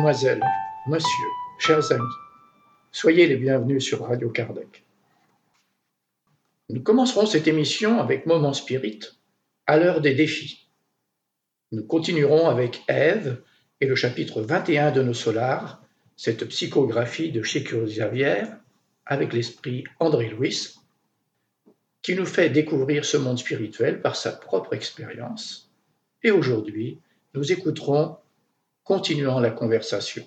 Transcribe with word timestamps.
Mademoiselle, 0.00 0.42
Monsieur, 0.86 1.26
chers 1.58 1.92
amis, 1.92 2.14
soyez 2.90 3.26
les 3.26 3.36
bienvenus 3.36 3.84
sur 3.84 4.00
Radio 4.00 4.30
Kardec. 4.30 4.82
Nous 6.70 6.80
commencerons 6.80 7.26
cette 7.26 7.46
émission 7.46 8.00
avec 8.00 8.24
Moment 8.24 8.54
Spirit, 8.54 9.00
à 9.66 9.76
l'heure 9.76 10.00
des 10.00 10.14
défis. 10.14 10.70
Nous 11.72 11.84
continuerons 11.84 12.48
avec 12.48 12.82
Ève 12.88 13.42
et 13.82 13.86
le 13.86 13.94
chapitre 13.94 14.40
21 14.40 14.90
de 14.92 15.02
nos 15.02 15.12
solars, 15.12 15.82
cette 16.16 16.46
psychographie 16.46 17.30
de 17.30 17.42
Chico 17.42 17.84
Xavier 17.84 18.44
avec 19.04 19.34
l'esprit 19.34 19.84
André 19.98 20.30
Louis, 20.30 20.76
qui 22.00 22.14
nous 22.14 22.24
fait 22.24 22.48
découvrir 22.48 23.04
ce 23.04 23.18
monde 23.18 23.38
spirituel 23.38 24.00
par 24.00 24.16
sa 24.16 24.32
propre 24.32 24.72
expérience. 24.72 25.70
Et 26.22 26.30
aujourd'hui, 26.30 26.98
nous 27.34 27.52
écouterons 27.52 28.16
continuant 28.84 29.40
la 29.40 29.50
conversation. 29.50 30.26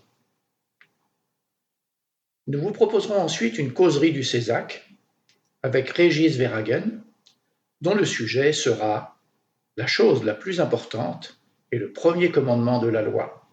Nous 2.48 2.62
vous 2.62 2.72
proposerons 2.72 3.22
ensuite 3.22 3.58
une 3.58 3.74
causerie 3.74 4.12
du 4.12 4.24
Césac 4.24 4.90
avec 5.62 5.90
Régis 5.90 6.36
Verhagen, 6.36 7.02
dont 7.82 7.96
le 7.96 8.06
sujet 8.06 8.52
sera 8.52 9.18
la 9.78 9.88
chose 9.88 10.24
la 10.24 10.34
plus 10.34 10.60
importante 10.60 11.40
et 11.72 11.78
le 11.78 11.94
premier 11.94 12.32
commandement 12.32 12.80
de 12.80 12.88
la 12.88 13.02
loi. 13.02 13.48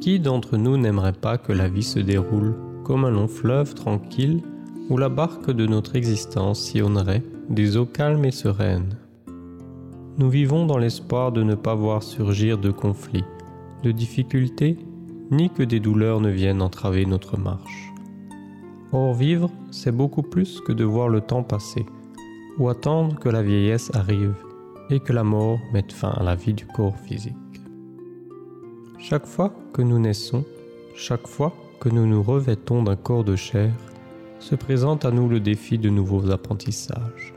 Qui 0.00 0.20
d'entre 0.20 0.56
nous 0.56 0.76
n'aimerait 0.76 1.14
pas 1.14 1.38
que 1.38 1.52
la 1.52 1.68
vie 1.68 1.82
se 1.82 1.98
déroule 1.98 2.54
comme 2.84 3.06
un 3.06 3.10
long 3.10 3.28
fleuve 3.28 3.74
tranquille 3.74 4.42
où 4.88 4.98
la 4.98 5.08
barque 5.08 5.50
de 5.50 5.66
notre 5.66 5.96
existence 5.96 6.60
sillonnerait 6.60 7.22
des 7.48 7.76
eaux 7.76 7.86
calmes 7.86 8.24
et 8.24 8.30
sereines 8.30 8.96
Nous 10.18 10.30
vivons 10.30 10.66
dans 10.66 10.78
l'espoir 10.78 11.32
de 11.32 11.42
ne 11.42 11.54
pas 11.54 11.74
voir 11.74 12.02
surgir 12.02 12.58
de 12.58 12.70
conflits, 12.70 13.24
de 13.82 13.90
difficultés, 13.90 14.76
ni 15.30 15.50
que 15.50 15.62
des 15.62 15.80
douleurs 15.80 16.20
ne 16.20 16.30
viennent 16.30 16.62
entraver 16.62 17.04
notre 17.04 17.38
marche. 17.38 17.92
Or 18.92 19.14
vivre, 19.14 19.50
c'est 19.70 19.96
beaucoup 19.96 20.22
plus 20.22 20.60
que 20.60 20.72
de 20.72 20.84
voir 20.84 21.08
le 21.08 21.20
temps 21.20 21.42
passer 21.42 21.86
ou 22.58 22.68
attendre 22.68 23.18
que 23.18 23.28
la 23.28 23.42
vieillesse 23.42 23.90
arrive 23.94 24.34
et 24.90 25.00
que 25.00 25.12
la 25.12 25.24
mort 25.24 25.58
mette 25.72 25.92
fin 25.92 26.10
à 26.10 26.22
la 26.22 26.34
vie 26.34 26.54
du 26.54 26.66
corps 26.66 26.98
physique. 26.98 27.34
Chaque 28.98 29.26
fois 29.26 29.52
que 29.72 29.82
nous 29.82 29.98
naissons, 29.98 30.44
chaque 30.94 31.26
fois 31.26 31.54
que 31.80 31.88
nous 31.88 32.06
nous 32.06 32.22
revêtons 32.22 32.82
d'un 32.82 32.96
corps 32.96 33.24
de 33.24 33.34
chair, 33.34 33.72
se 34.42 34.54
présente 34.54 35.04
à 35.04 35.10
nous 35.10 35.28
le 35.28 35.40
défi 35.40 35.78
de 35.78 35.88
nouveaux 35.88 36.30
apprentissages. 36.30 37.32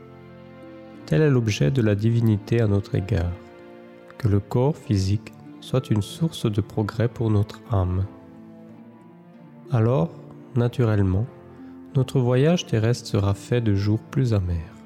Tel 1.06 1.22
est 1.22 1.30
l'objet 1.30 1.70
de 1.70 1.80
la 1.80 1.94
divinité 1.94 2.60
à 2.60 2.66
notre 2.66 2.94
égard, 2.94 3.32
que 4.18 4.28
le 4.28 4.40
corps 4.40 4.76
physique 4.76 5.32
soit 5.60 5.90
une 5.90 6.02
source 6.02 6.50
de 6.50 6.60
progrès 6.60 7.08
pour 7.08 7.30
notre 7.30 7.60
âme. 7.70 8.04
Alors, 9.72 10.10
naturellement, 10.54 11.26
notre 11.94 12.20
voyage 12.20 12.66
terrestre 12.66 13.08
sera 13.08 13.34
fait 13.34 13.60
de 13.60 13.74
jours 13.74 14.00
plus 14.00 14.34
amers 14.34 14.76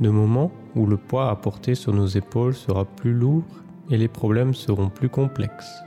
de 0.00 0.10
moments 0.10 0.52
où 0.76 0.86
le 0.86 0.96
poids 0.96 1.30
à 1.30 1.36
porter 1.36 1.74
sur 1.74 1.92
nos 1.92 2.06
épaules 2.06 2.54
sera 2.54 2.84
plus 2.84 3.12
lourd 3.12 3.44
et 3.90 3.96
les 3.96 4.08
problèmes 4.08 4.54
seront 4.54 4.88
plus 4.88 5.08
complexes. 5.08 5.82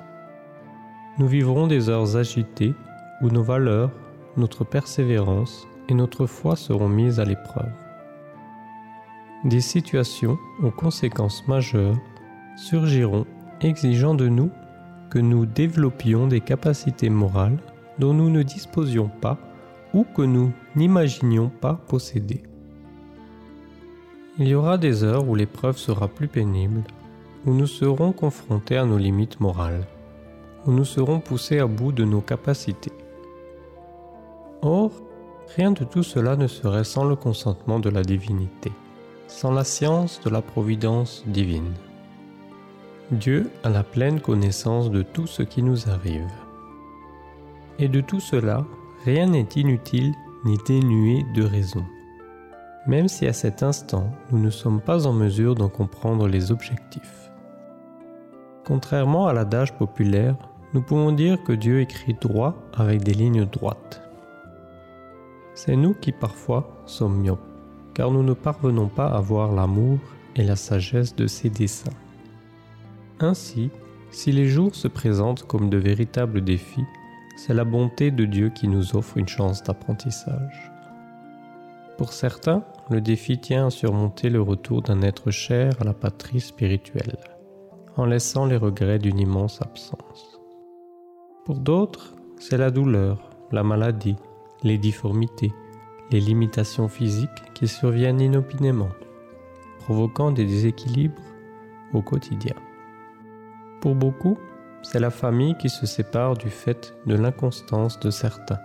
Nous 1.17 1.27
vivrons 1.27 1.67
des 1.67 1.89
heures 1.89 2.15
agitées 2.15 2.73
où 3.21 3.29
nos 3.29 3.43
valeurs, 3.43 3.91
notre 4.37 4.63
persévérance 4.63 5.67
et 5.89 5.93
notre 5.93 6.25
foi 6.25 6.55
seront 6.55 6.89
mises 6.89 7.19
à 7.19 7.25
l'épreuve. 7.25 7.71
Des 9.43 9.61
situations 9.61 10.37
aux 10.61 10.71
conséquences 10.71 11.47
majeures 11.47 11.97
surgiront 12.55 13.25
exigeant 13.61 14.13
de 14.13 14.27
nous 14.27 14.51
que 15.09 15.19
nous 15.19 15.45
développions 15.45 16.27
des 16.27 16.41
capacités 16.41 17.09
morales 17.09 17.57
dont 17.99 18.13
nous 18.13 18.29
ne 18.29 18.43
disposions 18.43 19.09
pas 19.21 19.37
ou 19.93 20.03
que 20.03 20.21
nous 20.21 20.51
n'imaginions 20.75 21.49
pas 21.49 21.73
posséder. 21.87 22.43
Il 24.37 24.47
y 24.47 24.55
aura 24.55 24.77
des 24.77 25.03
heures 25.03 25.27
où 25.27 25.35
l'épreuve 25.35 25.77
sera 25.77 26.07
plus 26.07 26.27
pénible, 26.27 26.83
où 27.45 27.53
nous 27.53 27.67
serons 27.67 28.13
confrontés 28.13 28.77
à 28.77 28.85
nos 28.85 28.97
limites 28.97 29.39
morales, 29.39 29.85
où 30.65 30.71
nous 30.71 30.85
serons 30.85 31.19
poussés 31.19 31.59
à 31.59 31.67
bout 31.67 31.91
de 31.91 32.05
nos 32.05 32.21
capacités. 32.21 32.93
Or, 34.61 34.91
rien 35.55 35.71
de 35.71 35.83
tout 35.83 36.03
cela 36.03 36.35
ne 36.35 36.47
serait 36.47 36.83
sans 36.83 37.05
le 37.05 37.15
consentement 37.15 37.79
de 37.79 37.89
la 37.89 38.03
divinité, 38.03 38.71
sans 39.27 39.51
la 39.51 39.63
science 39.63 40.21
de 40.23 40.29
la 40.29 40.41
providence 40.41 41.23
divine. 41.27 41.73
Dieu 43.11 43.49
a 43.63 43.69
la 43.69 43.83
pleine 43.83 44.21
connaissance 44.21 44.89
de 44.91 45.01
tout 45.01 45.27
ce 45.27 45.43
qui 45.43 45.63
nous 45.63 45.89
arrive. 45.89 46.31
Et 47.79 47.87
de 47.87 48.01
tout 48.01 48.19
cela, 48.19 48.65
rien 49.05 49.27
n'est 49.27 49.49
inutile 49.55 50.13
ni 50.45 50.57
dénué 50.65 51.25
de 51.35 51.43
raison 51.43 51.83
même 52.87 53.07
si 53.07 53.27
à 53.27 53.33
cet 53.33 53.63
instant 53.63 54.11
nous 54.31 54.39
ne 54.39 54.49
sommes 54.49 54.81
pas 54.81 55.05
en 55.05 55.13
mesure 55.13 55.55
d'en 55.55 55.69
comprendre 55.69 56.27
les 56.27 56.51
objectifs. 56.51 57.31
Contrairement 58.65 59.27
à 59.27 59.33
l'adage 59.33 59.73
populaire, 59.73 60.35
nous 60.73 60.81
pouvons 60.81 61.11
dire 61.11 61.43
que 61.43 61.53
Dieu 61.53 61.81
écrit 61.81 62.15
droit 62.19 62.55
avec 62.73 63.03
des 63.03 63.13
lignes 63.13 63.45
droites. 63.45 64.00
C'est 65.63 65.75
nous 65.75 65.93
qui 65.93 66.11
parfois 66.11 66.81
sommes 66.87 67.19
myopes, 67.19 67.39
car 67.93 68.09
nous 68.09 68.23
ne 68.23 68.33
parvenons 68.33 68.87
pas 68.87 69.05
à 69.05 69.21
voir 69.21 69.51
l'amour 69.51 69.99
et 70.35 70.41
la 70.41 70.55
sagesse 70.55 71.15
de 71.15 71.27
ses 71.27 71.51
desseins. 71.51 71.93
Ainsi, 73.19 73.69
si 74.09 74.31
les 74.31 74.47
jours 74.47 74.73
se 74.73 74.87
présentent 74.87 75.43
comme 75.43 75.69
de 75.69 75.77
véritables 75.77 76.43
défis, 76.43 76.87
c'est 77.37 77.53
la 77.53 77.63
bonté 77.63 78.09
de 78.09 78.25
Dieu 78.25 78.49
qui 78.49 78.67
nous 78.67 78.95
offre 78.95 79.17
une 79.17 79.27
chance 79.27 79.61
d'apprentissage. 79.61 80.71
Pour 81.95 82.11
certains, 82.11 82.63
le 82.89 82.99
défi 82.99 83.37
tient 83.37 83.67
à 83.67 83.69
surmonter 83.69 84.31
le 84.31 84.41
retour 84.41 84.81
d'un 84.81 85.03
être 85.03 85.29
cher 85.29 85.73
à 85.79 85.83
la 85.83 85.93
patrie 85.93 86.41
spirituelle, 86.41 87.19
en 87.97 88.05
laissant 88.05 88.47
les 88.47 88.57
regrets 88.57 88.97
d'une 88.97 89.19
immense 89.19 89.61
absence. 89.61 90.39
Pour 91.45 91.59
d'autres, 91.59 92.15
c'est 92.39 92.57
la 92.57 92.71
douleur, 92.71 93.29
la 93.51 93.61
maladie, 93.61 94.15
les 94.63 94.77
difformités, 94.77 95.53
les 96.11 96.19
limitations 96.19 96.87
physiques 96.87 97.53
qui 97.53 97.67
surviennent 97.67 98.21
inopinément. 98.21 98.89
provoquant 99.79 100.31
des 100.31 100.45
déséquilibres 100.45 101.23
au 101.91 102.03
quotidien. 102.03 102.53
Pour 103.81 103.95
beaucoup, 103.95 104.37
c'est 104.83 104.99
la 104.99 105.09
famille 105.09 105.57
qui 105.57 105.69
se 105.69 105.87
sépare 105.87 106.37
du 106.37 106.51
fait 106.51 106.93
de 107.07 107.15
l'inconstance 107.15 107.99
de 107.99 108.11
certains, 108.11 108.59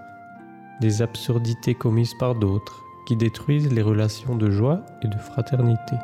des 0.83 1.01
absurdités 1.01 1.75
commises 1.75 2.15
par 2.19 2.35
d'autres 2.35 2.85
qui 3.07 3.17
détruisent 3.17 3.73
les 3.73 3.81
relations 3.81 4.37
de 4.37 4.51
joie 4.51 4.85
et 5.03 5.09
de 5.09 5.17
fraternité. 5.17 5.97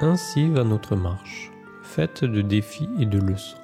Ainsi 0.00 0.48
va 0.48 0.64
notre 0.64 0.96
marche, 0.96 1.52
faite 1.82 2.24
de 2.24 2.42
défis 2.42 2.90
et 2.98 3.06
de 3.06 3.18
leçons. 3.18 3.63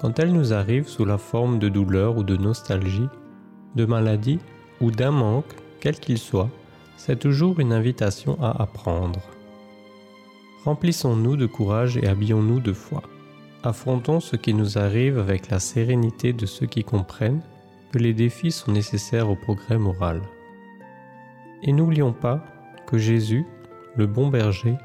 Quand 0.00 0.18
elle 0.18 0.32
nous 0.32 0.54
arrive 0.54 0.88
sous 0.88 1.04
la 1.04 1.18
forme 1.18 1.58
de 1.58 1.68
douleur 1.68 2.16
ou 2.16 2.22
de 2.22 2.34
nostalgie, 2.34 3.08
de 3.76 3.84
maladie 3.84 4.38
ou 4.80 4.90
d'un 4.90 5.10
manque, 5.10 5.52
quel 5.78 6.00
qu'il 6.00 6.16
soit, 6.16 6.48
c'est 6.96 7.18
toujours 7.18 7.60
une 7.60 7.74
invitation 7.74 8.38
à 8.40 8.62
apprendre. 8.62 9.20
Remplissons-nous 10.64 11.36
de 11.36 11.44
courage 11.44 11.98
et 11.98 12.06
habillons-nous 12.06 12.60
de 12.60 12.72
foi. 12.72 13.02
Affrontons 13.62 14.20
ce 14.20 14.36
qui 14.36 14.54
nous 14.54 14.78
arrive 14.78 15.18
avec 15.18 15.50
la 15.50 15.58
sérénité 15.58 16.32
de 16.32 16.46
ceux 16.46 16.66
qui 16.66 16.82
comprennent 16.82 17.42
que 17.92 17.98
les 17.98 18.14
défis 18.14 18.52
sont 18.52 18.72
nécessaires 18.72 19.28
au 19.28 19.36
progrès 19.36 19.78
moral. 19.78 20.22
Et 21.62 21.72
n'oublions 21.72 22.14
pas 22.14 22.42
que 22.86 22.96
Jésus, 22.96 23.44
le 23.96 24.06
bon 24.06 24.28
berger, 24.28 24.76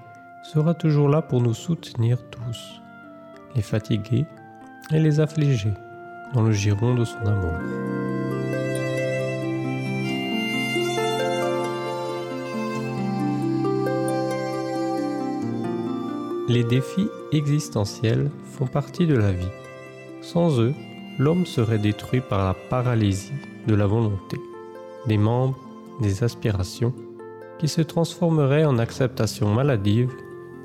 sera 0.44 0.74
toujours 0.74 1.08
là 1.08 1.22
pour 1.22 1.42
nous 1.42 1.54
soutenir 1.54 2.18
tous, 2.30 2.82
les 3.56 3.62
fatigués 3.62 4.26
et 4.92 5.00
les 5.00 5.20
affligés, 5.20 5.74
dans 6.34 6.44
le 6.44 6.52
giron 6.52 6.96
de 6.96 7.06
son 7.06 7.26
amour. 7.26 7.54
Les 16.48 16.64
défis 16.64 17.10
existentiels 17.32 18.30
font 18.44 18.68
partie 18.68 19.08
de 19.08 19.16
la 19.16 19.32
vie. 19.32 19.50
Sans 20.22 20.60
eux, 20.60 20.74
l'homme 21.18 21.46
serait 21.46 21.80
détruit 21.80 22.22
par 22.22 22.46
la 22.46 22.54
paralysie 22.54 23.34
de 23.68 23.74
la 23.74 23.88
volonté, 23.88 24.38
des 25.08 25.18
membres, 25.18 25.58
des 26.02 26.24
aspirations, 26.24 26.94
qui 27.58 27.68
se 27.68 27.82
transformeraient 27.82 28.66
en 28.66 28.78
acceptation 28.78 29.54
maladive 29.54 30.12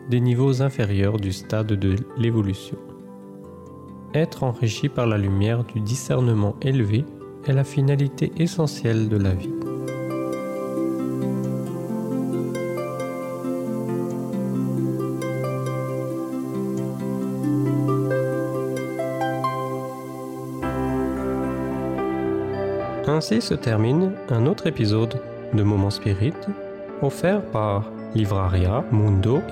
des 0.09 0.21
niveaux 0.21 0.61
inférieurs 0.61 1.19
du 1.19 1.33
stade 1.33 1.69
de 1.69 1.97
l'évolution. 2.19 2.77
Être 4.15 4.43
enrichi 4.43 4.89
par 4.89 5.07
la 5.07 5.17
lumière 5.17 5.63
du 5.65 5.81
discernement 5.81 6.57
élevé 6.63 7.05
est 7.47 7.53
la 7.53 7.65
finalité 7.65 8.33
essentielle 8.39 9.09
de 9.09 9.17
la 9.17 9.31
vie. 9.31 9.51
Ainsi 23.07 23.41
se 23.41 23.55
termine 23.55 24.13
un 24.29 24.47
autre 24.47 24.67
épisode 24.67 25.21
de 25.53 25.63
Moment 25.63 25.91
Spirit 25.91 26.33
offert 27.03 27.43
par 27.43 27.91
livraria 28.15 28.85
mundo 28.91 29.43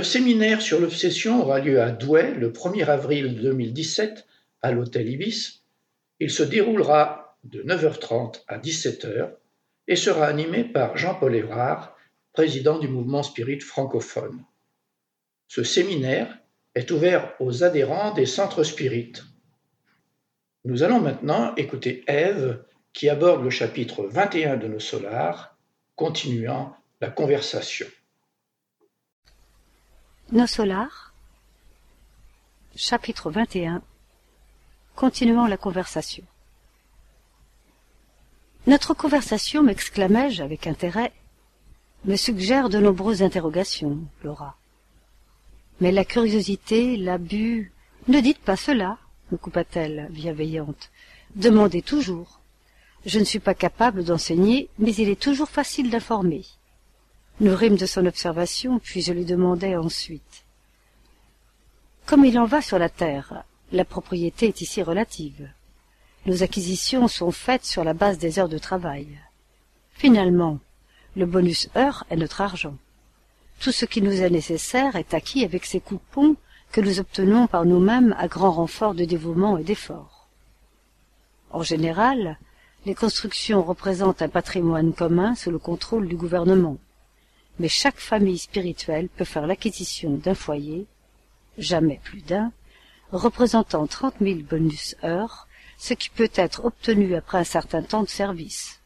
Le 0.00 0.04
séminaire 0.04 0.62
sur 0.62 0.80
l'obsession 0.80 1.42
aura 1.42 1.58
lieu 1.58 1.78
à 1.82 1.90
Douai 1.90 2.32
le 2.32 2.50
1er 2.50 2.86
avril 2.86 3.38
2017 3.38 4.26
à 4.62 4.72
l'hôtel 4.72 5.10
Ibis. 5.10 5.62
Il 6.20 6.30
se 6.30 6.42
déroulera 6.42 7.36
de 7.44 7.62
9h30 7.62 8.44
à 8.48 8.56
17h 8.56 9.32
et 9.88 9.96
sera 9.96 10.24
animé 10.24 10.64
par 10.64 10.96
Jean-Paul 10.96 11.34
Évrard, 11.36 11.98
président 12.32 12.78
du 12.78 12.88
mouvement 12.88 13.22
Spirit 13.22 13.60
francophone. 13.60 14.42
Ce 15.48 15.64
séminaire 15.64 16.34
est 16.74 16.90
ouvert 16.90 17.34
aux 17.38 17.62
adhérents 17.62 18.14
des 18.14 18.24
centres 18.24 18.62
spirites. 18.62 19.24
Nous 20.64 20.82
allons 20.82 21.00
maintenant 21.00 21.54
écouter 21.56 22.04
Ève 22.06 22.64
qui 22.94 23.10
aborde 23.10 23.44
le 23.44 23.50
chapitre 23.50 24.04
21 24.04 24.56
de 24.56 24.66
nos 24.66 24.80
solars, 24.80 25.58
continuant 25.94 26.74
la 27.02 27.10
conversation. 27.10 27.86
Nos 30.32 30.46
solars, 30.46 31.12
chapitre 32.76 33.32
21, 33.32 33.82
continuant 34.94 35.48
la 35.48 35.56
conversation. 35.56 36.22
Notre 38.68 38.94
conversation, 38.94 39.64
m'exclamai-je 39.64 40.44
avec 40.44 40.68
intérêt, 40.68 41.12
me 42.04 42.14
suggère 42.14 42.68
de 42.68 42.78
nombreuses 42.78 43.24
interrogations, 43.24 43.98
Laura. 44.22 44.56
Mais 45.80 45.90
la 45.90 46.04
curiosité, 46.04 46.96
l'abus... 46.96 47.72
Ne 48.06 48.20
dites 48.20 48.38
pas 48.38 48.56
cela, 48.56 48.98
me 49.32 49.36
coupa-t-elle, 49.36 50.06
bienveillante. 50.10 50.92
Demandez 51.34 51.82
toujours. 51.82 52.38
Je 53.04 53.18
ne 53.18 53.24
suis 53.24 53.40
pas 53.40 53.54
capable 53.54 54.04
d'enseigner, 54.04 54.68
mais 54.78 54.94
il 54.94 55.08
est 55.08 55.20
toujours 55.20 55.48
facile 55.48 55.90
d'informer. 55.90 56.44
Nous 57.40 57.56
rîmes 57.56 57.76
de 57.76 57.86
son 57.86 58.04
observation, 58.04 58.78
puis 58.78 59.00
je 59.00 59.14
lui 59.14 59.24
demandai 59.24 59.74
ensuite. 59.74 60.44
Comme 62.04 62.26
il 62.26 62.38
en 62.38 62.44
va 62.44 62.60
sur 62.60 62.78
la 62.78 62.90
terre, 62.90 63.44
la 63.72 63.86
propriété 63.86 64.48
est 64.48 64.60
ici 64.60 64.82
relative. 64.82 65.48
Nos 66.26 66.42
acquisitions 66.42 67.08
sont 67.08 67.30
faites 67.30 67.64
sur 67.64 67.82
la 67.82 67.94
base 67.94 68.18
des 68.18 68.38
heures 68.38 68.50
de 68.50 68.58
travail. 68.58 69.08
Finalement, 69.92 70.58
le 71.16 71.24
bonus 71.24 71.70
heure 71.76 72.04
est 72.10 72.16
notre 72.16 72.42
argent. 72.42 72.76
Tout 73.58 73.72
ce 73.72 73.86
qui 73.86 74.02
nous 74.02 74.20
est 74.20 74.28
nécessaire 74.28 74.96
est 74.96 75.14
acquis 75.14 75.42
avec 75.42 75.64
ces 75.64 75.80
coupons 75.80 76.36
que 76.72 76.82
nous 76.82 77.00
obtenons 77.00 77.46
par 77.46 77.64
nous-mêmes 77.64 78.14
à 78.18 78.28
grand 78.28 78.50
renfort 78.50 78.94
de 78.94 79.06
dévouement 79.06 79.56
et 79.56 79.64
d'effort. 79.64 80.28
En 81.50 81.62
général, 81.62 82.38
les 82.84 82.94
constructions 82.94 83.62
représentent 83.62 84.20
un 84.20 84.28
patrimoine 84.28 84.92
commun 84.92 85.34
sous 85.34 85.50
le 85.50 85.58
contrôle 85.58 86.06
du 86.06 86.16
gouvernement. 86.16 86.76
Mais 87.60 87.68
chaque 87.68 88.00
famille 88.00 88.38
spirituelle 88.38 89.10
peut 89.10 89.26
faire 89.26 89.46
l'acquisition 89.46 90.16
d'un 90.16 90.34
foyer, 90.34 90.86
jamais 91.58 92.00
plus 92.02 92.22
d'un, 92.22 92.52
représentant 93.12 93.86
trente 93.86 94.22
mille 94.22 94.46
bonus 94.46 94.96
heures 95.04 95.46
ce 95.76 95.92
qui 95.92 96.08
peut 96.08 96.30
être 96.34 96.64
obtenu 96.64 97.14
après 97.14 97.36
un 97.36 97.44
certain 97.44 97.82
temps 97.82 98.02
de 98.02 98.08
service. 98.08 98.80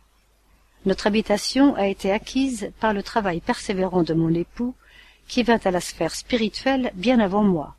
Notre 0.86 1.06
habitation 1.06 1.76
a 1.76 1.86
été 1.86 2.10
acquise 2.10 2.72
par 2.80 2.92
le 2.92 3.04
travail 3.04 3.40
persévérant 3.40 4.02
de 4.02 4.12
mon 4.12 4.34
époux, 4.34 4.74
qui 5.28 5.44
vint 5.44 5.60
à 5.64 5.70
la 5.70 5.80
sphère 5.80 6.16
spirituelle 6.16 6.90
bien 6.94 7.20
avant 7.20 7.44
moi. 7.44 7.76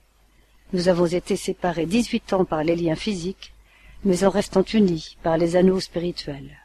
Nous 0.72 0.88
avons 0.88 1.08
été 1.08 1.36
séparés 1.36 1.88
dix-huit 1.88 2.32
ans 2.32 2.46
par 2.46 2.64
les 2.64 2.78
liens 2.78 2.96
physiques, 2.96 3.54
mais 4.06 4.24
en 4.24 4.30
restant 4.30 4.64
unis 4.64 5.18
par 5.24 5.38
les 5.38 5.58
anneaux 5.58 5.82
spirituels. 5.82 6.58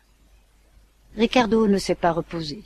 Ricardo 1.17 1.67
ne 1.67 1.79
s'est 1.79 1.97
pas 1.97 2.13
reposé. 2.13 2.63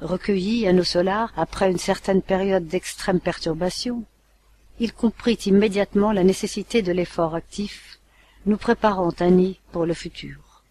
Recueilli 0.00 0.68
à 0.68 0.72
nos 0.72 0.84
solars 0.84 1.32
après 1.36 1.70
une 1.70 1.78
certaine 1.78 2.22
période 2.22 2.66
d'extrême 2.66 3.18
perturbation, 3.18 4.04
il 4.78 4.92
comprit 4.92 5.38
immédiatement 5.46 6.12
la 6.12 6.22
nécessité 6.22 6.82
de 6.82 6.92
l'effort 6.92 7.34
actif 7.34 7.98
nous 8.46 8.56
préparant 8.56 9.12
un 9.18 9.30
nid 9.30 9.60
pour 9.72 9.86
le 9.86 9.94
futur. 9.94 10.62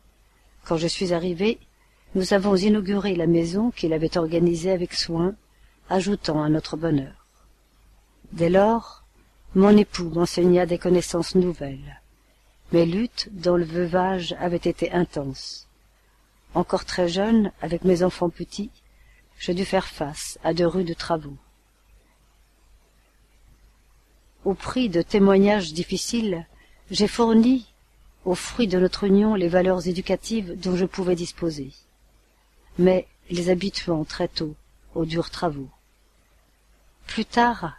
Quand 0.63 0.77
je 0.77 0.88
suis 0.88 1.13
arrivé, 1.13 1.60
nous 2.15 2.34
avons 2.34 2.55
inauguré 2.55 3.15
la 3.15 3.27
maison 3.27 3.69
qu'il 3.72 3.93
avait 3.93 4.17
organisée 4.17 4.72
avec 4.72 4.93
soin, 4.93 5.36
ajoutant 5.89 6.41
à 6.41 6.50
notre 6.50 6.77
bonheur. 6.77 7.27
Dès 8.31 8.50
lors, 8.50 9.03
mon 9.55 9.75
époux 9.75 10.10
m'enseigna 10.10 10.65
des 10.65 10.77
connaissances 10.77 11.36
nouvelles. 11.36 12.01
Mes 12.72 12.86
luttes 12.86 13.29
dans 13.31 13.57
le 13.57 13.65
veuvage 13.65 14.36
avaient 14.39 14.57
été 14.57 14.91
intenses. 14.91 15.67
Encore 16.53 16.86
très 16.86 17.07
jeune, 17.07 17.51
avec 17.62 17.84
mes 17.84 18.03
enfants 18.03 18.29
petits, 18.29 18.72
je 19.38 19.51
dus 19.51 19.65
faire 19.65 19.88
face 19.88 20.39
à 20.44 20.53
de 20.53 20.65
rudes 20.65 20.96
travaux. 20.96 21.38
Au 24.46 24.53
prix 24.53 24.89
de 24.89 25.01
témoignages 25.01 25.74
difficiles, 25.74 26.46
j'ai 26.89 27.08
fourni 27.08 27.67
aux 28.25 28.36
fruits 28.36 28.67
de 28.67 28.79
notre 28.79 29.03
union 29.03 29.36
les 29.36 29.48
valeurs 29.48 29.88
éducatives 29.88 30.60
dont 30.60 30.75
je 30.75 30.86
pouvais 30.86 31.15
disposer, 31.15 31.72
mais 32.77 33.08
les 33.29 33.50
habituant 33.50 34.03
très 34.06 34.27
tôt 34.27 34.56
aux 34.96 35.06
durs 35.06 35.29
travaux. 35.29 35.70
Plus 37.06 37.25
tard, 37.25 37.77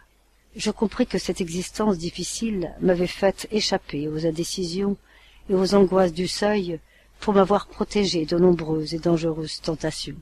je 0.55 0.71
compris 0.71 1.05
que 1.05 1.17
cette 1.17 1.41
existence 1.41 1.97
difficile 1.97 2.73
m'avait 2.81 3.07
fait 3.07 3.47
échapper 3.51 4.07
aux 4.07 4.25
indécisions 4.25 4.97
et 5.49 5.55
aux 5.55 5.75
angoisses 5.75 6.13
du 6.13 6.27
seuil 6.27 6.79
pour 7.19 7.33
m'avoir 7.33 7.67
protégé 7.67 8.25
de 8.25 8.37
nombreuses 8.37 8.93
et 8.93 8.99
dangereuses 8.99 9.61
tentations. 9.61 10.17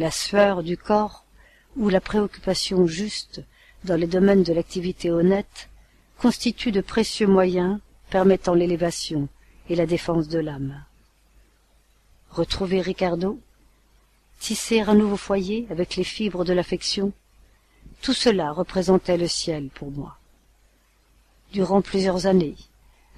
La 0.00 0.10
sueur 0.10 0.62
du 0.62 0.78
corps 0.78 1.26
ou 1.76 1.90
la 1.90 2.00
préoccupation 2.00 2.86
juste 2.86 3.42
dans 3.84 3.96
les 3.96 4.06
domaines 4.06 4.42
de 4.42 4.54
l'activité 4.54 5.10
honnête 5.10 5.68
constituent 6.18 6.72
de 6.72 6.80
précieux 6.80 7.26
moyens 7.26 7.78
permettant 8.08 8.54
l'élévation 8.54 9.28
et 9.68 9.76
la 9.76 9.84
défense 9.84 10.28
de 10.28 10.38
l'âme. 10.38 10.82
Retrouver 12.30 12.80
Ricardo, 12.80 13.38
tisser 14.38 14.80
un 14.80 14.94
nouveau 14.94 15.18
foyer 15.18 15.66
avec 15.68 15.96
les 15.96 16.04
fibres 16.04 16.46
de 16.46 16.54
l'affection, 16.54 17.12
tout 18.00 18.14
cela 18.14 18.52
représentait 18.52 19.18
le 19.18 19.28
ciel 19.28 19.68
pour 19.68 19.90
moi. 19.90 20.16
Durant 21.52 21.82
plusieurs 21.82 22.24
années, 22.24 22.56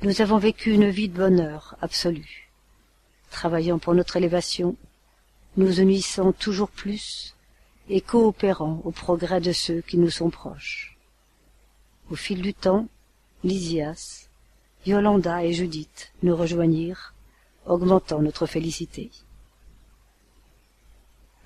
nous 0.03 0.21
avons 0.21 0.39
vécu 0.39 0.73
une 0.73 0.91
vie 0.91 1.09
de 1.09 1.17
bonheur 1.17 1.77
absolu. 1.81 2.51
Travaillant 3.31 3.79
pour 3.79 3.95
notre 3.95 4.17
élévation, 4.17 4.77
nous 5.57 5.81
unissant 5.81 6.33
toujours 6.33 6.71
plus 6.71 7.35
et 7.89 8.01
coopérant 8.01 8.81
au 8.85 8.91
progrès 8.91 9.41
de 9.41 9.53
ceux 9.53 9.81
qui 9.83 9.99
nous 9.99 10.11
sont 10.11 10.31
proches. 10.31 10.97
Au 12.11 12.17
fil 12.17 12.43
du 12.43 12.55
temps, 12.55 12.89
Lysias, 13.45 14.29
Yolanda 14.87 15.45
et 15.45 15.53
Judith 15.53 16.13
nous 16.23 16.37
rejoignirent, 16.37 17.15
augmentant 17.67 18.21
notre 18.21 18.47
félicité. 18.47 19.11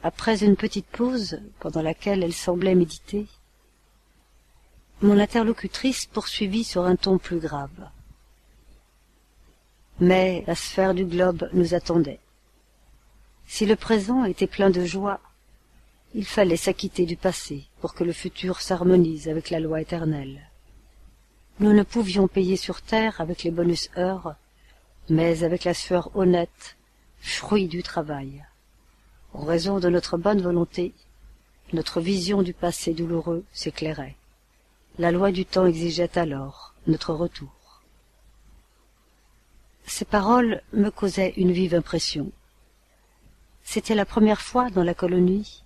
Après 0.02 0.44
une 0.44 0.56
petite 0.56 0.86
pause, 0.86 1.40
pendant 1.58 1.82
laquelle 1.82 2.22
elle 2.22 2.32
semblait 2.32 2.74
méditer, 2.74 3.26
mon 5.02 5.18
interlocutrice 5.18 6.06
poursuivit 6.06 6.64
sur 6.64 6.84
un 6.84 6.96
ton 6.96 7.18
plus 7.18 7.38
grave. 7.38 7.90
Mais 10.00 10.44
la 10.46 10.54
sphère 10.54 10.94
du 10.94 11.04
globe 11.04 11.48
nous 11.52 11.74
attendait. 11.74 12.20
Si 13.46 13.64
le 13.64 13.76
présent 13.76 14.24
était 14.24 14.46
plein 14.46 14.70
de 14.70 14.84
joie, 14.84 15.20
il 16.14 16.24
fallait 16.24 16.56
s'acquitter 16.56 17.06
du 17.06 17.16
passé 17.16 17.64
pour 17.80 17.94
que 17.94 18.04
le 18.04 18.12
futur 18.12 18.60
s'harmonise 18.60 19.28
avec 19.28 19.50
la 19.50 19.60
loi 19.60 19.80
éternelle. 19.80 20.50
Nous 21.60 21.72
ne 21.72 21.82
pouvions 21.82 22.28
payer 22.28 22.56
sur 22.56 22.82
terre 22.82 23.20
avec 23.20 23.42
les 23.42 23.50
bonus 23.50 23.90
heures, 23.96 24.34
mais 25.08 25.42
avec 25.42 25.64
la 25.64 25.74
sueur 25.74 26.10
honnête, 26.14 26.76
fruit 27.20 27.68
du 27.68 27.82
travail. 27.82 28.44
En 29.32 29.44
raison 29.44 29.78
de 29.78 29.88
notre 29.88 30.18
bonne 30.18 30.42
volonté, 30.42 30.92
notre 31.72 32.00
vision 32.00 32.42
du 32.42 32.52
passé 32.52 32.94
douloureux 32.94 33.44
s'éclairait. 33.52 34.16
La 34.98 35.12
loi 35.12 35.32
du 35.32 35.44
temps 35.44 35.66
exigeait 35.66 36.18
alors 36.18 36.74
notre 36.86 37.12
retour. 37.14 37.82
Ces 39.86 40.04
paroles 40.04 40.62
me 40.72 40.90
causaient 40.90 41.34
une 41.36 41.52
vive 41.52 41.74
impression. 41.74 42.32
C'était 43.68 43.96
la 43.96 44.06
première 44.06 44.40
fois 44.40 44.70
dans 44.70 44.84
la 44.84 44.94
colonie 44.94 45.64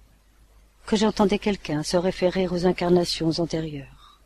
que 0.87 0.97
j'entendais 0.97 1.39
quelqu'un 1.39 1.83
se 1.83 1.99
référer 1.99 2.49
aux 2.49 2.65
incarnations 2.67 3.31
antérieures. 3.39 4.21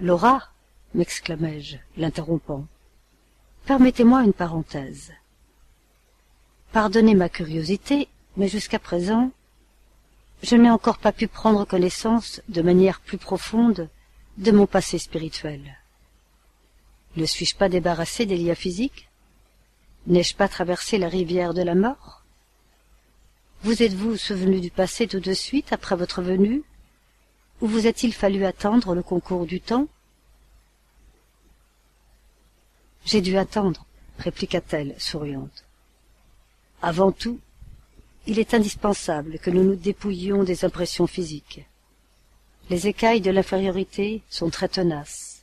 Laura, 0.00 0.48
m'exclamai-je, 0.94 1.76
l'interrompant, 1.96 2.66
permettez-moi 3.64 4.24
une 4.24 4.32
parenthèse. 4.32 5.12
Pardonnez 6.72 7.14
ma 7.14 7.28
curiosité, 7.28 8.08
mais 8.36 8.48
jusqu'à 8.48 8.80
présent, 8.80 9.30
je 10.42 10.56
n'ai 10.56 10.70
encore 10.70 10.98
pas 10.98 11.12
pu 11.12 11.28
prendre 11.28 11.64
connaissance 11.64 12.42
de 12.48 12.60
manière 12.60 13.00
plus 13.00 13.18
profonde 13.18 13.88
de 14.36 14.50
mon 14.50 14.66
passé 14.66 14.98
spirituel. 14.98 15.78
Ne 17.16 17.24
suis-je 17.24 17.54
pas 17.54 17.68
débarrassé 17.68 18.26
des 18.26 18.36
liens 18.36 18.56
physiques? 18.56 19.07
N'ai-je 20.08 20.34
pas 20.34 20.48
traversé 20.48 20.96
la 20.96 21.08
rivière 21.08 21.52
de 21.52 21.60
la 21.60 21.74
mort? 21.74 22.24
Vous 23.62 23.82
êtes-vous 23.82 24.16
souvenu 24.16 24.58
du 24.58 24.70
passé 24.70 25.06
tout 25.06 25.20
de 25.20 25.34
suite 25.34 25.70
après 25.70 25.96
votre 25.96 26.22
venue? 26.22 26.62
Ou 27.60 27.66
vous 27.66 27.86
a-t-il 27.86 28.14
fallu 28.14 28.46
attendre 28.46 28.94
le 28.94 29.02
concours 29.02 29.44
du 29.44 29.60
temps? 29.60 29.86
J'ai 33.04 33.20
dû 33.20 33.36
attendre, 33.36 33.84
répliqua-t-elle, 34.18 34.94
souriante. 34.98 35.66
Avant 36.80 37.12
tout, 37.12 37.38
il 38.26 38.38
est 38.38 38.54
indispensable 38.54 39.38
que 39.38 39.50
nous 39.50 39.62
nous 39.62 39.76
dépouillions 39.76 40.42
des 40.42 40.64
impressions 40.64 41.06
physiques. 41.06 41.66
Les 42.70 42.86
écailles 42.86 43.20
de 43.20 43.30
l'infériorité 43.30 44.22
sont 44.30 44.48
très 44.48 44.68
tenaces. 44.68 45.37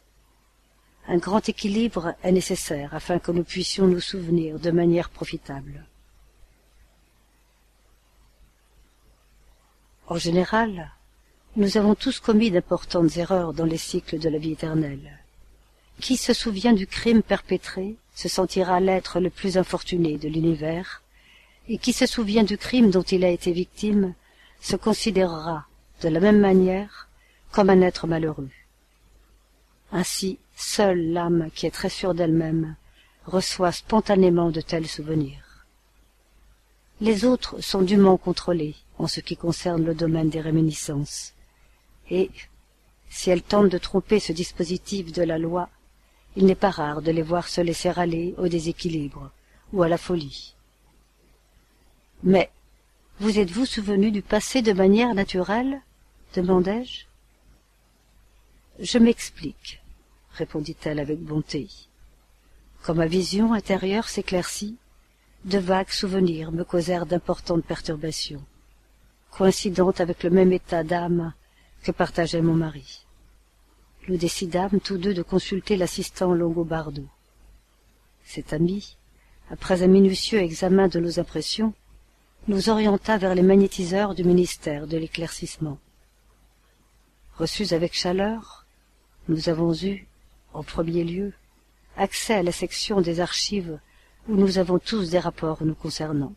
Un 1.08 1.18
grand 1.18 1.48
équilibre 1.48 2.16
est 2.24 2.32
nécessaire 2.32 2.94
afin 2.94 3.20
que 3.20 3.32
nous 3.32 3.44
puissions 3.44 3.88
nous 3.88 4.00
souvenir 4.00 4.60
de 4.60 4.72
manière 4.72 5.10
profitable. 5.10 5.86
En 10.08 10.18
général, 10.18 10.92
nous 11.56 11.78
avons 11.78 11.96
tous 11.96 12.20
commis 12.20 12.52
d'importantes 12.52 13.18
erreurs 13.18 13.54
dans 13.54 13.66
les 13.66 13.78
cycles 13.78 14.20
de 14.20 14.30
la 14.30 14.38
vie 14.38 14.52
éternelle. 14.52 15.20
Qui 16.02 16.18
se 16.18 16.34
souvient 16.34 16.74
du 16.74 16.88
crime 16.88 17.24
perpétré 17.24 17.96
se 18.14 18.28
sentira 18.28 18.80
l'être 18.80 19.20
le 19.20 19.30
plus 19.30 19.58
infortuné 19.58 20.18
de 20.18 20.28
l'univers 20.28 21.02
et 21.68 21.78
qui 21.78 21.94
se 21.94 22.06
souvient 22.06 22.44
du 22.44 22.58
crime 22.58 22.92
dont 22.92 23.04
il 23.04 23.24
a 23.24 23.30
été 23.30 23.52
victime 23.52 24.14
se 24.60 24.76
considérera 24.76 25.66
de 26.02 26.10
la 26.10 26.20
même 26.20 26.40
manière 26.40 27.08
comme 27.52 27.70
un 27.70 27.82
être 27.82 28.08
malheureux. 28.08 28.50
Ainsi, 29.92 30.40
seule 30.56 31.12
l'âme 31.12 31.50
qui 31.54 31.66
est 31.66 31.72
très 31.72 31.90
sûre 31.90 32.14
d'elle-même 32.14 32.76
reçoit 33.26 33.72
spontanément 33.72 34.52
de 34.52 34.62
tels 34.62 34.88
souvenirs. 34.88 35.66
Les 37.02 37.26
autres 37.26 37.62
sont 37.62 37.82
dûment 37.82 38.18
contrôlés 38.18 38.76
en 38.98 39.08
ce 39.08 39.20
qui 39.20 39.36
concerne 39.36 39.84
le 39.84 39.96
domaine 39.96 40.30
des 40.30 40.40
réminiscences, 40.40 41.34
et, 42.10 42.30
si 43.10 43.30
elles 43.30 43.42
tentent 43.42 43.72
de 43.72 43.78
tromper 43.78 44.20
ce 44.20 44.32
dispositif 44.32 45.12
de 45.12 45.24
la 45.24 45.38
loi, 45.38 45.70
il 46.36 46.46
n'est 46.46 46.56
pas 46.56 46.70
rare 46.70 47.02
de 47.02 47.12
les 47.12 47.22
voir 47.22 47.48
se 47.48 47.62
laisser 47.62 47.90
aller 47.90 48.36
au 48.38 48.48
déséquilibre 48.48 49.32
ou 49.74 49.84
à 49.84 49.90
la 49.90 49.98
folie. 49.98 50.56
Mais 52.24 52.50
vous 53.20 53.40
êtes-vous 53.40 53.66
souvenu 53.66 54.12
du 54.12 54.22
passé 54.22 54.62
de 54.62 54.74
manière 54.74 55.14
naturelle? 55.14 55.82
demandai-je. 56.36 57.06
Je 58.80 58.98
m'explique, 58.98 59.82
répondit-elle 60.36 61.00
avec 61.00 61.20
bonté. 61.20 61.68
Quand 62.84 62.94
ma 62.94 63.08
vision 63.08 63.54
intérieure 63.54 64.08
s'éclaircit, 64.08 64.78
de 65.46 65.58
vagues 65.58 65.92
souvenirs 65.92 66.52
me 66.52 66.64
causèrent 66.64 67.06
d'importantes 67.06 67.66
perturbations, 67.66 68.44
coïncidentes 69.32 70.02
avec 70.02 70.24
le 70.24 70.30
même 70.30 70.52
état 70.52 70.84
d'âme 70.84 71.34
que 71.84 71.92
partageait 71.92 72.42
mon 72.42 72.56
mari. 72.56 73.06
Nous 74.08 74.18
décidâmes 74.18 74.80
tous 74.80 74.98
deux 74.98 75.14
de 75.14 75.24
consulter 75.24 75.78
l'assistant 75.78 76.34
Longobardo. 76.34 77.04
Cet 78.24 78.54
ami, 78.54 78.98
après 79.50 79.84
un 79.84 79.88
minutieux 79.88 80.40
examen 80.40 80.88
de 80.88 81.00
nos 81.00 81.20
impressions, 81.20 81.74
nous 82.48 82.70
orienta 82.70 83.18
vers 83.18 83.36
les 83.36 83.42
magnétiseurs 83.42 84.14
du 84.16 84.24
ministère 84.24 84.88
de 84.88 84.98
l'éclaircissement. 84.98 85.80
Reçus 87.38 87.74
avec 87.74 87.94
chaleur, 87.94 88.66
nous 89.28 89.50
avons 89.50 89.74
eu, 89.74 90.08
en 90.56 90.64
premier 90.64 91.04
lieu, 91.04 91.34
accès 91.98 92.36
à 92.36 92.44
la 92.44 92.52
section 92.52 93.02
des 93.02 93.20
archives 93.20 93.80
où 94.28 94.36
nous 94.36 94.58
avons 94.58 94.80
tous 94.80 95.10
des 95.10 95.20
rapports 95.20 95.64
nous 95.64 95.76
concernant. 95.76 96.34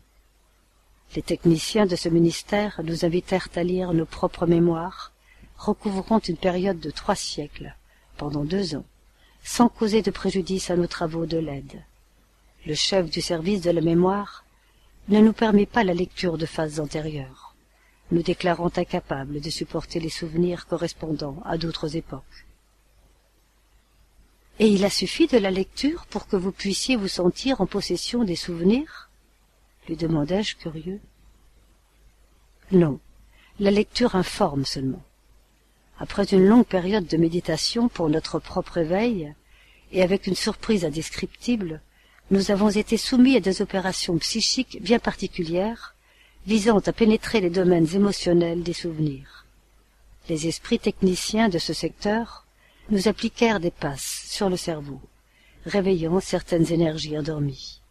Les 1.15 1.21
techniciens 1.21 1.85
de 1.85 1.95
ce 1.95 2.09
ministère 2.09 2.81
nous 2.83 3.05
invitèrent 3.05 3.47
à 3.55 3.63
lire 3.63 3.93
nos 3.93 4.05
propres 4.05 4.45
mémoires, 4.45 5.11
recouvrant 5.57 6.19
une 6.19 6.37
période 6.37 6.79
de 6.79 6.91
trois 6.91 7.15
siècles, 7.15 7.75
pendant 8.17 8.43
deux 8.43 8.75
ans, 8.75 8.85
sans 9.43 9.69
causer 9.69 10.01
de 10.01 10.11
préjudice 10.11 10.69
à 10.69 10.75
nos 10.75 10.87
travaux 10.87 11.25
de 11.25 11.37
l'aide. 11.37 11.81
Le 12.65 12.75
chef 12.75 13.09
du 13.09 13.21
service 13.21 13.61
de 13.61 13.71
la 13.71 13.81
mémoire 13.81 14.43
ne 15.07 15.19
nous 15.19 15.33
permet 15.33 15.65
pas 15.65 15.83
la 15.83 15.93
lecture 15.93 16.37
de 16.37 16.45
phases 16.45 16.79
antérieures, 16.79 17.55
nous 18.11 18.21
déclarant 18.21 18.71
incapables 18.75 19.39
de 19.39 19.49
supporter 19.49 19.99
les 19.99 20.09
souvenirs 20.09 20.67
correspondant 20.67 21.41
à 21.45 21.57
d'autres 21.57 21.95
époques. 21.95 22.45
Et 24.59 24.67
il 24.67 24.83
a 24.83 24.89
suffi 24.89 25.27
de 25.27 25.37
la 25.37 25.51
lecture 25.51 26.05
pour 26.07 26.27
que 26.27 26.35
vous 26.35 26.51
puissiez 26.51 26.97
vous 26.97 27.07
sentir 27.07 27.61
en 27.61 27.65
possession 27.65 28.23
des 28.23 28.35
souvenirs? 28.35 29.09
lui 29.87 29.95
demandai-je 29.95 30.55
curieux. 30.55 30.99
Non, 32.71 32.99
la 33.59 33.71
lecture 33.71 34.15
informe 34.15 34.65
seulement. 34.65 35.01
Après 35.97 36.25
une 36.25 36.45
longue 36.45 36.65
période 36.65 37.07
de 37.07 37.17
méditation 37.17 37.89
pour 37.89 38.09
notre 38.09 38.37
propre 38.37 38.77
éveil, 38.77 39.33
et 39.91 40.03
avec 40.03 40.27
une 40.27 40.35
surprise 40.35 40.85
indescriptible, 40.85 41.81
nous 42.29 42.51
avons 42.51 42.69
été 42.69 42.97
soumis 42.97 43.35
à 43.35 43.39
des 43.39 43.63
opérations 43.63 44.17
psychiques 44.19 44.77
bien 44.81 44.99
particulières, 44.99 45.95
visant 46.45 46.79
à 46.79 46.93
pénétrer 46.93 47.41
les 47.41 47.49
domaines 47.49 47.95
émotionnels 47.95 48.61
des 48.61 48.73
souvenirs. 48.73 49.45
Les 50.29 50.47
esprits 50.47 50.79
techniciens 50.79 51.49
de 51.49 51.57
ce 51.57 51.73
secteur 51.73 52.45
nous 52.89 53.07
appliquèrent 53.07 53.59
des 53.59 53.71
passes 53.71 54.25
sur 54.27 54.49
le 54.49 54.57
cerveau, 54.57 54.99
réveillant 55.65 56.19
certaines 56.19 56.71
énergies 56.71 57.17
endormies. 57.17 57.81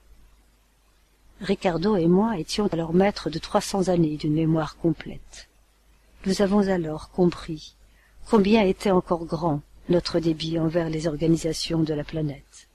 Ricardo 1.40 1.96
et 1.96 2.08
moi 2.08 2.38
étions 2.38 2.66
alors 2.66 2.92
maîtres 2.92 3.30
de 3.30 3.38
trois 3.38 3.60
cents 3.60 3.88
années 3.88 4.16
d'une 4.16 4.34
mémoire 4.34 4.76
complète. 4.76 5.48
Nous 6.26 6.42
avons 6.42 6.68
alors 6.68 7.10
compris 7.10 7.76
combien 8.28 8.62
était 8.62 8.90
encore 8.90 9.24
grand 9.24 9.62
notre 9.88 10.18
débit 10.18 10.58
envers 10.58 10.90
les 10.90 11.06
organisations 11.06 11.82
de 11.82 11.94
la 11.94 12.04
planète. 12.04 12.68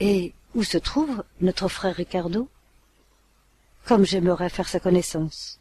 Et 0.00 0.34
où 0.54 0.64
se 0.64 0.78
trouve 0.78 1.22
notre 1.40 1.68
frère 1.68 1.94
Ricardo? 1.94 2.48
Comme 3.84 4.04
j'aimerais 4.04 4.50
faire 4.50 4.68
sa 4.68 4.80
connaissance, 4.80 5.60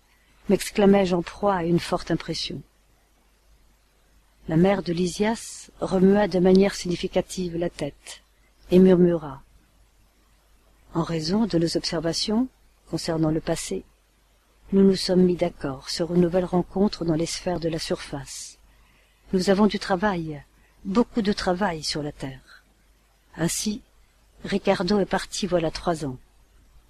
m'exclamai-je 0.50 1.16
en 1.16 1.22
proie 1.22 1.56
à 1.56 1.64
une 1.64 1.80
forte 1.80 2.12
impression. 2.12 2.62
La 4.50 4.56
mère 4.56 4.82
de 4.82 4.94
Lysias 4.94 5.72
remua 5.82 6.30
de 6.30 6.40
manière 6.40 6.74
significative 6.74 7.58
la 7.58 7.70
tête 7.70 8.22
et 8.72 8.80
murmura. 8.80 9.42
En 10.94 11.04
raison 11.04 11.46
de 11.46 11.58
nos 11.58 11.76
observations 11.76 12.48
concernant 12.90 13.30
le 13.30 13.42
passé, 13.42 13.84
nous 14.72 14.84
nous 14.84 14.96
sommes 14.96 15.24
mis 15.24 15.36
d'accord 15.36 15.90
sur 15.90 16.16
une 16.16 16.22
nouvelle 16.22 16.46
rencontre 16.46 17.04
dans 17.04 17.16
les 17.16 17.26
sphères 17.26 17.60
de 17.60 17.68
la 17.68 17.78
surface. 17.78 18.58
Nous 19.34 19.50
avons 19.50 19.68
du 19.68 19.80
travail, 19.80 20.42
beaucoup 20.86 21.22
de 21.22 21.34
travail 21.34 21.84
sur 21.84 22.02
la 22.02 22.14
Terre. 22.14 22.64
Ainsi, 23.36 23.82
Ricardo 24.46 24.98
est 25.02 25.06
parti 25.06 25.46
voilà 25.46 25.72
trois 25.72 26.06
ans. 26.06 26.18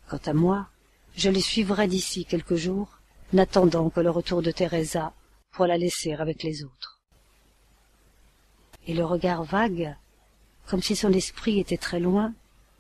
Quant 0.08 0.22
à 0.28 0.34
moi, 0.34 0.68
je 1.16 1.32
les 1.32 1.42
suivrai 1.42 1.88
d'ici 1.88 2.24
quelques 2.24 2.56
jours, 2.56 3.00
n'attendant 3.34 3.90
que 3.90 4.00
le 4.00 4.12
retour 4.12 4.44
de 4.44 4.52
Teresa 4.52 5.12
pour 5.54 5.66
la 5.66 5.80
laisser 5.80 6.14
avec 6.14 6.44
les 6.44 6.64
autres. 6.64 6.97
Et 8.88 8.94
le 8.94 9.06
regard 9.06 9.44
vague, 9.44 9.96
comme 10.66 10.82
si 10.82 10.96
son 10.96 11.14
esprit 11.14 11.60
était 11.60 11.78
très 11.78 12.00
loin, 12.00 12.34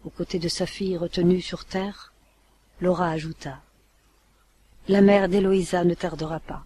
aux 0.04 0.10
côtés 0.10 0.40
de 0.40 0.50
sa 0.50 0.66
fille 0.66 0.98
retenue 0.98 1.42
sur 1.42 1.66
terre, 1.66 2.14
Laura 2.82 3.10
ajouta 3.10 3.62
la 4.90 5.02
mère 5.02 5.28
d'Héloïsa 5.28 5.84
ne 5.84 5.94
tardera 5.94 6.40
pas. 6.40 6.64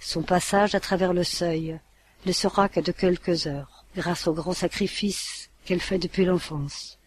Son 0.00 0.22
passage 0.22 0.76
à 0.76 0.80
travers 0.80 1.12
le 1.12 1.24
seuil 1.24 1.78
ne 2.24 2.32
sera 2.32 2.68
que 2.68 2.78
de 2.78 2.92
quelques 2.92 3.46
heures, 3.48 3.84
grâce 3.96 4.28
au 4.28 4.32
grand 4.32 4.52
sacrifice 4.52 5.50
qu'elle 5.64 5.80
fait 5.80 5.98
depuis 5.98 6.24
l'enfance. 6.24 6.98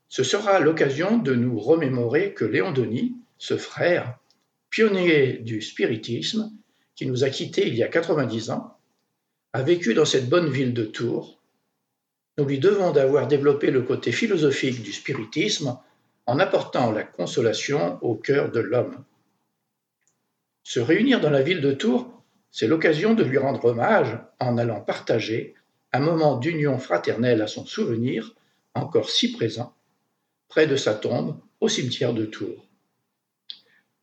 Ce 0.09 0.25
sera 0.25 0.61
l'occasion 0.61 1.19
de 1.19 1.35
nous 1.35 1.59
remémorer 1.59 2.33
que 2.33 2.47
Léon 2.47 2.73
Denis, 2.73 3.20
ce 3.41 3.57
frère, 3.57 4.17
pionnier 4.71 5.39
du 5.39 5.61
spiritisme, 5.61 6.53
qui 6.95 7.07
nous 7.07 7.25
a 7.25 7.31
quittés 7.31 7.67
il 7.67 7.75
y 7.75 7.83
a 7.83 7.89
90 7.89 8.51
ans, 8.51 8.79
a 9.53 9.63
vécu 9.63 9.95
dans 9.95 10.05
cette 10.05 10.29
bonne 10.29 10.49
ville 10.49 10.75
de 10.75 10.85
Tours 10.85 11.41
nous 12.41 12.47
lui 12.47 12.59
devons 12.59 12.91
d'avoir 12.91 13.27
développé 13.27 13.71
le 13.71 13.83
côté 13.83 14.13
philosophique 14.13 14.83
du 14.83 14.95
spiritisme 14.95 15.79
en 16.25 16.39
apportant 16.39 16.91
la 16.91 17.03
consolation 17.03 17.99
au 18.03 18.15
cœur 18.15 18.51
de 18.51 18.61
l'homme. 18.61 19.05
Se 20.63 20.81
réunir 20.81 21.21
dans 21.21 21.29
la 21.29 21.43
ville 21.43 21.61
de 21.61 21.73
Tours, 21.73 22.23
c'est 22.51 22.67
l'occasion 22.67 23.13
de 23.13 23.25
lui 23.25 23.37
rendre 23.37 23.67
hommage 23.67 24.19
en 24.39 24.57
allant 24.57 24.81
partager 24.81 25.55
un 25.93 26.01
moment 26.01 26.39
d'union 26.39 26.79
fraternelle 26.79 27.43
à 27.43 27.47
son 27.47 27.67
souvenir, 27.67 28.35
encore 28.75 29.11
si 29.11 29.33
présent, 29.33 29.75
près 30.49 30.67
de 30.67 30.77
sa 30.77 30.95
tombe 30.95 31.39
au 31.61 31.69
cimetière 31.69 32.15
de 32.15 32.25
Tours. 32.25 32.70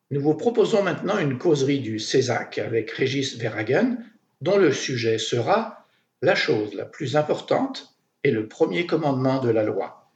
Nous 0.09 0.21
vous 0.21 0.35
proposons 0.35 0.83
maintenant 0.83 1.17
une 1.17 1.37
causerie 1.37 1.79
du 1.79 1.99
Césac 1.99 2.59
avec 2.59 2.91
Régis 2.91 3.35
Verhagen, 3.37 3.97
dont 4.39 4.57
le 4.57 4.71
sujet 4.71 5.17
sera 5.17 5.85
la 6.21 6.33
chose 6.33 6.73
la 6.73 6.85
plus 6.85 7.17
importante 7.17 7.93
est 8.23 8.31
le 8.31 8.47
premier 8.47 8.85
commandement 8.85 9.39
de 9.39 9.49
la 9.49 9.63
loi. 9.63 10.09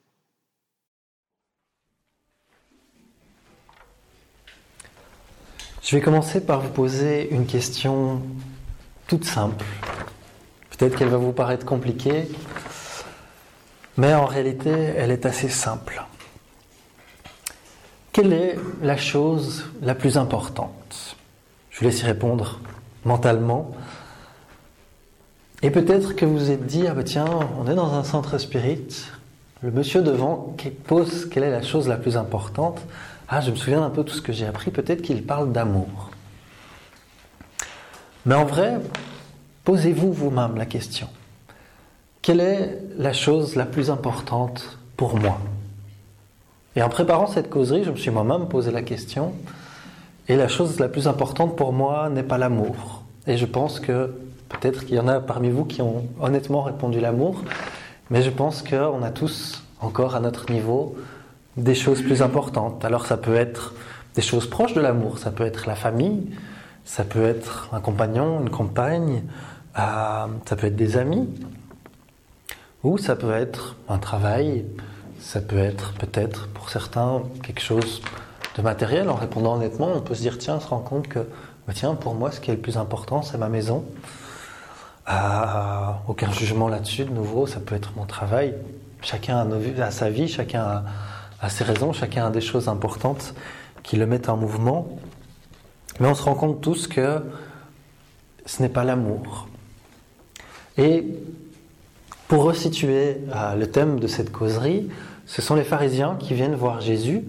Je 5.83 5.97
vais 5.97 6.01
commencer 6.01 6.39
par 6.45 6.61
vous 6.61 6.69
poser 6.69 7.29
une 7.31 7.45
question 7.45 8.21
toute 9.07 9.25
simple. 9.25 9.65
Peut-être 10.69 10.97
qu'elle 10.97 11.09
va 11.09 11.17
vous 11.17 11.33
paraître 11.33 11.65
compliquée, 11.65 12.29
mais 13.97 14.13
en 14.13 14.25
réalité, 14.25 14.69
elle 14.69 15.11
est 15.11 15.25
assez 15.25 15.49
simple. 15.49 16.01
Quelle 18.21 18.33
est 18.33 18.59
la 18.83 18.97
chose 18.97 19.65
la 19.81 19.95
plus 19.95 20.15
importante? 20.15 21.15
Je 21.71 21.79
vous 21.79 21.85
laisse 21.85 22.01
y 22.01 22.05
répondre 22.05 22.59
mentalement. 23.03 23.71
Et 25.63 25.71
peut-être 25.71 26.15
que 26.15 26.23
vous 26.23 26.51
êtes 26.51 26.67
dit, 26.67 26.85
ah 26.85 26.93
bah 26.93 27.03
tiens, 27.03 27.25
on 27.57 27.65
est 27.65 27.73
dans 27.73 27.95
un 27.95 28.03
centre 28.03 28.37
spirit, 28.37 29.07
le 29.63 29.71
monsieur 29.71 30.03
devant 30.03 30.53
qui 30.59 30.69
pose 30.69 31.27
quelle 31.31 31.41
est 31.41 31.49
la 31.49 31.63
chose 31.63 31.87
la 31.87 31.97
plus 31.97 32.15
importante. 32.15 32.79
Ah, 33.27 33.41
je 33.41 33.49
me 33.49 33.55
souviens 33.55 33.81
un 33.81 33.89
peu 33.89 34.03
de 34.03 34.09
tout 34.09 34.15
ce 34.15 34.21
que 34.21 34.33
j'ai 34.33 34.45
appris, 34.45 34.69
peut-être 34.69 35.01
qu'il 35.01 35.25
parle 35.25 35.51
d'amour. 35.51 36.11
Mais 38.27 38.35
en 38.35 38.45
vrai, 38.45 38.77
posez-vous 39.63 40.13
vous-même 40.13 40.57
la 40.57 40.67
question. 40.67 41.07
Quelle 42.21 42.41
est 42.41 42.83
la 42.99 43.13
chose 43.13 43.55
la 43.55 43.65
plus 43.65 43.89
importante 43.89 44.77
pour 44.95 45.17
moi? 45.17 45.41
Et 46.75 46.83
en 46.83 46.89
préparant 46.89 47.27
cette 47.27 47.49
causerie, 47.49 47.83
je 47.83 47.91
me 47.91 47.97
suis 47.97 48.11
moi-même 48.11 48.47
posé 48.47 48.71
la 48.71 48.81
question. 48.81 49.33
Et 50.27 50.35
la 50.35 50.47
chose 50.47 50.79
la 50.79 50.87
plus 50.87 51.07
importante 51.07 51.55
pour 51.55 51.73
moi 51.73 52.09
n'est 52.09 52.23
pas 52.23 52.37
l'amour. 52.37 53.03
Et 53.27 53.37
je 53.37 53.45
pense 53.45 53.79
que 53.79 54.13
Peut-être 54.51 54.85
qu'il 54.85 54.95
y 54.95 54.99
en 54.99 55.07
a 55.07 55.19
parmi 55.21 55.49
vous 55.49 55.65
qui 55.65 55.81
ont 55.81 56.05
honnêtement 56.19 56.61
répondu 56.61 56.99
l'amour, 56.99 57.41
mais 58.09 58.21
je 58.21 58.29
pense 58.29 58.61
qu'on 58.61 59.01
a 59.01 59.09
tous 59.09 59.63
encore 59.79 60.15
à 60.15 60.19
notre 60.19 60.51
niveau 60.51 60.95
des 61.55 61.73
choses 61.73 62.01
plus 62.01 62.21
importantes. 62.21 62.83
Alors 62.83 63.05
ça 63.05 63.17
peut 63.17 63.35
être 63.35 63.73
des 64.15 64.21
choses 64.21 64.49
proches 64.49 64.73
de 64.73 64.81
l'amour, 64.81 65.19
ça 65.19 65.31
peut 65.31 65.45
être 65.45 65.67
la 65.67 65.75
famille, 65.75 66.35
ça 66.83 67.05
peut 67.05 67.23
être 67.23 67.69
un 67.71 67.79
compagnon, 67.79 68.41
une 68.41 68.49
compagne, 68.49 69.23
euh, 69.79 70.25
ça 70.45 70.55
peut 70.57 70.67
être 70.67 70.75
des 70.75 70.97
amis, 70.97 71.29
ou 72.83 72.97
ça 72.97 73.15
peut 73.15 73.31
être 73.31 73.77
un 73.87 73.99
travail, 73.99 74.65
ça 75.21 75.39
peut 75.39 75.59
être 75.59 75.93
peut-être 75.93 76.47
pour 76.47 76.69
certains 76.69 77.21
quelque 77.43 77.61
chose 77.61 78.01
de 78.57 78.61
matériel. 78.61 79.09
En 79.09 79.15
répondant 79.15 79.55
honnêtement, 79.55 79.91
on 79.95 80.01
peut 80.01 80.15
se 80.15 80.21
dire 80.21 80.37
tiens, 80.37 80.55
on 80.55 80.59
se 80.59 80.67
rend 80.67 80.79
compte 80.79 81.07
que 81.07 81.19
bah, 81.67 81.73
tiens, 81.75 81.93
pour 81.93 82.15
moi, 82.15 82.31
ce 82.31 82.39
qui 82.39 82.51
est 82.51 82.55
le 82.55 82.59
plus 82.59 82.77
important, 82.77 83.21
c'est 83.21 83.37
ma 83.37 83.49
maison. 83.49 83.85
Ah, 85.05 86.01
aucun 86.07 86.31
jugement 86.31 86.67
là-dessus, 86.67 87.05
de 87.05 87.11
nouveau, 87.11 87.47
ça 87.47 87.59
peut 87.59 87.75
être 87.75 87.91
mon 87.95 88.05
travail. 88.05 88.55
Chacun 89.01 89.47
a, 89.79 89.91
sa 89.91 90.09
vie, 90.09 90.27
chacun 90.27 90.83
a, 91.41 91.49
ses 91.49 91.63
raisons, 91.63 91.93
chacun 91.93 92.27
a 92.27 92.29
des 92.29 92.41
choses 92.41 92.67
importantes 92.67 93.33
qui 93.83 93.97
le 93.97 94.05
mettent 94.05 94.29
en 94.29 94.37
mouvement. 94.37 94.99
Mais 95.99 96.07
on 96.07 96.15
se 96.15 96.23
rend 96.23 96.35
compte 96.35 96.61
tous 96.61 96.87
que 96.87 97.21
ce 98.45 98.61
n'est 98.61 98.69
pas 98.69 98.83
l'amour. 98.83 99.47
Et 100.77 101.05
pour 102.27 102.43
resituer 102.43 103.17
euh, 103.35 103.55
le 103.55 103.69
thème 103.69 103.99
de 103.99 104.07
cette 104.07 104.31
causerie, 104.31 104.89
ce 105.31 105.41
sont 105.41 105.55
les 105.55 105.63
pharisiens 105.63 106.17
qui 106.19 106.33
viennent 106.33 106.55
voir 106.55 106.81
Jésus. 106.81 107.23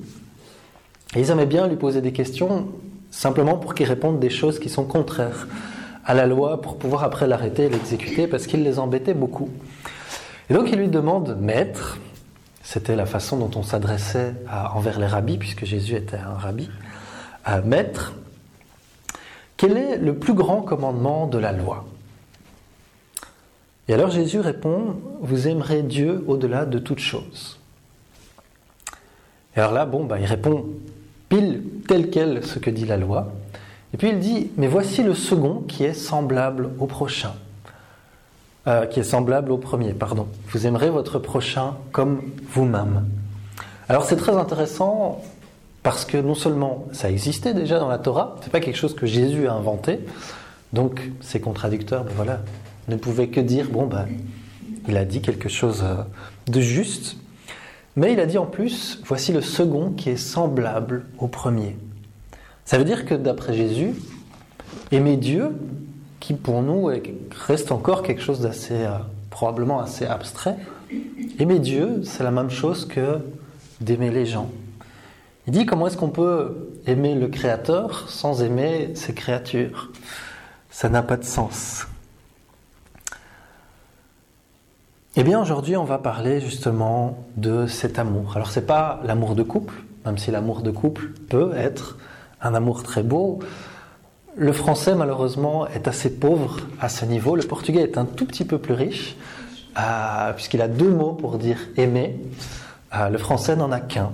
Et 1.15 1.21
ils 1.21 1.31
aimaient 1.31 1.47
bien 1.47 1.69
lui 1.69 1.77
poser 1.77 2.01
des 2.01 2.13
questions 2.13 2.67
simplement 3.13 3.57
pour 3.57 3.77
qu'il 3.77 3.87
réponde 3.87 4.19
des 4.19 4.29
choses 4.29 4.59
qui 4.59 4.69
sont 4.69 4.85
contraires 4.85 5.47
à 6.05 6.13
la 6.13 6.27
loi 6.27 6.61
pour 6.61 6.79
pouvoir 6.79 7.05
après 7.05 7.29
l'arrêter 7.29 7.67
et 7.67 7.69
l'exécuter 7.69 8.27
parce 8.27 8.49
qu'il 8.49 8.65
les 8.65 8.81
embêtait 8.81 9.15
beaucoup. 9.15 9.51
Et 10.51 10.55
donc 10.55 10.69
il 10.73 10.81
lui 10.81 10.89
demande, 10.89 11.39
maître, 11.41 11.99
c'était 12.65 12.97
la 12.97 13.07
façon 13.07 13.37
dont 13.37 13.53
on 13.55 13.63
s'adressait 13.63 14.35
envers 14.75 14.99
les 14.99 15.07
rabbis, 15.07 15.39
puisque 15.39 15.65
Jésus 15.65 15.95
était 15.95 16.17
un 16.17 16.35
rabbi, 16.35 16.69
à 17.45 17.61
maître, 17.61 18.15
quel 19.57 19.77
est 19.77 19.97
le 19.97 20.17
plus 20.17 20.35
grand 20.35 20.63
commandement 20.63 21.29
de 21.29 21.39
la 21.39 21.53
loi? 21.53 21.85
Et 23.87 23.95
alors 23.95 24.11
Jésus 24.11 24.41
répond, 24.41 24.97
vous 25.21 25.47
aimerez 25.47 25.83
Dieu 25.83 26.25
au-delà 26.27 26.67
de 26.67 26.81
toute 26.81 26.99
chose. 26.99 27.61
Et 29.57 29.61
alors 29.61 29.73
là, 29.73 29.85
bon, 29.85 30.05
bah, 30.05 30.19
il 30.21 30.27
répond 30.27 30.67
pile 31.29 31.63
tel 31.89 32.11
quel 32.11 32.45
ce 32.45 32.59
que 32.59 32.71
dit 32.71 32.85
la 32.85 32.97
loi. 32.97 33.33
Et 33.95 33.97
puis 33.97 34.09
il 34.09 34.19
dit, 34.19 34.51
mais 34.57 34.69
voici 34.69 35.03
le 35.03 35.15
second 35.15 35.63
qui 35.69 35.85
est 35.85 35.95
semblable 35.95 36.71
au 36.79 36.87
prochain. 36.87 37.35
Euh, 38.67 38.87
premier, 39.61 39.93
pardon. 39.93 40.29
Vous 40.51 40.67
aimerez 40.67 40.89
votre 40.89 41.19
prochain 41.19 41.75
comme 41.91 42.23
vous-même. 42.49 43.05
Alors 43.89 44.05
c'est 44.05 44.17
très 44.17 44.37
intéressant 44.37 45.21
parce 45.83 46.05
que 46.05 46.17
non 46.17 46.35
seulement 46.35 46.87
ça 46.93 47.11
existait 47.11 47.55
déjà 47.55 47.81
dans 47.81 47.89
la 47.89 47.99
Torah, 47.99 48.37
c'est 48.43 48.53
pas 48.53 48.61
quelque 48.61 48.77
chose 48.77 48.95
que 48.95 49.05
Jésus 49.05 49.49
a 49.49 49.53
inventé, 49.53 49.99
donc 50.73 51.11
ces 51.21 51.41
contradicteurs, 51.41 52.05
ben 52.05 52.13
voilà, 52.15 52.41
ne 52.89 52.95
pouvaient 52.97 53.29
que 53.29 53.41
dire 53.41 53.69
bon 53.71 53.87
ben 53.87 54.07
il 54.89 54.97
a 54.97 55.05
dit 55.05 55.21
quelque 55.21 55.49
chose 55.49 55.83
euh, 55.85 56.03
de 56.47 56.61
juste, 56.61 57.17
mais 57.97 58.13
il 58.13 58.21
a 58.21 58.27
dit 58.27 58.39
en 58.39 58.47
plus 58.47 59.01
voici 59.05 59.33
le 59.33 59.41
second 59.41 59.91
qui 59.91 60.11
est 60.11 60.17
semblable 60.17 61.05
au 61.19 61.29
premier. 61.29 61.77
Ça 62.65 62.79
veut 62.79 62.85
dire 62.85 63.05
que 63.05 63.15
d'après 63.15 63.55
Jésus, 63.55 63.95
aimer 64.91 65.17
Dieu, 65.17 65.51
qui 66.21 66.35
pour 66.35 66.63
nous 66.63 66.91
reste 67.47 67.73
encore 67.73 68.03
quelque 68.03 68.23
chose 68.23 68.41
d'assez 68.41 68.75
euh, 68.75 68.91
probablement 69.31 69.81
assez 69.81 70.07
abstrait, 70.07 70.57
aimer 71.39 71.59
Dieu, 71.59 72.03
c'est 72.05 72.23
la 72.23 72.31
même 72.31 72.51
chose 72.51 72.87
que 72.87 73.19
d'aimer 73.81 74.11
les 74.11 74.27
gens. 74.27 74.51
Il 75.47 75.53
dit 75.53 75.67
comment 75.67 75.89
est-ce 75.89 75.97
qu'on 75.97 76.11
peut 76.11 76.71
aimer 76.87 77.17
le 77.17 77.27
Créateur 77.27 78.09
sans 78.09 78.43
aimer 78.43 78.93
ses 78.95 79.13
créatures 79.13 79.91
Ça 80.71 80.89
n'a 80.89 81.03
pas 81.03 81.17
de 81.17 81.25
sens. 81.25 81.87
Eh 85.15 85.25
bien 85.25 85.43
aujourd'hui 85.43 85.77
on 85.77 85.85
va 85.85 85.99
parler 85.99 86.41
justement 86.41 87.19
de 87.37 87.67
cet 87.67 87.99
amour. 87.99 88.33
Alors 88.35 88.51
c'est 88.51 88.65
pas 88.67 89.03
l'amour 89.05 89.35
de 89.35 89.43
couple, 89.43 89.75
même 90.07 90.17
si 90.17 90.31
l'amour 90.31 90.63
de 90.63 90.71
couple 90.71 91.11
peut 91.29 91.53
être 91.55 91.99
un 92.41 92.55
amour 92.55 92.83
très 92.83 93.03
beau. 93.03 93.41
Le 94.37 94.53
français 94.55 94.95
malheureusement 94.95 95.67
est 95.67 95.87
assez 95.87 96.09
pauvre 96.19 96.61
à 96.81 96.89
ce 96.89 97.05
niveau. 97.05 97.37
Le 97.37 97.43
portugais 97.43 97.83
est 97.83 97.99
un 97.99 98.07
tout 98.07 98.25
petit 98.25 98.47
peu 98.47 98.57
plus 98.57 98.73
riche, 98.73 99.15
euh, 99.79 100.33
puisqu'il 100.33 100.63
a 100.63 100.69
deux 100.69 100.91
mots 100.91 101.13
pour 101.13 101.37
dire 101.37 101.59
aimer. 101.77 102.19
Euh, 102.95 103.11
le 103.11 103.19
français 103.19 103.55
n'en 103.55 103.71
a 103.71 103.81
qu'un. 103.81 104.13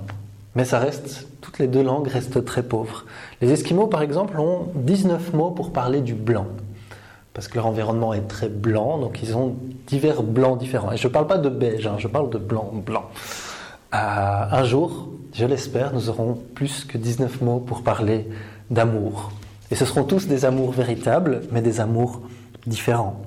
Mais 0.55 0.65
ça 0.65 0.79
reste, 0.79 1.29
toutes 1.39 1.59
les 1.59 1.67
deux 1.67 1.81
langues 1.81 2.09
restent 2.09 2.43
très 2.43 2.63
pauvres. 2.63 3.05
Les 3.39 3.53
Esquimaux, 3.53 3.87
par 3.87 4.01
exemple, 4.01 4.37
ont 4.37 4.67
19 4.75 5.31
mots 5.31 5.51
pour 5.51 5.71
parler 5.71 6.01
du 6.01 6.13
blanc. 6.13 6.47
Parce 7.33 7.47
que 7.47 7.55
leur 7.55 7.67
environnement 7.67 8.13
est 8.13 8.27
très 8.27 8.49
blanc, 8.49 8.97
donc 8.97 9.21
ils 9.21 9.35
ont 9.35 9.55
divers 9.87 10.23
blancs 10.23 10.57
différents. 10.57 10.91
Et 10.91 10.97
je 10.97 11.07
ne 11.07 11.13
parle 11.13 11.27
pas 11.27 11.37
de 11.37 11.49
beige, 11.49 11.87
hein, 11.87 11.95
je 11.97 12.07
parle 12.07 12.29
de 12.29 12.37
blanc, 12.37 12.71
blanc. 12.73 13.05
Euh, 13.93 13.97
un 14.51 14.63
jour, 14.63 15.09
je 15.33 15.45
l'espère, 15.45 15.93
nous 15.93 16.09
aurons 16.09 16.37
plus 16.55 16.85
que 16.85 16.97
19 16.97 17.41
mots 17.41 17.59
pour 17.59 17.83
parler 17.83 18.27
d'amour. 18.69 19.31
Et 19.71 19.75
ce 19.75 19.85
seront 19.85 20.03
tous 20.03 20.27
des 20.27 20.45
amours 20.45 20.71
véritables, 20.71 21.41
mais 21.51 21.61
des 21.61 21.79
amours 21.79 22.21
différents. 22.65 23.21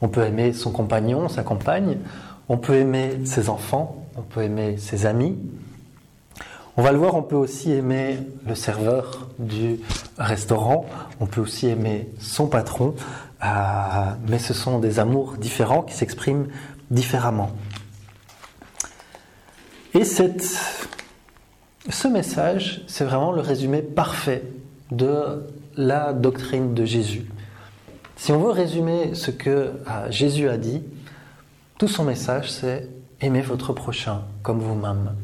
On 0.00 0.08
peut 0.08 0.24
aimer 0.24 0.52
son 0.52 0.70
compagnon, 0.70 1.28
sa 1.28 1.42
compagne, 1.42 1.98
on 2.48 2.56
peut 2.56 2.74
aimer 2.74 3.20
ses 3.24 3.48
enfants, 3.48 4.04
on 4.16 4.22
peut 4.22 4.42
aimer 4.42 4.76
ses 4.78 5.06
amis, 5.06 5.38
on 6.76 6.82
va 6.82 6.92
le 6.92 6.98
voir, 6.98 7.14
on 7.14 7.22
peut 7.22 7.36
aussi 7.36 7.70
aimer 7.70 8.18
le 8.46 8.54
serveur 8.54 9.28
du 9.38 9.78
restaurant, 10.16 10.86
on 11.20 11.26
peut 11.26 11.42
aussi 11.42 11.68
aimer 11.68 12.08
son 12.18 12.46
patron, 12.46 12.94
mais 13.42 14.38
ce 14.38 14.54
sont 14.54 14.78
des 14.78 14.98
amours 14.98 15.36
différents 15.36 15.82
qui 15.82 15.94
s'expriment 15.94 16.46
différemment. 16.90 17.50
Et 19.94 20.04
ce 20.04 22.08
message, 22.08 22.82
c'est 22.86 23.04
vraiment 23.04 23.32
le 23.32 23.40
résumé 23.40 23.82
parfait 23.82 24.42
de 24.90 25.46
la 25.76 26.12
doctrine 26.12 26.74
de 26.74 26.84
Jésus. 26.84 27.26
Si 28.16 28.32
on 28.32 28.38
veut 28.38 28.50
résumer 28.50 29.14
ce 29.14 29.30
que 29.30 29.50
euh, 29.50 30.10
Jésus 30.10 30.48
a 30.48 30.56
dit, 30.56 30.82
tout 31.78 31.88
son 31.88 32.04
message, 32.04 32.52
c'est 32.52 32.88
aimer 33.20 33.40
votre 33.40 33.72
prochain 33.72 34.22
comme 34.42 34.60
vous-même. 34.60 35.14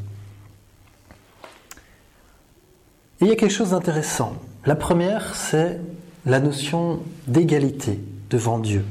il 3.20 3.26
y 3.26 3.33
a 3.33 3.37
quelque 3.37 3.52
chose 3.52 3.70
d'intéressant. 3.70 4.35
La 4.64 4.76
première, 4.76 5.35
c'est 5.35 5.81
la 6.24 6.40
notion 6.40 7.00
d'égalité 7.26 8.00
devant 8.31 8.59
Dieu. 8.59 8.85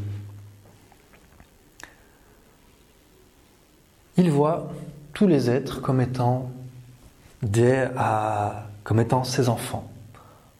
Il 4.17 4.32
voit 4.32 4.71
tous 5.13 5.28
les 5.28 5.50
êtres 5.50 5.82
comme 5.82 6.02
étant, 6.02 6.50
des, 7.43 7.88
comme 8.84 9.00
étant 9.00 9.23
ses 9.23 9.50
enfants. 9.50 9.89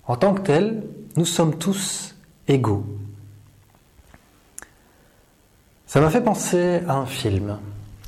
En 0.06 0.16
tant 0.16 0.34
que 0.34 0.42
tels, 0.42 0.84
nous 1.16 1.26
sommes 1.26 1.58
tous 1.58 2.16
égaux. 2.48 2.86
Ça 5.88 6.02
m'a 6.02 6.10
fait 6.10 6.22
penser 6.22 6.82
à 6.88 6.98
un 6.98 7.06
film, 7.06 7.58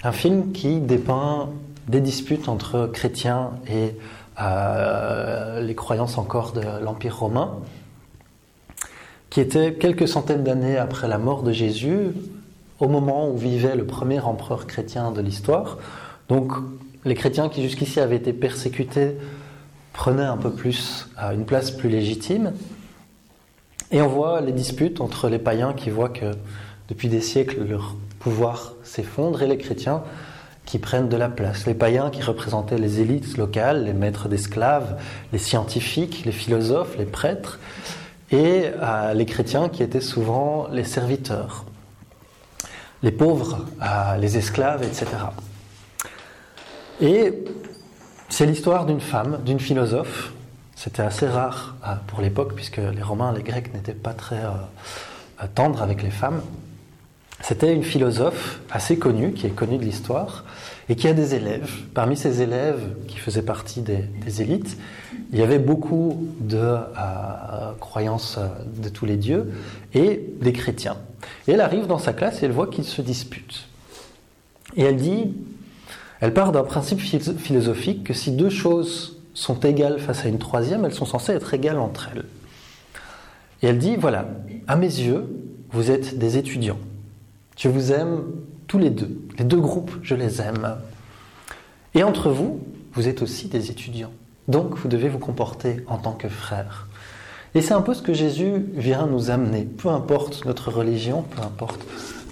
un 0.03 0.11
film 0.11 0.51
qui 0.51 0.79
dépeint 0.79 1.49
des 1.87 2.01
disputes 2.01 2.47
entre 2.47 2.87
chrétiens 2.87 3.51
et 3.67 3.95
les 5.61 5.75
croyances 5.75 6.17
encore 6.17 6.53
de 6.53 6.61
l'Empire 6.81 7.17
romain, 7.17 7.57
qui 9.29 9.41
était 9.41 9.73
quelques 9.73 10.07
centaines 10.07 10.43
d'années 10.43 10.77
après 10.77 11.07
la 11.07 11.17
mort 11.17 11.43
de 11.43 11.51
Jésus, 11.51 12.11
au 12.79 12.87
moment 12.87 13.29
où 13.29 13.37
vivait 13.37 13.75
le 13.75 13.85
premier 13.85 14.19
empereur 14.19 14.65
chrétien 14.65 15.11
de 15.11 15.21
l'histoire. 15.21 15.77
Donc 16.29 16.51
les 17.05 17.15
chrétiens 17.15 17.49
qui 17.49 17.61
jusqu'ici 17.61 17.99
avaient 17.99 18.15
été 18.15 18.33
persécutés 18.33 19.15
prenaient 19.93 20.23
un 20.23 20.37
peu 20.37 20.51
plus 20.51 21.07
une 21.33 21.45
place 21.45 21.71
plus 21.71 21.89
légitime. 21.89 22.53
Et 23.91 24.01
on 24.01 24.07
voit 24.07 24.39
les 24.41 24.51
disputes 24.51 25.01
entre 25.01 25.29
les 25.29 25.39
païens 25.39 25.73
qui 25.73 25.89
voient 25.89 26.09
que 26.09 26.31
depuis 26.87 27.09
des 27.09 27.21
siècles 27.21 27.63
leur 27.63 27.95
pouvoir 28.19 28.73
s'effondre 28.83 29.41
et 29.41 29.47
les 29.47 29.57
chrétiens 29.57 30.03
qui 30.65 30.77
prennent 30.77 31.09
de 31.09 31.17
la 31.17 31.29
place. 31.29 31.65
Les 31.65 31.73
païens 31.73 32.11
qui 32.11 32.21
représentaient 32.21 32.77
les 32.77 33.01
élites 33.01 33.37
locales, 33.37 33.85
les 33.85 33.93
maîtres 33.93 34.29
d'esclaves, 34.29 34.99
les 35.33 35.39
scientifiques, 35.39 36.23
les 36.25 36.31
philosophes, 36.31 36.95
les 36.97 37.05
prêtres, 37.05 37.59
et 38.31 38.65
euh, 38.65 39.13
les 39.13 39.25
chrétiens 39.25 39.69
qui 39.69 39.83
étaient 39.83 40.01
souvent 40.01 40.67
les 40.71 40.83
serviteurs, 40.83 41.65
les 43.01 43.11
pauvres, 43.11 43.65
euh, 43.81 44.17
les 44.17 44.37
esclaves, 44.37 44.83
etc. 44.83 45.07
Et 47.01 47.33
c'est 48.29 48.45
l'histoire 48.45 48.85
d'une 48.85 49.01
femme, 49.01 49.39
d'une 49.43 49.59
philosophe. 49.59 50.33
C'était 50.75 51.01
assez 51.01 51.27
rare 51.27 51.75
euh, 51.85 51.95
pour 52.07 52.21
l'époque, 52.21 52.53
puisque 52.55 52.77
les 52.77 53.01
Romains, 53.01 53.33
les 53.33 53.43
Grecs 53.43 53.73
n'étaient 53.73 53.93
pas 53.93 54.13
très 54.13 54.41
tendres 55.55 55.81
avec 55.81 56.03
les 56.03 56.11
femmes. 56.11 56.41
C'était 57.41 57.73
une 57.73 57.83
philosophe 57.83 58.59
assez 58.69 58.99
connue, 58.99 59.31
qui 59.31 59.47
est 59.47 59.51
connue 59.51 59.77
de 59.77 59.85
l'histoire, 59.85 60.43
et 60.89 60.95
qui 60.95 61.07
a 61.07 61.13
des 61.13 61.35
élèves. 61.35 61.71
Parmi 61.93 62.17
ces 62.17 62.41
élèves, 62.41 62.81
qui 63.07 63.17
faisaient 63.17 63.43
partie 63.43 63.81
des, 63.81 64.41
élites, 64.41 64.77
il 65.31 65.37
y 65.37 65.43
avait 65.43 65.59
beaucoup 65.59 66.27
de 66.39 66.57
euh, 66.57 67.71
croyances 67.79 68.39
de 68.81 68.89
tous 68.89 69.05
les 69.05 69.15
dieux 69.15 69.53
et 69.93 70.27
des 70.41 70.51
chrétiens. 70.51 70.97
Et 71.47 71.51
elle 71.51 71.61
arrive 71.61 71.85
dans 71.85 71.99
sa 71.99 72.13
classe 72.13 72.41
et 72.41 72.47
elle 72.47 72.51
voit 72.51 72.67
qu'ils 72.67 72.85
se 72.85 73.03
disputent. 73.03 73.67
Et 74.75 74.83
elle 74.83 74.97
dit, 74.97 75.33
elle 76.21 76.33
part 76.33 76.51
d'un 76.51 76.63
principe 76.63 76.99
philosophique 76.99 78.03
que 78.03 78.13
si 78.13 78.31
deux 78.31 78.49
choses 78.49 79.17
sont 79.35 79.59
égales 79.59 79.99
face 79.99 80.25
à 80.25 80.27
une 80.27 80.39
troisième, 80.39 80.85
elles 80.85 80.93
sont 80.93 81.05
censées 81.05 81.33
être 81.33 81.53
égales 81.53 81.79
entre 81.79 82.09
elles. 82.13 82.25
Et 83.61 83.67
elle 83.67 83.77
dit, 83.77 83.95
voilà, 83.95 84.27
à 84.67 84.75
mes 84.75 84.87
yeux, 84.87 85.25
vous 85.71 85.91
êtes 85.91 86.17
des 86.17 86.37
étudiants. 86.37 86.79
Je 87.57 87.69
vous 87.69 87.91
aime 87.91 88.23
tous 88.69 88.77
les 88.77 88.91
deux. 88.91 89.19
Les 89.37 89.43
deux 89.43 89.59
groupes, 89.59 89.91
je 90.01 90.15
les 90.15 90.41
aime. 90.41 90.77
Et 91.95 92.03
entre 92.03 92.29
vous, 92.29 92.61
vous 92.93 93.09
êtes 93.09 93.21
aussi 93.21 93.47
des 93.49 93.71
étudiants. 93.71 94.13
Donc 94.47 94.77
vous 94.77 94.87
devez 94.87 95.09
vous 95.09 95.19
comporter 95.19 95.83
en 95.87 95.97
tant 95.97 96.13
que 96.13 96.29
frères. 96.29 96.87
Et 97.55 97.61
c'est 97.61 97.73
un 97.73 97.81
peu 97.81 97.95
ce 97.95 98.03
que 98.03 98.13
Jésus 98.13 98.67
vient 98.73 99.07
nous 99.07 99.31
amener. 99.31 99.63
Peu 99.63 99.89
importe 99.89 100.45
notre 100.45 100.71
religion, 100.71 101.23
peu 101.23 101.41
importe 101.41 101.81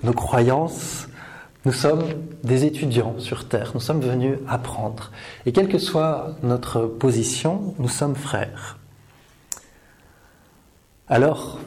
nos 0.04 0.14
croyances, 0.14 1.08
nous 1.66 1.74
sommes 1.74 2.04
des 2.44 2.66
étudiants 2.66 3.16
sur 3.18 3.48
Terre. 3.50 3.72
Nous 3.74 3.82
sommes 3.82 4.00
venus 4.00 4.38
apprendre. 4.48 5.12
Et 5.48 5.52
quelle 5.52 5.68
que 5.68 5.80
soit 5.80 6.36
notre 6.44 6.86
position, 6.86 7.74
nous 7.80 7.90
sommes 7.90 8.16
frères. 8.16 8.78
Alors, 11.10 11.58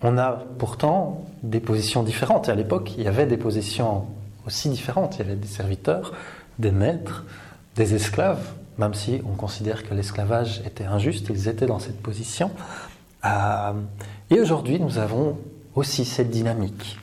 on 0.00 0.16
a 0.16 0.42
pourtant 0.58 1.26
des 1.42 1.60
positions 1.60 2.02
différentes. 2.02 2.48
Et 2.48 2.52
à 2.52 2.54
l'époque, 2.54 2.92
il 2.96 3.04
y 3.04 3.08
avait 3.08 3.26
des 3.26 3.36
positions 3.36 4.06
aussi 4.46 4.68
différentes. 4.68 5.16
Il 5.16 5.18
y 5.20 5.22
avait 5.22 5.36
des 5.36 5.48
serviteurs, 5.48 6.12
des 6.58 6.70
maîtres, 6.70 7.24
des 7.76 7.94
esclaves, 7.94 8.52
même 8.78 8.94
si 8.94 9.20
on 9.24 9.34
considère 9.34 9.86
que 9.86 9.94
l'esclavage 9.94 10.62
était 10.66 10.84
injuste, 10.84 11.26
ils 11.30 11.48
étaient 11.48 11.66
dans 11.66 11.78
cette 11.78 12.00
position. 12.00 12.50
Euh, 13.24 13.72
et 14.30 14.40
aujourd'hui, 14.40 14.80
nous 14.80 14.98
avons 14.98 15.38
aussi 15.74 16.04
cette 16.04 16.30
dynamique. 16.30 16.98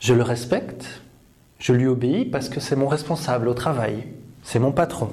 Je 0.00 0.14
le 0.14 0.22
respecte, 0.22 1.02
je 1.58 1.72
lui 1.72 1.86
obéis 1.86 2.24
parce 2.24 2.48
que 2.48 2.60
c'est 2.60 2.76
mon 2.76 2.88
responsable 2.88 3.48
au 3.48 3.54
travail, 3.54 4.06
c'est 4.42 4.58
mon 4.58 4.72
patron. 4.72 5.10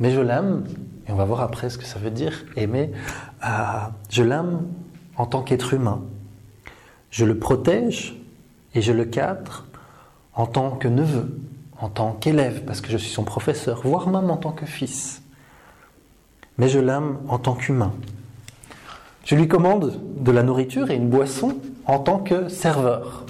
Mais 0.00 0.10
je 0.10 0.20
l'aime 0.20 0.64
et 1.06 1.12
on 1.12 1.16
va 1.16 1.24
voir 1.24 1.40
après 1.40 1.68
ce 1.68 1.78
que 1.78 1.84
ça 1.84 1.98
veut 1.98 2.10
dire 2.10 2.44
aimer, 2.56 2.90
euh, 3.44 3.48
je 4.10 4.22
l'aime 4.22 4.62
en 5.16 5.26
tant 5.26 5.42
qu'être 5.42 5.74
humain. 5.74 6.02
Je 7.10 7.24
le 7.24 7.38
protège 7.38 8.16
et 8.74 8.82
je 8.82 8.92
le 8.92 9.04
cadre 9.04 9.64
en 10.34 10.46
tant 10.46 10.72
que 10.72 10.88
neveu, 10.88 11.38
en 11.80 11.88
tant 11.88 12.12
qu'élève, 12.12 12.64
parce 12.64 12.80
que 12.80 12.90
je 12.90 12.96
suis 12.96 13.10
son 13.10 13.24
professeur, 13.24 13.82
voire 13.84 14.08
même 14.08 14.30
en 14.30 14.36
tant 14.36 14.52
que 14.52 14.66
fils. 14.66 15.22
Mais 16.58 16.68
je 16.68 16.78
l'aime 16.78 17.18
en 17.28 17.38
tant 17.38 17.54
qu'humain. 17.54 17.92
Je 19.24 19.36
lui 19.36 19.48
commande 19.48 20.00
de 20.18 20.32
la 20.32 20.42
nourriture 20.42 20.90
et 20.90 20.96
une 20.96 21.08
boisson 21.08 21.56
en 21.86 21.98
tant 21.98 22.18
que 22.18 22.48
serveur, 22.48 23.24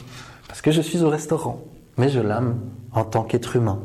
parce 0.48 0.62
que 0.62 0.70
je 0.70 0.80
suis 0.80 1.02
au 1.02 1.08
restaurant, 1.08 1.60
mais 1.98 2.08
je 2.08 2.20
l'aime 2.20 2.58
en 2.92 3.04
tant 3.04 3.22
qu'être 3.22 3.56
humain. 3.56 3.80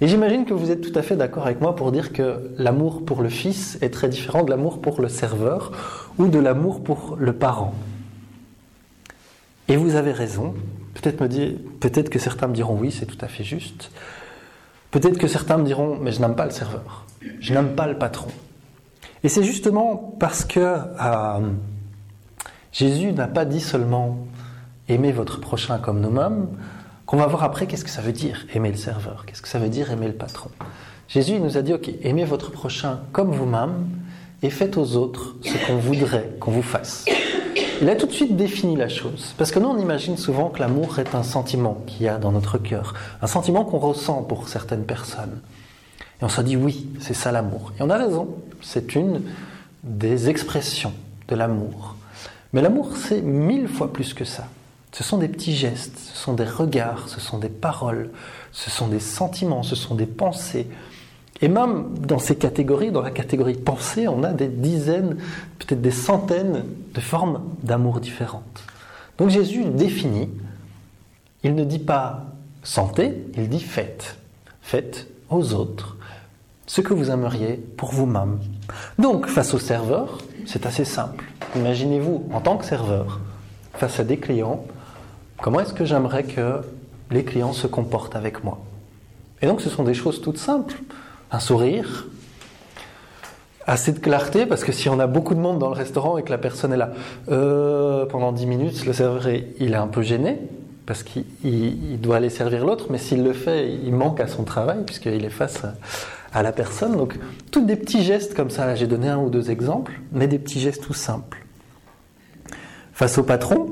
Et 0.00 0.08
j'imagine 0.08 0.46
que 0.46 0.54
vous 0.54 0.70
êtes 0.70 0.80
tout 0.80 0.98
à 0.98 1.02
fait 1.02 1.16
d'accord 1.16 1.44
avec 1.44 1.60
moi 1.60 1.76
pour 1.76 1.92
dire 1.92 2.12
que 2.12 2.52
l'amour 2.56 3.04
pour 3.04 3.22
le 3.22 3.28
fils 3.28 3.76
est 3.82 3.90
très 3.90 4.08
différent 4.08 4.42
de 4.44 4.50
l'amour 4.50 4.80
pour 4.80 5.02
le 5.02 5.08
serveur 5.08 5.72
ou 6.18 6.28
de 6.28 6.38
l'amour 6.38 6.82
pour 6.82 7.16
le 7.18 7.32
parent. 7.32 7.74
Et 9.68 9.76
vous 9.76 9.94
avez 9.94 10.12
raison. 10.12 10.54
Peut-être 10.94 11.16
peut-être 11.80 12.10
que 12.10 12.18
certains 12.18 12.48
me 12.48 12.54
diront 12.54 12.76
oui, 12.78 12.90
c'est 12.90 13.06
tout 13.06 13.18
à 13.20 13.28
fait 13.28 13.44
juste. 13.44 13.90
Peut-être 14.90 15.18
que 15.18 15.28
certains 15.28 15.56
me 15.56 15.64
diront 15.64 15.98
mais 16.00 16.12
je 16.12 16.20
n'aime 16.20 16.34
pas 16.34 16.44
le 16.44 16.50
serveur, 16.50 17.06
je 17.40 17.54
n'aime 17.54 17.74
pas 17.74 17.86
le 17.86 17.96
patron. 17.96 18.30
Et 19.22 19.28
c'est 19.28 19.44
justement 19.44 20.16
parce 20.18 20.44
que 20.44 20.60
euh, 20.60 21.40
Jésus 22.72 23.12
n'a 23.12 23.28
pas 23.28 23.44
dit 23.44 23.60
seulement 23.60 24.18
aimez 24.88 25.12
votre 25.12 25.40
prochain 25.40 25.78
comme 25.78 26.00
nous-mêmes, 26.00 26.48
qu'on 27.06 27.16
va 27.16 27.26
voir 27.26 27.44
après 27.44 27.66
qu'est-ce 27.66 27.84
que 27.84 27.90
ça 27.90 28.02
veut 28.02 28.12
dire 28.12 28.46
aimer 28.54 28.70
le 28.70 28.76
serveur, 28.76 29.24
qu'est-ce 29.26 29.42
que 29.42 29.48
ça 29.48 29.58
veut 29.58 29.68
dire 29.68 29.90
aimer 29.90 30.08
le 30.08 30.14
patron. 30.14 30.50
Jésus 31.08 31.40
nous 31.40 31.56
a 31.56 31.62
dit, 31.62 31.74
ok, 31.74 31.90
aimez 32.02 32.24
votre 32.24 32.52
prochain 32.52 33.00
comme 33.12 33.32
vous-même 33.32 33.88
et 34.42 34.50
faites 34.50 34.76
aux 34.76 34.96
autres 34.96 35.36
ce 35.42 35.66
qu'on 35.66 35.76
voudrait 35.76 36.36
qu'on 36.40 36.50
vous 36.50 36.62
fasse. 36.62 37.04
Il 37.82 37.88
a 37.88 37.96
tout 37.96 38.06
de 38.06 38.12
suite 38.12 38.36
défini 38.36 38.76
la 38.76 38.88
chose, 38.88 39.34
parce 39.38 39.50
que 39.50 39.58
nous 39.58 39.68
on 39.68 39.78
imagine 39.78 40.16
souvent 40.16 40.50
que 40.50 40.60
l'amour 40.60 40.98
est 40.98 41.14
un 41.14 41.22
sentiment 41.22 41.82
qu'il 41.86 42.02
y 42.02 42.08
a 42.08 42.18
dans 42.18 42.32
notre 42.32 42.58
cœur, 42.58 42.94
un 43.22 43.26
sentiment 43.26 43.64
qu'on 43.64 43.78
ressent 43.78 44.22
pour 44.22 44.48
certaines 44.48 44.84
personnes. 44.84 45.40
Et 46.20 46.24
on 46.24 46.28
se 46.28 46.42
dit 46.42 46.56
oui, 46.56 46.88
c'est 47.00 47.14
ça 47.14 47.32
l'amour. 47.32 47.72
Et 47.78 47.82
on 47.82 47.88
a 47.88 47.96
raison, 47.96 48.28
c'est 48.60 48.94
une 48.94 49.22
des 49.82 50.28
expressions 50.28 50.92
de 51.28 51.34
l'amour. 51.34 51.96
Mais 52.52 52.60
l'amour, 52.60 52.96
c'est 52.96 53.22
mille 53.22 53.68
fois 53.68 53.92
plus 53.92 54.12
que 54.12 54.24
ça. 54.24 54.48
Ce 54.92 55.04
sont 55.04 55.18
des 55.18 55.28
petits 55.28 55.54
gestes, 55.54 55.98
ce 55.98 56.16
sont 56.16 56.32
des 56.34 56.44
regards, 56.44 57.08
ce 57.08 57.20
sont 57.20 57.38
des 57.38 57.48
paroles, 57.48 58.10
ce 58.52 58.70
sont 58.70 58.88
des 58.88 59.00
sentiments, 59.00 59.62
ce 59.62 59.76
sont 59.76 59.94
des 59.94 60.06
pensées. 60.06 60.66
Et 61.42 61.48
même 61.48 61.94
dans 61.98 62.18
ces 62.18 62.36
catégories, 62.36 62.90
dans 62.90 63.00
la 63.00 63.10
catégorie 63.10 63.54
pensée, 63.54 64.08
on 64.08 64.22
a 64.22 64.32
des 64.32 64.48
dizaines, 64.48 65.16
peut-être 65.58 65.80
des 65.80 65.90
centaines 65.90 66.64
de 66.94 67.00
formes 67.00 67.42
d'amour 67.62 68.00
différentes. 68.00 68.64
Donc 69.18 69.30
Jésus 69.30 69.64
définit, 69.64 70.28
il 71.42 71.54
ne 71.54 71.64
dit 71.64 71.78
pas 71.78 72.26
santé, 72.62 73.24
il 73.36 73.48
dit 73.48 73.60
faites. 73.60 74.16
Faites 74.60 75.08
aux 75.30 75.54
autres 75.54 75.96
ce 76.66 76.80
que 76.80 76.94
vous 76.94 77.10
aimeriez 77.10 77.54
pour 77.54 77.90
vous-même. 77.90 78.38
Donc 78.98 79.26
face 79.26 79.54
au 79.54 79.58
serveur, 79.58 80.18
c'est 80.46 80.66
assez 80.66 80.84
simple. 80.84 81.24
Imaginez-vous 81.56 82.28
en 82.32 82.40
tant 82.40 82.56
que 82.56 82.64
serveur, 82.64 83.18
face 83.74 83.98
à 83.98 84.04
des 84.04 84.18
clients, 84.18 84.64
Comment 85.40 85.60
est-ce 85.60 85.72
que 85.72 85.86
j'aimerais 85.86 86.24
que 86.24 86.60
les 87.10 87.24
clients 87.24 87.54
se 87.54 87.66
comportent 87.66 88.14
avec 88.14 88.44
moi? 88.44 88.58
Et 89.40 89.46
donc 89.46 89.62
ce 89.62 89.70
sont 89.70 89.84
des 89.84 89.94
choses 89.94 90.20
toutes 90.20 90.36
simples. 90.36 90.76
Un 91.32 91.40
sourire, 91.40 92.06
assez 93.66 93.92
de 93.92 94.00
clarté, 94.00 94.46
parce 94.46 94.64
que 94.64 94.72
si 94.72 94.88
on 94.88 94.98
a 94.98 95.06
beaucoup 95.06 95.34
de 95.34 95.40
monde 95.40 95.58
dans 95.58 95.68
le 95.68 95.74
restaurant 95.74 96.18
et 96.18 96.22
que 96.22 96.30
la 96.30 96.38
personne 96.38 96.72
est 96.72 96.76
là 96.76 96.90
euh, 97.30 98.04
pendant 98.06 98.32
10 98.32 98.46
minutes, 98.46 98.84
le 98.84 98.92
serveur 98.92 99.28
il 99.58 99.72
est 99.72 99.76
un 99.76 99.86
peu 99.86 100.02
gêné, 100.02 100.38
parce 100.86 101.04
qu'il 101.04 102.00
doit 102.00 102.16
aller 102.16 102.30
servir 102.30 102.66
l'autre, 102.66 102.86
mais 102.90 102.98
s'il 102.98 103.22
le 103.22 103.32
fait, 103.32 103.72
il 103.72 103.94
manque 103.94 104.18
à 104.18 104.26
son 104.26 104.42
travail, 104.42 104.84
puisqu'il 104.84 105.24
est 105.24 105.30
face 105.30 105.62
à, 106.32 106.42
la 106.42 106.50
personne. 106.50 106.96
Donc, 106.96 107.16
tous 107.52 107.60
des 107.60 107.76
petits 107.76 108.02
gestes 108.02 108.34
comme 108.34 108.50
ça, 108.50 108.74
j'ai 108.74 108.88
donné 108.88 109.08
un 109.08 109.18
ou 109.18 109.30
deux 109.30 109.52
exemples, 109.52 110.00
mais 110.10 110.26
des 110.26 110.40
petits 110.40 110.58
gestes 110.58 110.82
tout 110.82 110.94
simples. 110.94 111.46
Face 112.92 113.18
au 113.18 113.22
patron, 113.22 113.68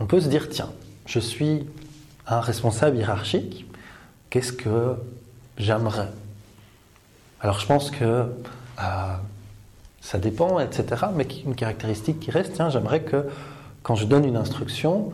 on 0.00 0.06
peut 0.06 0.20
se 0.20 0.28
dire, 0.28 0.48
tiens, 0.48 0.70
je 1.04 1.18
suis 1.18 1.66
un 2.26 2.40
responsable 2.40 2.96
hiérarchique, 2.96 3.66
qu'est-ce 4.32 4.54
que 4.54 4.96
j'aimerais? 5.58 6.08
Alors 7.42 7.60
je 7.60 7.66
pense 7.66 7.90
que 7.90 8.04
euh, 8.04 9.14
ça 10.00 10.18
dépend, 10.18 10.58
etc. 10.58 11.04
Mais 11.14 11.28
une 11.44 11.54
caractéristique 11.54 12.18
qui 12.18 12.30
reste, 12.30 12.54
tiens, 12.54 12.70
j'aimerais 12.70 13.02
que 13.02 13.28
quand 13.82 13.94
je 13.94 14.06
donne 14.06 14.24
une 14.24 14.38
instruction, 14.38 15.12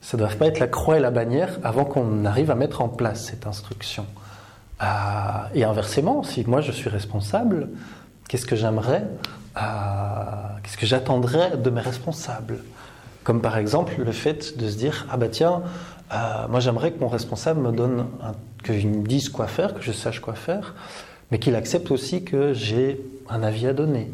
ça 0.00 0.16
ne 0.16 0.22
doit 0.22 0.30
pas 0.36 0.46
être 0.46 0.60
la 0.60 0.68
croix 0.68 0.98
et 0.98 1.00
la 1.00 1.10
bannière 1.10 1.58
avant 1.64 1.84
qu'on 1.84 2.24
arrive 2.24 2.52
à 2.52 2.54
mettre 2.54 2.80
en 2.80 2.88
place 2.88 3.24
cette 3.24 3.48
instruction. 3.48 4.06
Euh, 4.82 4.86
et 5.52 5.64
inversement, 5.64 6.22
si 6.22 6.44
moi 6.46 6.60
je 6.60 6.70
suis 6.70 6.88
responsable, 6.88 7.70
qu'est-ce 8.28 8.46
que 8.46 8.54
j'aimerais, 8.54 9.02
euh, 9.56 9.60
qu'est-ce 10.62 10.76
que 10.76 10.86
j'attendrais 10.86 11.56
de 11.56 11.70
mes 11.70 11.80
responsables? 11.80 12.62
Comme 13.24 13.42
par 13.42 13.58
exemple 13.58 13.94
le 13.98 14.12
fait 14.12 14.56
de 14.56 14.68
se 14.68 14.76
dire 14.76 15.08
ah 15.10 15.16
bah 15.16 15.28
tiens, 15.28 15.62
euh, 16.12 16.48
moi 16.48 16.60
j'aimerais 16.60 16.92
que 16.92 17.00
mon 17.00 17.08
responsable 17.08 17.60
me 17.60 17.72
donne, 17.72 18.06
qu'il 18.64 18.88
me 18.88 19.06
dise 19.06 19.28
quoi 19.28 19.46
faire, 19.46 19.74
que 19.74 19.82
je 19.82 19.92
sache 19.92 20.20
quoi 20.20 20.34
faire, 20.34 20.74
mais 21.30 21.38
qu'il 21.38 21.54
accepte 21.54 21.90
aussi 21.90 22.24
que 22.24 22.52
j'ai 22.52 23.00
un 23.28 23.42
avis 23.42 23.66
à 23.66 23.72
donner, 23.72 24.12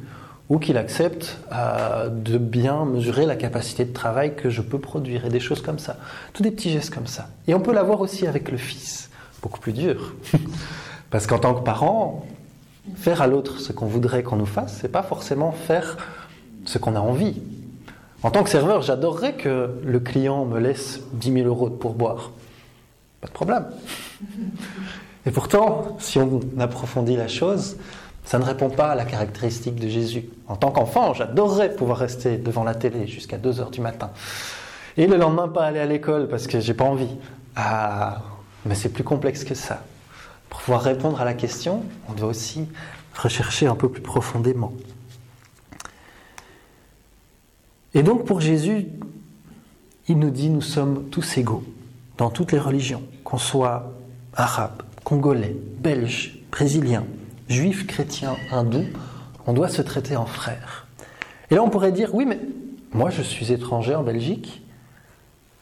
ou 0.49 0.59
qu'il 0.59 0.77
accepte 0.77 1.39
euh, 1.53 2.09
de 2.09 2.39
bien 2.39 2.85
mesurer 2.85 3.25
la 3.25 3.37
capacité 3.37 3.85
de 3.85 3.93
travail 3.93 4.37
que 4.37 4.51
je 4.51 4.61
peux 4.61 4.79
produire, 4.79 5.25
et 5.25 5.31
des 5.31 5.41
choses 5.41 5.63
comme 5.63 5.79
ça. 5.79 5.97
Tous 6.35 6.43
des 6.43 6.51
petits 6.51 6.71
gestes 6.71 6.95
comme 6.95 7.07
ça. 7.07 7.29
Et 7.49 7.55
on 7.55 7.61
peut 7.61 7.73
l'avoir 7.73 8.01
aussi 8.01 8.27
avec 8.27 8.51
le 8.51 8.59
fils, 8.59 9.11
beaucoup 9.43 9.61
plus 9.61 9.73
dur. 9.73 10.15
Parce 11.11 11.27
qu'en 11.27 11.39
tant 11.39 11.55
que 11.55 11.63
parent, 11.63 12.27
faire 12.95 13.23
à 13.23 13.27
l'autre 13.27 13.61
ce 13.61 13.73
qu'on 13.73 13.87
voudrait 13.87 14.23
qu'on 14.23 14.37
nous 14.37 14.47
fasse, 14.47 14.79
c'est 14.81 14.93
pas 14.93 15.03
forcément 15.03 15.53
faire 15.53 15.97
ce 16.67 16.79
qu'on 16.79 16.95
a 16.95 17.01
envie. 17.01 17.41
En 18.23 18.31
tant 18.31 18.43
que 18.43 18.51
serveur, 18.51 18.83
j'adorerais 18.83 19.35
que 19.35 19.71
le 19.85 20.01
client 20.01 20.45
me 20.45 20.59
laisse 20.59 21.01
10 21.13 21.33
000 21.33 21.47
euros 21.47 21.69
de 21.69 21.75
pourboire. 21.75 22.31
Pas 23.21 23.29
de 23.29 23.33
problème. 23.33 23.67
Et 25.27 25.31
pourtant, 25.31 25.97
si 25.99 26.19
on 26.19 26.41
approfondit 26.59 27.17
la 27.17 27.29
chose, 27.29 27.77
ça 28.25 28.39
ne 28.39 28.45
répond 28.45 28.71
pas 28.71 28.89
à 28.89 28.95
la 28.95 29.05
caractéristique 29.05 29.77
de 29.77 29.89
Jésus. 29.89 30.29
En 30.49 30.57
tant 30.57 30.71
qu'enfant, 30.71 31.15
j'adorerais 31.15 31.75
pouvoir 31.75 31.99
rester 31.99 32.37
devant 32.39 32.65
la 32.65 32.75
télé 32.75 33.07
jusqu'à 33.07 33.37
2 33.37 33.61
heures 33.61 33.71
du 33.71 33.81
matin. 33.81 34.11
Et 34.97 35.07
le 35.07 35.17
lendemain, 35.17 35.49
pas 35.49 35.65
aller 35.65 35.81
à 35.81 35.87
l'école 35.87 36.29
parce 36.29 36.47
que 36.47 36.59
j'ai 36.59 36.75
pas 36.75 36.85
envie. 36.85 37.15
Ah, 37.55 38.23
mais 38.65 38.75
c'est 38.75 38.89
plus 38.89 39.05
complexe 39.05 39.45
que 39.45 39.55
ça. 39.55 39.83
Pour 40.49 40.61
pouvoir 40.61 40.83
répondre 40.83 41.21
à 41.21 41.25
la 41.25 41.35
question, 41.35 41.83
on 42.09 42.15
doit 42.15 42.29
aussi 42.29 42.67
rechercher 43.15 43.67
un 43.67 43.75
peu 43.75 43.89
plus 43.89 44.03
profondément. 44.03 44.73
Et 47.97 48.03
donc 48.03 48.27
pour 48.27 48.43
Jésus, 48.43 48.89
il 50.07 50.19
nous 50.19 50.29
dit 50.29 50.51
nous 50.51 50.61
sommes 50.61 51.09
tous 51.11 51.39
égaux 51.39 51.65
dans 52.19 52.29
toutes 52.29 52.53
les 52.53 52.59
religions, 52.59 53.03
qu'on 53.25 53.39
soit 53.39 53.91
arabe, 54.35 54.83
congolais, 55.03 55.57
belge, 55.79 56.41
brésilien, 56.53 57.07
juif, 57.49 57.87
chrétien, 57.87 58.37
hindou, 58.53 58.85
on 59.47 59.55
doit 59.55 59.71
se 59.71 59.81
traiter 59.81 60.15
en 60.15 60.27
frères. 60.27 60.87
Et 61.51 61.55
là 61.55 61.63
on 61.63 61.71
pourrait 61.71 61.91
dire 61.91 62.15
oui 62.15 62.27
mais 62.27 62.39
moi 62.93 63.09
je 63.09 63.23
suis 63.23 63.51
étranger 63.51 63.95
en 63.95 64.03
Belgique 64.03 64.63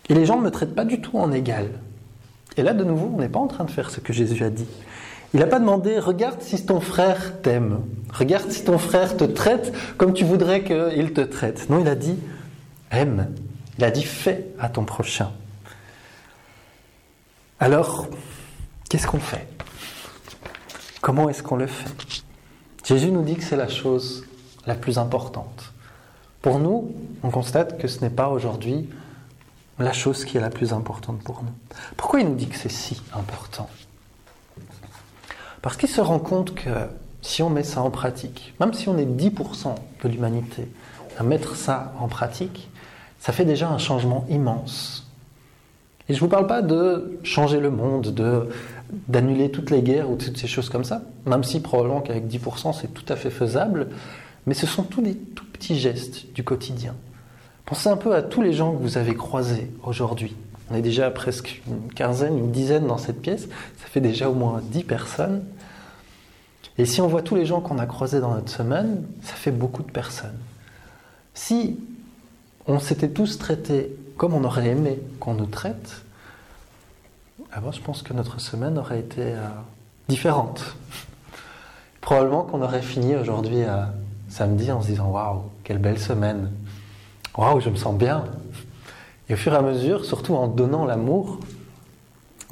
et 0.08 0.14
les 0.14 0.26
gens 0.26 0.36
ne 0.36 0.42
me 0.42 0.50
traitent 0.50 0.74
pas 0.74 0.84
du 0.84 1.00
tout 1.00 1.16
en 1.16 1.30
égal. 1.30 1.68
Et 2.56 2.62
là 2.62 2.74
de 2.74 2.82
nouveau 2.82 3.12
on 3.14 3.20
n'est 3.20 3.28
pas 3.28 3.38
en 3.38 3.46
train 3.46 3.62
de 3.62 3.70
faire 3.70 3.90
ce 3.90 4.00
que 4.00 4.12
Jésus 4.12 4.42
a 4.42 4.50
dit. 4.50 4.66
Il 5.34 5.40
n'a 5.40 5.46
pas 5.48 5.58
demandé 5.58 5.98
regarde 5.98 6.40
si 6.40 6.64
ton 6.64 6.80
frère 6.80 7.42
t'aime, 7.42 7.80
regarde 8.12 8.52
si 8.52 8.62
ton 8.62 8.78
frère 8.78 9.16
te 9.16 9.24
traite 9.24 9.74
comme 9.96 10.14
tu 10.14 10.24
voudrais 10.24 10.62
qu'il 10.62 11.12
te 11.12 11.22
traite. 11.22 11.68
Non, 11.68 11.80
il 11.80 11.88
a 11.88 11.96
dit 11.96 12.16
aime. 12.92 13.34
Il 13.76 13.84
a 13.84 13.90
dit 13.90 14.04
fais 14.04 14.46
à 14.60 14.68
ton 14.68 14.84
prochain. 14.84 15.32
Alors, 17.58 18.06
qu'est-ce 18.88 19.08
qu'on 19.08 19.18
fait? 19.18 19.48
Comment 21.00 21.28
est-ce 21.28 21.42
qu'on 21.42 21.56
le 21.56 21.66
fait? 21.66 21.90
Jésus 22.84 23.10
nous 23.10 23.22
dit 23.22 23.34
que 23.34 23.42
c'est 23.42 23.56
la 23.56 23.68
chose 23.68 24.24
la 24.66 24.76
plus 24.76 24.98
importante. 24.98 25.72
Pour 26.42 26.60
nous, 26.60 26.94
on 27.24 27.30
constate 27.30 27.78
que 27.78 27.88
ce 27.88 28.00
n'est 28.02 28.10
pas 28.10 28.28
aujourd'hui 28.28 28.88
la 29.80 29.92
chose 29.92 30.24
qui 30.24 30.36
est 30.36 30.40
la 30.40 30.50
plus 30.50 30.72
importante 30.72 31.22
pour 31.24 31.42
nous. 31.42 31.76
Pourquoi 31.96 32.20
il 32.20 32.28
nous 32.28 32.36
dit 32.36 32.46
que 32.46 32.56
c'est 32.56 32.68
si 32.68 33.02
important? 33.12 33.68
Parce 35.64 35.78
qu'il 35.78 35.88
se 35.88 36.02
rend 36.02 36.18
compte 36.18 36.54
que 36.54 36.68
si 37.22 37.42
on 37.42 37.48
met 37.48 37.62
ça 37.62 37.80
en 37.80 37.88
pratique, 37.88 38.52
même 38.60 38.74
si 38.74 38.86
on 38.90 38.98
est 38.98 39.06
10% 39.06 39.74
de 40.02 40.08
l'humanité 40.10 40.68
à 41.18 41.22
mettre 41.22 41.56
ça 41.56 41.94
en 41.98 42.06
pratique, 42.06 42.68
ça 43.18 43.32
fait 43.32 43.46
déjà 43.46 43.70
un 43.70 43.78
changement 43.78 44.26
immense. 44.28 45.10
Et 46.06 46.12
je 46.12 46.18
ne 46.18 46.20
vous 46.20 46.28
parle 46.28 46.46
pas 46.46 46.60
de 46.60 47.18
changer 47.22 47.60
le 47.60 47.70
monde, 47.70 48.12
de 48.12 48.50
d'annuler 49.08 49.50
toutes 49.50 49.70
les 49.70 49.80
guerres 49.80 50.10
ou 50.10 50.16
toutes 50.16 50.36
ces 50.36 50.46
choses 50.46 50.68
comme 50.68 50.84
ça, 50.84 51.00
même 51.24 51.42
si 51.42 51.60
probablement 51.60 52.02
qu'avec 52.02 52.26
10% 52.26 52.74
c'est 52.78 52.92
tout 52.92 53.10
à 53.10 53.16
fait 53.16 53.30
faisable, 53.30 53.88
mais 54.44 54.52
ce 54.52 54.66
sont 54.66 54.82
tous 54.82 55.00
des 55.00 55.14
tout 55.14 55.46
petits 55.46 55.78
gestes 55.78 56.30
du 56.34 56.44
quotidien. 56.44 56.94
Pensez 57.64 57.88
un 57.88 57.96
peu 57.96 58.14
à 58.14 58.20
tous 58.20 58.42
les 58.42 58.52
gens 58.52 58.72
que 58.72 58.82
vous 58.82 58.98
avez 58.98 59.14
croisés 59.14 59.70
aujourd'hui. 59.82 60.36
On 60.70 60.74
est 60.74 60.82
déjà 60.82 61.10
presque 61.10 61.62
une 61.66 61.92
quinzaine, 61.92 62.38
une 62.38 62.50
dizaine 62.50 62.86
dans 62.86 62.98
cette 62.98 63.20
pièce, 63.20 63.48
ça 63.78 63.86
fait 63.86 64.00
déjà 64.00 64.30
au 64.30 64.34
moins 64.34 64.62
10 64.62 64.84
personnes. 64.84 65.42
Et 66.78 66.86
si 66.86 67.00
on 67.00 67.06
voit 67.06 67.22
tous 67.22 67.36
les 67.36 67.46
gens 67.46 67.60
qu'on 67.60 67.78
a 67.78 67.86
croisés 67.86 68.20
dans 68.20 68.34
notre 68.34 68.50
semaine, 68.50 69.04
ça 69.22 69.34
fait 69.34 69.52
beaucoup 69.52 69.82
de 69.82 69.90
personnes. 69.90 70.38
Si 71.34 71.78
on 72.66 72.78
s'était 72.78 73.10
tous 73.10 73.38
traités 73.38 73.94
comme 74.16 74.34
on 74.34 74.44
aurait 74.44 74.68
aimé 74.68 75.00
qu'on 75.20 75.34
nous 75.34 75.46
traite, 75.46 76.02
alors 77.52 77.72
je 77.72 77.80
pense 77.80 78.02
que 78.02 78.12
notre 78.12 78.40
semaine 78.40 78.78
aurait 78.78 79.00
été 79.00 79.22
euh, 79.22 79.46
différente. 80.08 80.76
Probablement 82.00 82.42
qu'on 82.42 82.62
aurait 82.62 82.82
fini 82.82 83.14
aujourd'hui 83.14 83.62
à 83.62 83.92
samedi 84.28 84.72
en 84.72 84.82
se 84.82 84.88
disant 84.88 85.10
Waouh, 85.10 85.42
quelle 85.62 85.78
belle 85.78 85.98
semaine 85.98 86.50
Waouh, 87.36 87.60
je 87.60 87.70
me 87.70 87.76
sens 87.76 87.96
bien 87.96 88.24
Et 89.28 89.34
au 89.34 89.36
fur 89.36 89.52
et 89.52 89.56
à 89.56 89.62
mesure, 89.62 90.04
surtout 90.04 90.34
en 90.34 90.48
donnant 90.48 90.84
l'amour, 90.84 91.38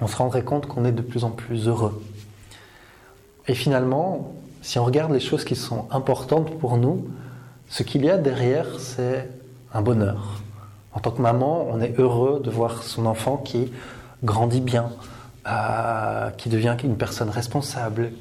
on 0.00 0.06
se 0.06 0.16
rendrait 0.16 0.44
compte 0.44 0.66
qu'on 0.66 0.85
est 0.85 0.92
de 0.92 1.02
plus 1.02 1.24
en 1.24 1.30
plus 1.30 1.68
heureux. 1.68 2.02
Et 3.48 3.55
finalement, 3.55 4.33
si 4.62 4.78
on 4.78 4.85
regarde 4.85 5.12
les 5.12 5.20
choses 5.20 5.44
qui 5.44 5.57
sont 5.57 5.87
importantes 5.90 6.59
pour 6.59 6.76
nous, 6.76 7.07
ce 7.68 7.83
qu'il 7.83 8.05
y 8.05 8.11
a 8.11 8.18
derrière, 8.18 8.66
c'est 8.78 9.28
un 9.74 9.83
bonheur. 9.83 10.40
En 10.92 11.00
tant 11.00 11.11
que 11.11 11.22
maman, 11.22 11.66
on 11.70 11.81
est 11.81 11.98
heureux 11.98 12.40
de 12.44 12.50
voir 12.50 12.83
son 12.83 13.07
enfant 13.07 13.38
qui 13.38 13.72
grandit 14.22 14.61
bien, 14.61 14.90
euh, 15.48 16.31
qui 16.31 16.48
devient 16.48 16.76
une 16.85 16.96
personne 16.96 17.31
responsable, 17.31 18.12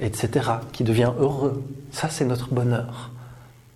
etc., 0.00 0.50
qui 0.72 0.84
devient 0.84 1.12
heureux. 1.18 1.64
Ça, 1.90 2.08
c'est 2.08 2.24
notre 2.24 2.52
bonheur. 2.52 3.10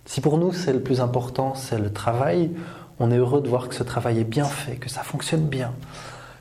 Si 0.05 0.21
pour 0.21 0.37
nous, 0.37 0.53
c'est 0.53 0.73
le 0.73 0.81
plus 0.81 1.01
important, 1.01 1.55
c'est 1.55 1.79
le 1.79 1.91
travail, 1.91 2.51
on 2.99 3.11
est 3.11 3.17
heureux 3.17 3.41
de 3.41 3.49
voir 3.49 3.67
que 3.67 3.75
ce 3.75 3.83
travail 3.83 4.19
est 4.19 4.25
bien 4.25 4.45
fait, 4.45 4.75
que 4.75 4.89
ça 4.89 5.01
fonctionne 5.01 5.47
bien. 5.47 5.71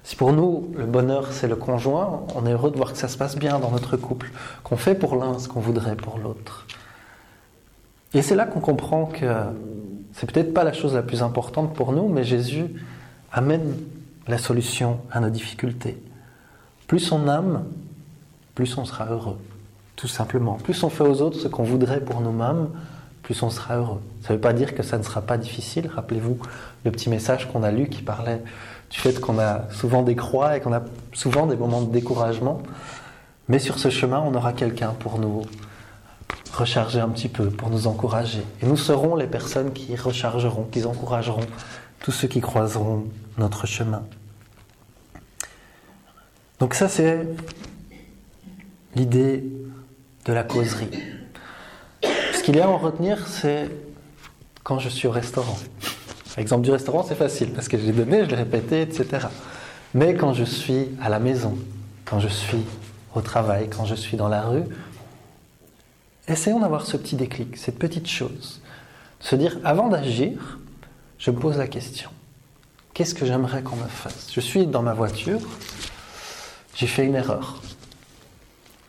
Si 0.04 0.16
pour 0.16 0.32
nous, 0.32 0.72
le 0.76 0.86
bonheur, 0.86 1.32
c'est 1.32 1.48
le 1.48 1.56
conjoint, 1.56 2.22
on 2.34 2.44
est 2.46 2.52
heureux 2.52 2.70
de 2.70 2.76
voir 2.76 2.92
que 2.92 2.98
ça 2.98 3.08
se 3.08 3.16
passe 3.16 3.36
bien 3.36 3.58
dans 3.60 3.70
notre 3.70 3.96
couple, 3.96 4.30
qu'on 4.64 4.76
fait 4.76 4.94
pour 4.94 5.16
l'un 5.16 5.38
ce 5.38 5.48
qu'on 5.48 5.60
voudrait 5.60 5.96
pour 5.96 6.18
l'autre. 6.18 6.66
Et 8.14 8.20
c'est 8.20 8.34
là 8.34 8.44
qu'on 8.44 8.60
comprend 8.60 9.06
que 9.06 9.26
c'est 10.12 10.30
peut-être 10.30 10.52
pas 10.52 10.64
la 10.64 10.72
chose 10.72 10.94
la 10.94 11.02
plus 11.02 11.22
importante 11.22 11.72
pour 11.74 11.92
nous, 11.92 12.08
mais 12.08 12.24
Jésus 12.24 12.66
amène 13.32 13.76
la 14.28 14.38
solution 14.38 14.98
à 15.10 15.20
nos 15.20 15.30
difficultés. 15.30 16.02
Plus 16.86 17.12
on 17.12 17.26
aime, 17.28 17.64
plus 18.54 18.76
on 18.76 18.84
sera 18.84 19.06
heureux, 19.06 19.38
tout 19.96 20.08
simplement. 20.08 20.54
Plus 20.54 20.82
on 20.82 20.90
fait 20.90 21.04
aux 21.04 21.22
autres 21.22 21.38
ce 21.38 21.48
qu'on 21.48 21.62
voudrait 21.62 22.00
pour 22.00 22.20
nous-mêmes, 22.20 22.68
plus 23.22 23.40
on 23.42 23.50
sera 23.50 23.76
heureux. 23.76 24.00
Ça 24.22 24.30
ne 24.30 24.34
veut 24.34 24.40
pas 24.40 24.52
dire 24.52 24.74
que 24.74 24.82
ça 24.82 24.98
ne 24.98 25.02
sera 25.02 25.22
pas 25.22 25.38
difficile. 25.38 25.88
Rappelez-vous 25.94 26.38
le 26.84 26.90
petit 26.90 27.08
message 27.08 27.50
qu'on 27.50 27.62
a 27.62 27.70
lu 27.70 27.88
qui 27.88 28.02
parlait 28.02 28.42
du 28.92 28.98
fait 28.98 29.18
qu'on 29.20 29.38
a 29.38 29.62
souvent 29.72 30.02
des 30.02 30.14
croix 30.14 30.56
et 30.56 30.60
qu'on 30.60 30.72
a 30.72 30.82
souvent 31.14 31.46
des 31.46 31.56
moments 31.56 31.80
de 31.80 31.90
découragement. 31.90 32.62
Mais 33.48 33.58
sur 33.58 33.78
ce 33.78 33.88
chemin, 33.88 34.20
on 34.20 34.34
aura 34.34 34.52
quelqu'un 34.52 34.90
pour 34.90 35.18
nous 35.18 35.42
recharger 36.52 37.00
un 37.00 37.08
petit 37.08 37.28
peu, 37.28 37.48
pour 37.48 37.70
nous 37.70 37.86
encourager. 37.86 38.42
Et 38.62 38.66
nous 38.66 38.76
serons 38.76 39.16
les 39.16 39.26
personnes 39.26 39.72
qui 39.72 39.96
rechargeront, 39.96 40.64
qui 40.64 40.84
encourageront 40.84 41.46
tous 42.00 42.12
ceux 42.12 42.28
qui 42.28 42.40
croiseront 42.40 43.06
notre 43.38 43.66
chemin. 43.66 44.02
Donc 46.60 46.74
ça, 46.74 46.88
c'est 46.88 47.26
l'idée 48.94 49.42
de 50.26 50.32
la 50.34 50.44
causerie. 50.44 50.90
Ce 52.34 52.42
qu'il 52.42 52.56
y 52.56 52.60
a 52.60 52.66
à 52.66 52.68
en 52.68 52.76
retenir, 52.76 53.26
c'est 53.26 53.70
quand 54.62 54.78
je 54.78 54.90
suis 54.90 55.08
au 55.08 55.10
restaurant. 55.10 55.56
L'exemple 56.36 56.64
du 56.64 56.70
restaurant, 56.70 57.04
c'est 57.06 57.14
facile, 57.14 57.52
parce 57.52 57.68
que 57.68 57.76
je 57.76 57.84
l'ai 57.84 57.92
donné, 57.92 58.24
je 58.24 58.30
l'ai 58.30 58.36
répété, 58.36 58.82
etc. 58.82 59.26
Mais 59.94 60.14
quand 60.14 60.32
je 60.32 60.44
suis 60.44 60.88
à 61.00 61.08
la 61.08 61.18
maison, 61.18 61.58
quand 62.04 62.20
je 62.20 62.28
suis 62.28 62.64
au 63.14 63.20
travail, 63.20 63.68
quand 63.68 63.84
je 63.84 63.94
suis 63.94 64.16
dans 64.16 64.28
la 64.28 64.42
rue, 64.42 64.64
essayons 66.28 66.60
d'avoir 66.60 66.86
ce 66.86 66.96
petit 66.96 67.16
déclic, 67.16 67.56
cette 67.56 67.78
petite 67.78 68.08
chose. 68.08 68.62
Se 69.20 69.36
dire, 69.36 69.58
avant 69.64 69.88
d'agir, 69.88 70.58
je 71.18 71.30
me 71.30 71.38
pose 71.38 71.58
la 71.58 71.68
question. 71.68 72.10
Qu'est-ce 72.94 73.14
que 73.14 73.26
j'aimerais 73.26 73.62
qu'on 73.62 73.76
me 73.76 73.88
fasse? 73.88 74.32
Je 74.32 74.40
suis 74.40 74.66
dans 74.66 74.82
ma 74.82 74.94
voiture, 74.94 75.40
j'ai 76.74 76.86
fait 76.86 77.04
une 77.04 77.14
erreur. 77.14 77.62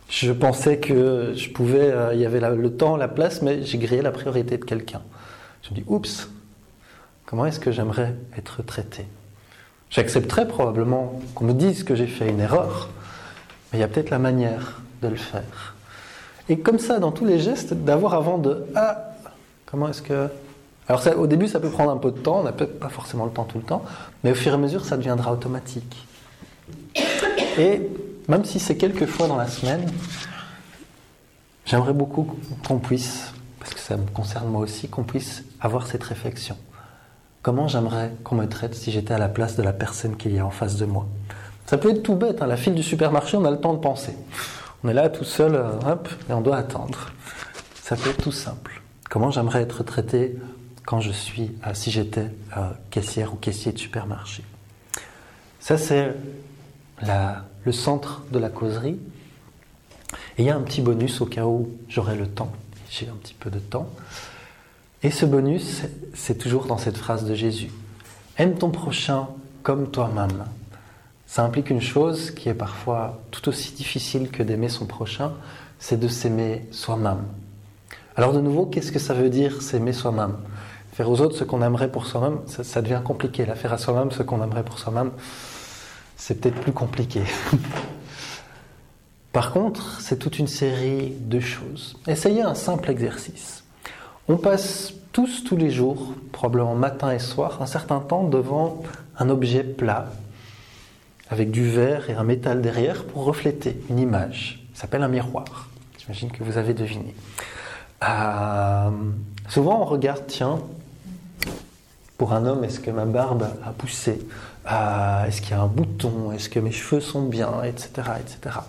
Je 0.10 0.32
pensais 0.32 0.78
que 0.78 1.34
je 1.36 1.50
pouvais, 1.50 1.92
euh, 1.92 2.14
y 2.14 2.26
avait 2.26 2.40
le 2.40 2.76
temps, 2.76 2.98
la 2.98 3.08
place, 3.08 3.42
mais 3.42 3.64
j'ai 3.64 3.78
grillé 3.78 4.02
la 4.02 4.12
priorité 4.12 4.58
de 4.58 4.64
quelqu'un. 4.64 5.02
Je 5.64 5.72
me 5.72 5.76
dis, 5.76 5.84
oups, 5.88 6.30
comment 7.34 7.48
est-ce 7.48 7.60
que 7.60 7.72
j'aimerais 7.72 8.14
être 8.38 8.62
traité? 8.62 9.08
J'accepterais 9.90 10.48
probablement 10.48 11.20
qu'on 11.34 11.46
me 11.46 11.54
dise 11.54 11.84
que 11.84 11.96
j'ai 11.96 12.06
fait 12.06 12.30
une 12.30 12.40
erreur, 12.40 12.90
mais 13.72 13.80
il 13.80 13.82
y 13.82 13.84
a 13.84 13.88
peut-être 13.88 14.12
la 14.12 14.20
manière 14.20 14.84
de 15.02 15.08
le 15.08 15.16
faire. 15.16 15.74
Et 16.48 16.60
comme 16.60 16.78
ça, 16.78 17.00
dans 17.00 17.12
tous 17.12 17.26
les 17.26 17.40
gestes, 17.40 17.74
d'avoir 17.74 18.14
avant 18.14 18.38
de 18.38 18.68
Ah, 18.76 19.16
comment 19.66 19.90
est-ce 19.90 20.04
que. 20.04 20.30
Alors, 20.88 21.02
au 21.18 21.26
début, 21.26 21.48
ça 21.48 21.60
peut 21.60 21.72
prendre 21.72 21.90
un 21.90 21.98
peu 21.98 22.12
de 22.12 22.20
temps, 22.20 22.42
on 22.42 22.44
n'a 22.44 22.52
pas 22.52 22.90
forcément 22.90 23.26
le 23.26 23.32
temps 23.32 23.46
tout 23.46 23.58
le 23.58 23.64
temps, 23.64 23.84
mais 24.24 24.30
au 24.30 24.36
fur 24.36 24.52
et 24.52 24.56
à 24.56 24.60
mesure, 24.60 24.86
ça 24.86 24.96
deviendra 24.96 25.34
automatique. 25.34 26.06
Et 27.58 27.82
même 28.28 28.46
si 28.46 28.60
c'est 28.60 28.78
quelques 28.78 29.08
fois 29.08 29.28
dans 29.28 29.38
la 29.38 29.48
semaine, 29.48 29.92
j'aimerais 31.66 31.94
beaucoup 31.94 32.38
qu'on 32.68 32.78
puisse, 32.78 33.34
parce 33.60 33.74
que 33.74 33.80
ça 33.80 33.98
me 33.98 34.06
concerne 34.06 34.50
moi 34.50 34.62
aussi, 34.62 34.88
qu'on 34.88 35.02
puisse 35.02 35.44
avoir 35.60 35.88
cette 35.88 36.04
réflexion. 36.04 36.58
Comment 37.44 37.68
j'aimerais 37.68 38.14
qu'on 38.24 38.36
me 38.36 38.48
traite 38.48 38.74
si 38.74 38.90
j'étais 38.90 39.14
à 39.14 39.18
la 39.18 39.28
place 39.28 39.58
de 39.58 39.64
la 39.64 39.74
personne 39.74 40.16
qu'il 40.16 40.34
y 40.34 40.40
a 40.40 40.46
en 40.46 40.50
face 40.50 40.78
de 40.78 40.86
moi? 40.86 41.06
Ça 41.66 41.78
peut 41.78 41.90
être 41.90 42.02
tout 42.02 42.16
bête, 42.16 42.42
hein. 42.42 42.48
la 42.48 42.56
file 42.56 42.74
du 42.74 42.84
supermarché, 42.84 43.36
on 43.36 43.44
a 43.44 43.52
le 43.52 43.60
temps 43.60 43.74
de 43.74 43.80
penser. 43.80 44.16
On 44.82 44.88
est 44.88 44.94
là 44.94 45.10
tout 45.10 45.26
seul, 45.26 45.56
euh, 45.56 45.78
hop, 45.86 46.08
et 46.30 46.34
on 46.34 46.40
doit 46.40 46.56
attendre. 46.56 47.12
Ça 47.82 47.98
peut 47.98 48.12
être 48.12 48.24
tout 48.24 48.32
simple. 48.32 48.82
Comment 49.10 49.30
j'aimerais 49.30 49.62
être 49.62 49.84
traité 49.84 50.38
quand 50.86 51.02
je 51.02 51.12
suis, 51.12 51.52
euh, 51.68 51.74
si 51.74 51.92
j'étais 51.92 52.32
euh, 52.56 52.70
caissière 52.90 53.34
ou 53.34 53.36
caissier 53.36 53.74
de 53.74 53.78
supermarché? 53.78 54.46
Ça, 55.60 55.78
c'est 55.78 56.14
le 57.02 57.72
centre 57.74 58.24
de 58.32 58.40
la 58.40 58.50
causerie. 58.50 59.00
Et 60.38 60.44
il 60.44 60.46
y 60.46 60.50
a 60.50 60.56
un 60.56 60.62
petit 60.62 60.80
bonus 60.80 61.20
au 61.20 61.26
cas 61.26 61.46
où 61.46 61.72
j'aurai 61.90 62.16
le 62.16 62.28
temps. 62.28 62.54
J'ai 62.90 63.10
un 63.10 63.16
petit 63.22 63.34
peu 63.34 63.50
de 63.50 63.60
temps. 63.60 63.90
Et 65.06 65.12
ce 65.12 65.26
bonus, 65.26 65.82
c'est 66.14 66.38
toujours 66.38 66.66
dans 66.66 66.78
cette 66.78 66.96
phrase 66.96 67.26
de 67.26 67.36
Jésus. 67.36 67.70
Aime 68.38 68.56
ton 68.56 68.70
prochain 68.70 69.28
comme 69.62 69.92
toi-même. 69.92 70.46
Ça 71.28 71.44
implique 71.44 71.70
une 71.70 71.82
chose 71.82 72.32
qui 72.32 72.48
est 72.48 72.54
parfois 72.54 73.20
tout 73.30 73.50
aussi 73.50 73.74
difficile 73.74 74.30
que 74.30 74.44
d'aimer 74.44 74.70
son 74.70 74.86
prochain, 74.86 75.34
c'est 75.78 76.00
de 76.00 76.08
s'aimer 76.08 76.66
soi-même. 76.72 77.26
Alors 78.16 78.32
de 78.32 78.40
nouveau, 78.40 78.66
qu'est-ce 78.66 78.94
que 78.94 79.00
ça 79.00 79.14
veut 79.14 79.30
dire 79.30 79.62
s'aimer 79.62 79.92
soi-même? 79.92 80.38
Faire 80.94 81.10
aux 81.10 81.20
autres 81.20 81.36
ce 81.36 81.44
qu'on 81.44 81.62
aimerait 81.62 81.92
pour 81.92 82.06
soi-même, 82.06 82.38
ça, 82.46 82.82
devient 82.82 83.02
compliqué. 83.04 83.46
La 83.46 83.56
faire 83.56 83.74
à 83.74 83.78
soi-même 83.78 84.12
ce 84.12 84.24
qu'on 84.24 84.42
aimerait 84.42 84.64
pour 84.64 84.80
soi-même, 84.80 85.12
c'est 86.16 86.40
peut-être 86.40 86.62
plus 86.62 86.72
compliqué. 86.72 87.24
Par 89.34 89.52
contre, 89.52 90.00
c'est 90.00 90.18
toute 90.18 90.40
une 90.40 90.48
série 90.48 91.14
de 91.20 91.42
choses. 91.42 91.98
Essayez 92.08 92.44
un 92.44 92.56
simple 92.56 92.90
exercice. 92.90 93.63
On 94.30 94.38
passe 94.38 94.94
tous, 95.12 95.44
tous 95.44 95.58
les 95.58 95.70
jours, 95.70 96.14
probablement 96.32 96.76
matin 96.76 97.12
et 97.12 97.20
soir, 97.20 97.62
un 97.62 97.66
certain 97.66 98.00
temps 98.00 98.24
devant 98.24 98.82
un 99.20 99.30
objet 99.30 99.64
plat, 99.64 100.08
avec 101.30 101.52
du 101.52 101.70
verre 101.70 102.10
et 102.10 102.14
un 102.14 102.24
métal 102.24 102.62
derrière 102.62 103.04
pour 103.04 103.26
refléter 103.26 103.78
une 103.90 104.00
image. 104.00 104.66
Ça 104.74 104.82
s'appelle 104.82 105.04
un 105.04 105.10
miroir. 105.10 105.68
J'imagine 106.00 106.32
que 106.32 106.44
vous 106.44 106.58
avez 106.58 106.74
deviné. 106.74 107.14
Euh, 108.08 108.90
souvent 109.50 109.82
on 109.82 109.86
regarde, 109.86 110.24
tiens, 110.28 110.60
pour 112.18 112.32
un 112.32 112.46
homme, 112.46 112.64
est-ce 112.64 112.80
que 112.80 112.92
ma 112.92 113.06
barbe 113.06 113.46
a 113.66 113.72
poussé? 113.72 114.26
Euh, 114.72 115.26
Est-ce 115.26 115.42
qu'il 115.42 115.52
y 115.52 115.54
a 115.54 115.62
un 115.62 115.68
bouton? 115.68 116.32
Est-ce 116.32 116.48
que 116.48 116.60
mes 116.60 116.72
cheveux 116.72 117.02
sont 117.02 117.24
bien? 117.24 117.62
Etc. 117.64 117.90
etc. 118.22 118.60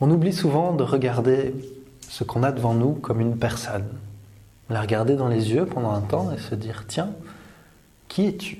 On 0.00 0.10
oublie 0.10 0.32
souvent 0.32 0.72
de 0.72 0.84
regarder 0.84 1.54
ce 2.12 2.24
qu'on 2.24 2.42
a 2.42 2.52
devant 2.52 2.74
nous 2.74 2.92
comme 2.92 3.22
une 3.22 3.38
personne. 3.38 3.86
La 4.68 4.82
regarder 4.82 5.16
dans 5.16 5.28
les 5.28 5.50
yeux 5.52 5.64
pendant 5.64 5.92
un 5.92 6.02
temps 6.02 6.30
et 6.30 6.38
se 6.38 6.54
dire, 6.54 6.84
tiens, 6.86 7.08
qui 8.08 8.26
es-tu? 8.26 8.58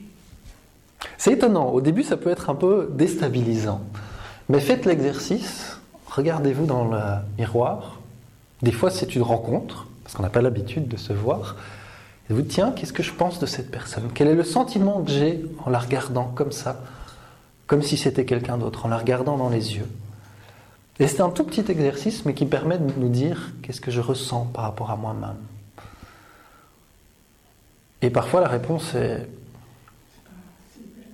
C'est 1.19 1.35
étonnant, 1.35 1.69
au 1.69 1.83
début 1.83 2.03
ça 2.03 2.17
peut 2.17 2.31
être 2.31 2.49
un 2.49 2.55
peu 2.55 2.89
déstabilisant. 2.95 3.83
Mais 4.49 4.59
faites 4.59 4.87
l'exercice, 4.87 5.79
regardez-vous 6.07 6.65
dans 6.65 6.87
le 6.87 6.99
miroir. 7.37 8.01
Des 8.63 8.73
fois 8.73 8.91
c'est 8.91 9.15
une 9.15 9.23
rencontre, 9.23 9.87
parce 10.03 10.15
qu'on 10.15 10.23
n'a 10.23 10.31
pas 10.31 10.41
l'habitude 10.41 10.89
de 10.89 10.97
se 10.97 11.13
voir. 11.13 11.57
Et 12.31 12.33
vous 12.33 12.41
tiens, 12.41 12.73
qu'est-ce 12.73 12.95
que 12.95 13.03
je 13.03 13.13
pense 13.13 13.39
de 13.39 13.45
cette 13.45 13.71
personne? 13.71 14.09
Quel 14.15 14.29
est 14.29 14.35
le 14.35 14.45
sentiment 14.45 15.03
que 15.03 15.11
j'ai 15.11 15.45
en 15.67 15.69
la 15.69 15.79
regardant 15.79 16.33
comme 16.35 16.53
ça, 16.53 16.81
comme 17.67 17.83
si 17.83 17.99
c'était 17.99 18.25
quelqu'un 18.25 18.57
d'autre, 18.57 18.87
en 18.87 18.89
la 18.89 18.97
regardant 18.97 19.37
dans 19.37 19.51
les 19.51 19.75
yeux 19.77 19.89
Et 21.03 21.09
c'est 21.09 21.21
un 21.21 21.31
tout 21.31 21.43
petit 21.43 21.65
exercice, 21.69 22.25
mais 22.25 22.33
qui 22.33 22.47
permet 22.47 22.79
de 22.79 22.93
nous 22.97 23.09
dire 23.09 23.51
qu'est-ce 23.61 23.81
que 23.81 23.91
je 23.91 24.01
ressens 24.01 24.45
par 24.55 24.63
rapport 24.63 24.93
à 24.93 24.97
moi-même. 24.97 25.35
Et 28.03 28.09
parfois 28.09 28.41
la 28.41 28.47
réponse 28.47 28.95
est 28.95 29.29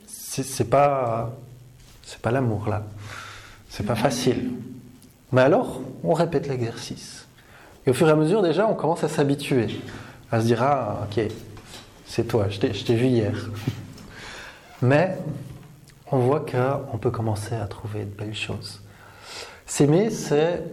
c'est 0.07 0.69
pas 0.69 1.33
c'est 2.03 2.21
pas 2.21 2.31
l'amour 2.31 2.69
là. 2.69 2.83
C'est 3.71 3.87
pas 3.87 3.95
facile. 3.95 4.51
Mais 5.33 5.41
alors, 5.41 5.81
on 6.05 6.13
répète 6.13 6.49
l'exercice. 6.49 7.27
Et 7.87 7.91
au 7.91 7.95
fur 7.95 8.09
et 8.09 8.13
à 8.13 8.17
mesure, 8.17 8.43
déjà, 8.43 8.69
on 8.69 8.75
commence 8.75 9.05
à 9.05 9.09
s'habituer. 9.09 9.69
À 10.31 10.43
se 10.43 10.47
dire, 10.47 10.63
ah, 10.63 11.07
ok, 11.11 11.25
c'est 12.05 12.29
toi, 12.29 12.49
je 12.51 12.59
t'ai 12.59 12.95
vu 12.95 13.07
hier. 13.07 13.51
Mais 14.83 15.17
on 16.11 16.19
voit 16.19 16.41
qu'on 16.41 16.99
peut 16.99 17.11
commencer 17.11 17.55
à 17.55 17.67
trouver 17.67 18.01
de 18.01 18.15
belles 18.15 18.35
choses. 18.35 18.83
S'aimer, 19.69 20.11
c'est 20.11 20.65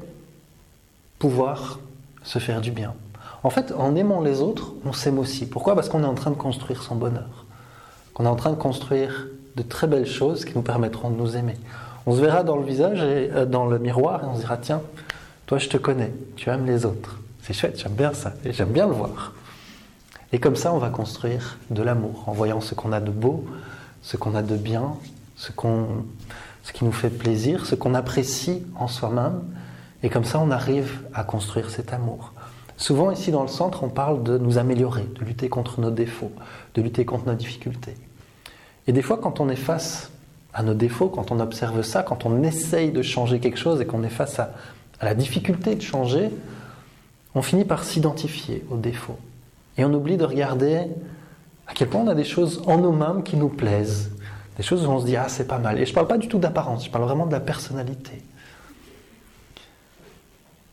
pouvoir 1.20 1.80
se 2.24 2.40
faire 2.40 2.62
du 2.62 2.72
bien. 2.72 2.96
En 3.44 3.50
fait, 3.52 3.72
en 3.78 3.96
aimant 3.96 4.22
les 4.22 4.42
autres, 4.42 4.74
on 4.86 4.94
s'aime 4.94 5.20
aussi. 5.20 5.46
Pourquoi? 5.46 5.76
Parce 5.76 5.90
qu'on 5.90 6.02
est 6.02 6.08
en 6.08 6.16
train 6.16 6.32
de 6.32 6.36
construire 6.36 6.82
son 6.82 6.96
bonheur. 6.96 7.46
Qu'on 8.14 8.26
est 8.26 8.30
en 8.30 8.38
train 8.38 8.52
de 8.52 8.56
construire 8.56 9.28
de 9.58 9.62
très 9.62 9.86
belles 9.86 10.08
choses 10.08 10.46
qui 10.46 10.56
nous 10.56 10.62
permettront 10.62 11.10
de 11.10 11.18
nous 11.18 11.36
aimer. 11.36 11.56
On 12.08 12.16
se 12.16 12.22
verra 12.22 12.44
dans 12.44 12.56
le 12.56 12.64
visage 12.64 13.02
et 13.02 13.30
euh, 13.32 13.46
dans 13.46 13.66
le 13.66 13.80
miroir 13.80 14.24
et 14.24 14.28
on 14.28 14.36
se 14.36 14.40
dira 14.42 14.58
tiens, 14.58 14.82
toi 15.46 15.58
je 15.58 15.70
te 15.70 15.78
connais, 15.78 16.12
tu 16.36 16.50
aimes 16.50 16.66
les 16.66 16.86
autres. 16.86 17.20
C'est 17.42 17.54
chouette, 17.54 17.80
j'aime 17.80 17.94
bien 17.94 18.14
ça 18.14 18.34
et 18.46 18.54
j'aime 18.54 18.72
bien 18.72 18.88
le 18.88 18.94
voir. 18.94 19.34
Et 20.32 20.40
comme 20.40 20.56
ça, 20.56 20.74
on 20.74 20.78
va 20.78 20.90
construire 20.90 21.58
de 21.70 21.84
l'amour 21.84 22.24
en 22.28 22.32
voyant 22.32 22.62
ce 22.62 22.76
qu'on 22.76 22.92
a 22.92 23.00
de 23.00 23.12
beau, 23.12 23.46
ce 24.02 24.18
qu'on 24.18 24.36
a 24.36 24.42
de 24.42 24.56
bien, 24.56 24.96
ce, 25.36 25.52
ce 26.66 26.74
qui 26.74 26.84
nous 26.84 26.92
fait 26.92 27.12
plaisir, 27.12 27.68
ce 27.68 27.76
qu'on 27.76 27.94
apprécie 27.94 28.66
en 28.76 28.88
soi-même. 28.88 29.44
Et 30.02 30.10
comme 30.10 30.26
ça, 30.26 30.40
on 30.40 30.50
arrive 30.50 31.00
à 31.14 31.24
construire 31.24 31.70
cet 31.70 31.94
amour. 31.94 32.34
Souvent, 32.76 33.12
ici 33.12 33.30
dans 33.30 33.44
le 33.44 33.48
centre, 33.48 33.84
on 33.84 33.90
parle 33.90 34.24
de 34.24 34.40
nous 34.40 34.58
améliorer, 34.58 35.06
de 35.20 35.24
lutter 35.24 35.48
contre 35.48 35.80
nos 35.80 35.92
défauts, 35.92 36.32
de 36.74 36.82
lutter 36.82 37.06
contre 37.06 37.28
nos 37.28 37.36
difficultés. 37.36 37.96
Et 38.88 38.94
des 38.94 39.04
fois, 39.04 39.20
quand 39.20 39.40
on 39.40 39.48
est 39.48 39.56
face 39.56 40.10
à 40.56 40.64
nos 40.64 40.74
défauts, 40.74 41.08
quand 41.08 41.32
on 41.32 41.40
observe 41.40 41.84
ça, 41.84 42.02
quand 42.02 42.26
on 42.26 42.42
essaye 42.42 42.92
de 42.92 43.04
changer 43.04 43.40
quelque 43.40 43.60
chose 43.60 43.80
et 43.80 43.86
qu'on 43.86 44.04
est 44.04 44.10
face 44.10 44.40
à, 44.40 44.52
la 45.02 45.14
difficulté 45.14 45.76
de 45.76 45.82
changer, 45.82 46.32
on 47.36 47.44
finit 47.44 47.66
par 47.66 47.84
s'identifier 47.84 48.66
aux 48.72 48.78
défauts. 48.78 49.20
Et 49.78 49.86
on 49.86 49.94
oublie 49.94 50.18
de 50.18 50.24
regarder 50.24 50.88
à 51.68 51.74
quel 51.76 51.90
point 51.90 52.02
on 52.02 52.08
a 52.08 52.16
des 52.16 52.24
choses 52.24 52.64
en 52.66 52.80
nous-mêmes 52.80 53.22
qui 53.22 53.36
nous 53.36 53.50
plaisent, 53.50 54.15
des 54.58 54.64
choses 54.64 54.86
où 54.86 54.90
on 54.90 55.00
se 55.00 55.06
dit 55.06 55.16
ah 55.16 55.28
c'est 55.30 55.48
pas 55.48 55.60
mal. 55.60 55.80
Et 55.80 55.86
je 55.86 55.92
ne 55.92 55.96
parle 55.96 56.08
pas 56.08 56.18
du 56.18 56.28
tout 56.28 56.40
d'apparence, 56.40 56.86
je 56.86 56.90
parle 56.90 57.04
vraiment 57.04 57.26
de 57.26 57.32
la 57.32 57.40
personnalité. 57.40 58.22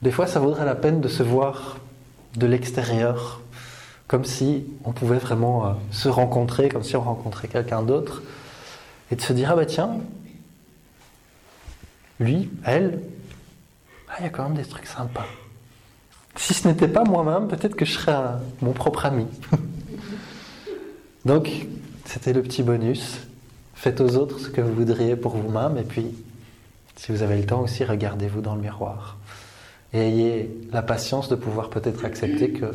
Des 0.02 0.10
fois, 0.10 0.26
ça 0.26 0.40
vaudrait 0.40 0.64
la 0.64 0.74
peine 0.74 1.00
de 1.00 1.08
se 1.08 1.22
voir 1.22 1.76
de 2.36 2.46
l'extérieur, 2.46 3.40
comme 4.08 4.24
si 4.24 4.64
on 4.84 4.92
pouvait 4.92 5.18
vraiment 5.18 5.66
euh, 5.66 5.72
se 5.92 6.08
rencontrer, 6.08 6.68
comme 6.68 6.82
si 6.82 6.96
on 6.96 7.02
rencontrait 7.02 7.46
quelqu'un 7.46 7.82
d'autre, 7.82 8.22
et 9.10 9.16
de 9.16 9.20
se 9.20 9.32
dire, 9.32 9.50
ah 9.52 9.56
bah 9.56 9.66
tiens, 9.66 9.98
lui, 12.18 12.50
elle, 12.64 13.00
ah, 14.08 14.14
il 14.18 14.24
y 14.24 14.26
a 14.26 14.30
quand 14.30 14.42
même 14.42 14.56
des 14.56 14.64
trucs 14.64 14.86
sympas. 14.86 15.26
Si 16.36 16.54
ce 16.54 16.66
n'était 16.66 16.88
pas 16.88 17.04
moi-même, 17.04 17.46
peut-être 17.46 17.76
que 17.76 17.84
je 17.84 17.92
serais 17.92 18.16
mon 18.60 18.72
propre 18.72 19.06
ami. 19.06 19.26
Donc, 21.24 21.66
c'était 22.06 22.32
le 22.32 22.42
petit 22.42 22.62
bonus. 22.62 23.20
Faites 23.82 24.00
aux 24.00 24.14
autres 24.14 24.38
ce 24.38 24.48
que 24.48 24.60
vous 24.60 24.72
voudriez 24.72 25.16
pour 25.16 25.36
vous-même, 25.36 25.76
et 25.76 25.82
puis, 25.82 26.06
si 26.94 27.10
vous 27.10 27.24
avez 27.24 27.36
le 27.36 27.44
temps 27.44 27.62
aussi, 27.62 27.82
regardez-vous 27.82 28.40
dans 28.40 28.54
le 28.54 28.60
miroir. 28.60 29.18
Et 29.92 29.98
ayez 29.98 30.56
la 30.70 30.82
patience 30.82 31.28
de 31.28 31.34
pouvoir 31.34 31.68
peut-être 31.68 32.04
accepter 32.04 32.52
que 32.52 32.66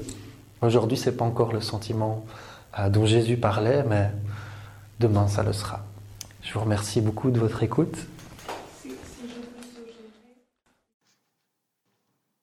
aujourd'hui, 0.62 0.98
ce 0.98 1.10
n'est 1.10 1.16
pas 1.16 1.24
encore 1.24 1.54
le 1.54 1.62
sentiment 1.62 2.26
euh, 2.78 2.90
dont 2.90 3.06
Jésus 3.06 3.38
parlait, 3.38 3.86
mais 3.88 4.12
demain, 5.00 5.30
ça 5.30 5.44
le 5.44 5.54
sera. 5.54 5.86
Je 6.44 6.54
vous 6.54 6.60
remercie 6.60 7.00
beaucoup 7.00 7.32
de 7.32 7.40
votre 7.40 7.64
écoute. 7.64 8.00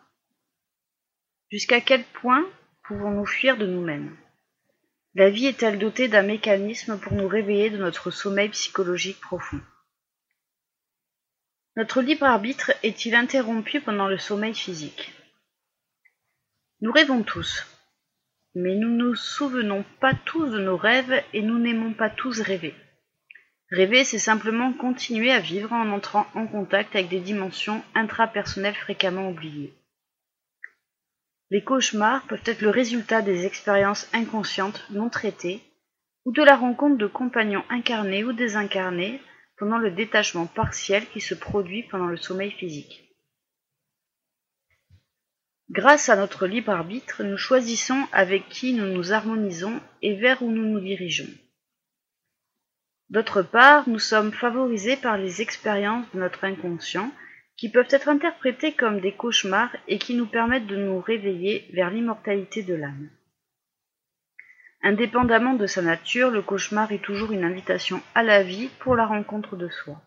Jusqu'à 1.52 1.80
quel 1.80 2.04
point 2.04 2.44
pouvons-nous 2.88 3.28
fuir 3.28 3.56
de 3.56 3.68
nous-mêmes? 3.68 4.18
La 5.14 5.30
vie 5.30 5.46
est-elle 5.46 5.78
dotée 5.78 6.08
d'un 6.08 6.24
mécanisme 6.24 7.00
pour 7.00 7.14
nous 7.14 7.28
réveiller 7.28 7.70
de 7.70 7.78
notre 7.78 8.10
sommeil 8.10 8.50
psychologique 8.50 9.22
profond? 9.22 9.62
Notre 11.78 12.02
libre 12.02 12.26
arbitre 12.26 12.72
est-il 12.82 13.14
interrompu 13.14 13.80
pendant 13.82 14.08
le 14.08 14.18
sommeil 14.18 14.56
physique? 14.56 15.14
Nous 16.82 16.92
rêvons 16.92 17.22
tous, 17.22 17.68
mais 18.56 18.74
nous 18.74 18.90
ne 18.90 19.04
nous 19.04 19.16
souvenons 19.16 19.86
pas 20.00 20.16
tous 20.26 20.48
de 20.48 20.58
nos 20.58 20.76
rêves 20.76 21.24
et 21.34 21.44
nous 21.44 21.60
n'aimons 21.60 21.94
pas 21.94 22.10
tous 22.10 22.42
rêver. 22.42 22.74
Rêver, 23.70 24.04
c'est 24.04 24.18
simplement 24.18 24.74
continuer 24.74 25.32
à 25.32 25.40
vivre 25.40 25.72
en 25.72 25.92
entrant 25.92 26.26
en 26.34 26.48
contact 26.48 26.96
avec 26.96 27.10
des 27.10 27.20
dimensions 27.20 27.84
intrapersonnelles 27.94 28.74
fréquemment 28.74 29.30
oubliées. 29.30 29.72
Les 31.52 31.64
cauchemars 31.64 32.26
peuvent 32.26 32.42
être 32.46 32.62
le 32.62 32.72
résultat 32.72 33.22
des 33.22 33.46
expériences 33.46 34.10
inconscientes 34.14 34.84
non 34.90 35.10
traitées 35.10 35.62
ou 36.26 36.32
de 36.32 36.42
la 36.42 36.56
rencontre 36.56 36.98
de 36.98 37.06
compagnons 37.06 37.64
incarnés 37.70 38.24
ou 38.24 38.34
désincarnés 38.34 39.22
pendant 39.58 39.78
le 39.78 39.92
détachement 39.92 40.46
partiel 40.46 41.06
qui 41.10 41.22
se 41.22 41.34
produit 41.34 41.84
pendant 41.84 42.08
le 42.08 42.18
sommeil 42.18 42.52
physique. 42.52 43.08
Grâce 45.70 46.08
à 46.08 46.16
notre 46.16 46.48
libre 46.48 46.72
arbitre, 46.72 47.24
nous 47.24 47.38
choisissons 47.38 48.08
avec 48.14 48.48
qui 48.48 48.74
nous 48.74 48.88
nous 48.88 49.12
harmonisons 49.12 49.82
et 50.02 50.16
vers 50.16 50.42
où 50.42 50.50
nous 50.50 50.66
nous 50.66 50.80
dirigeons. 50.80 51.30
D'autre 53.10 53.42
part, 53.42 53.88
nous 53.90 54.00
sommes 54.00 54.32
favorisés 54.32 54.98
par 54.98 55.18
les 55.18 55.42
expériences 55.42 56.06
de 56.14 56.20
notre 56.20 56.46
inconscient 56.46 57.12
qui 57.58 57.70
peuvent 57.70 57.88
être 57.90 58.08
interprétés 58.08 58.74
comme 58.74 59.02
des 59.02 59.14
cauchemars 59.14 59.76
et 59.88 59.98
qui 59.98 60.14
nous 60.14 60.28
permettent 60.28 60.68
de 60.68 60.76
nous 60.76 61.02
réveiller 61.02 61.68
vers 61.74 61.90
l'immortalité 61.90 62.64
de 62.64 62.76
l'âme. 62.76 63.10
Indépendamment 64.84 65.56
de 65.56 65.66
sa 65.68 65.82
nature, 65.82 66.30
le 66.30 66.42
cauchemar 66.42 66.92
est 66.92 67.04
toujours 67.04 67.32
une 67.32 67.44
invitation 67.44 68.02
à 68.16 68.24
la 68.24 68.44
vie 68.44 68.70
pour 68.80 68.96
la 68.96 69.06
rencontre 69.06 69.56
de 69.56 69.70
soi. 69.70 70.02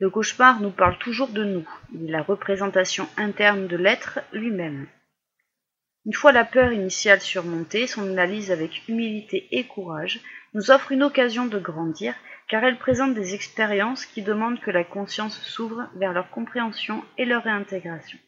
Le 0.00 0.10
cauchemar 0.10 0.60
nous 0.60 0.70
parle 0.70 0.96
toujours 0.98 1.28
de 1.28 1.44
nous, 1.44 1.68
il 1.92 2.08
est 2.08 2.12
la 2.12 2.22
représentation 2.22 3.08
interne 3.16 3.66
de 3.66 3.76
l'être 3.76 4.20
lui-même. 4.32 4.86
Une 6.06 6.14
fois 6.14 6.32
la 6.32 6.44
peur 6.44 6.72
initiale 6.72 7.20
surmontée, 7.20 7.86
son 7.86 8.08
analyse 8.08 8.50
avec 8.50 8.88
humilité 8.88 9.48
et 9.50 9.66
courage 9.66 10.20
nous 10.54 10.70
offre 10.70 10.92
une 10.92 11.02
occasion 11.02 11.46
de 11.46 11.58
grandir 11.58 12.14
car 12.48 12.64
elles 12.64 12.78
présentent 12.78 13.14
des 13.14 13.34
expériences 13.34 14.06
qui 14.06 14.22
demandent 14.22 14.60
que 14.60 14.70
la 14.70 14.84
conscience 14.84 15.38
s'ouvre 15.38 15.90
vers 15.96 16.14
leur 16.14 16.30
compréhension 16.30 17.04
et 17.18 17.26
leur 17.26 17.44
réintégration. 17.44 18.18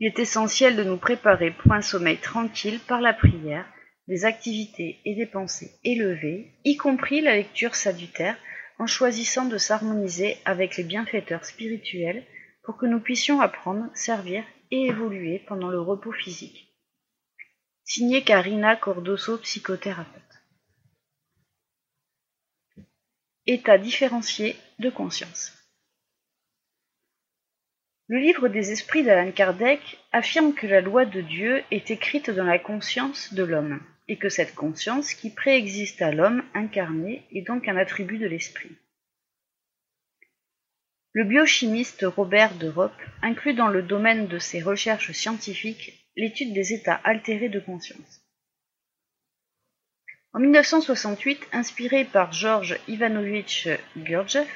Il 0.00 0.06
est 0.06 0.18
essentiel 0.18 0.76
de 0.76 0.84
nous 0.84 0.96
préparer 0.96 1.50
pour 1.50 1.72
un 1.72 1.82
sommeil 1.82 2.18
tranquille 2.18 2.80
par 2.86 3.00
la 3.00 3.12
prière, 3.12 3.66
des 4.06 4.24
activités 4.24 5.00
et 5.04 5.14
des 5.14 5.26
pensées 5.26 5.72
élevées, 5.84 6.52
y 6.64 6.76
compris 6.76 7.20
la 7.20 7.36
lecture 7.36 7.74
salutaire, 7.74 8.36
en 8.78 8.86
choisissant 8.86 9.44
de 9.44 9.58
s'harmoniser 9.58 10.38
avec 10.44 10.76
les 10.76 10.84
bienfaiteurs 10.84 11.44
spirituels 11.44 12.24
pour 12.62 12.76
que 12.76 12.86
nous 12.86 13.00
puissions 13.00 13.40
apprendre, 13.40 13.90
servir 13.94 14.44
et 14.70 14.86
évoluer 14.86 15.40
pendant 15.48 15.68
le 15.68 15.80
repos 15.80 16.12
physique. 16.12 16.68
Signé 17.82 18.22
Karina 18.22 18.76
Cordoso, 18.76 19.38
psychothérapeute. 19.38 20.22
État 23.46 23.78
différencié 23.78 24.56
de 24.78 24.90
conscience. 24.90 25.57
Le 28.08 28.18
livre 28.18 28.48
des 28.48 28.72
esprits 28.72 29.04
d'Alan 29.04 29.32
Kardec 29.32 29.98
affirme 30.12 30.54
que 30.54 30.66
la 30.66 30.80
loi 30.80 31.04
de 31.04 31.20
Dieu 31.20 31.62
est 31.70 31.90
écrite 31.90 32.30
dans 32.30 32.44
la 32.44 32.58
conscience 32.58 33.34
de 33.34 33.42
l'homme, 33.42 33.82
et 34.08 34.16
que 34.16 34.30
cette 34.30 34.54
conscience 34.54 35.12
qui 35.12 35.28
préexiste 35.28 36.00
à 36.00 36.10
l'homme 36.10 36.42
incarné 36.54 37.26
est 37.32 37.46
donc 37.46 37.68
un 37.68 37.76
attribut 37.76 38.16
de 38.16 38.26
l'esprit. 38.26 38.70
Le 41.12 41.24
biochimiste 41.24 42.06
Robert 42.06 42.54
de 42.54 42.68
Ropp 42.68 42.94
inclut 43.20 43.52
dans 43.52 43.68
le 43.68 43.82
domaine 43.82 44.26
de 44.26 44.38
ses 44.38 44.62
recherches 44.62 45.12
scientifiques 45.12 46.08
l'étude 46.16 46.54
des 46.54 46.72
états 46.72 47.00
altérés 47.04 47.50
de 47.50 47.60
conscience. 47.60 48.22
En 50.32 50.40
1968, 50.40 51.48
inspiré 51.52 52.04
par 52.06 52.32
Georges 52.32 52.78
Ivanovitch 52.88 53.68
Gurdjieff, 53.96 54.48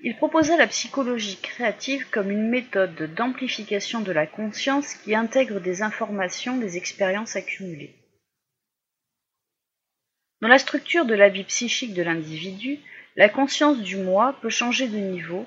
il 0.00 0.16
proposa 0.16 0.56
la 0.56 0.68
psychologie 0.68 1.38
créative 1.42 2.08
comme 2.10 2.30
une 2.30 2.48
méthode 2.48 3.14
d'amplification 3.14 4.00
de 4.00 4.12
la 4.12 4.26
conscience 4.26 4.94
qui 4.94 5.14
intègre 5.14 5.60
des 5.60 5.82
informations 5.82 6.56
des 6.56 6.76
expériences 6.76 7.34
accumulées. 7.34 7.94
Dans 10.40 10.48
la 10.48 10.58
structure 10.58 11.04
de 11.04 11.14
la 11.14 11.28
vie 11.28 11.44
psychique 11.44 11.94
de 11.94 12.02
l'individu, 12.02 12.78
la 13.16 13.28
conscience 13.28 13.80
du 13.80 13.96
moi 13.96 14.38
peut 14.40 14.50
changer 14.50 14.86
de 14.86 14.98
niveau, 14.98 15.46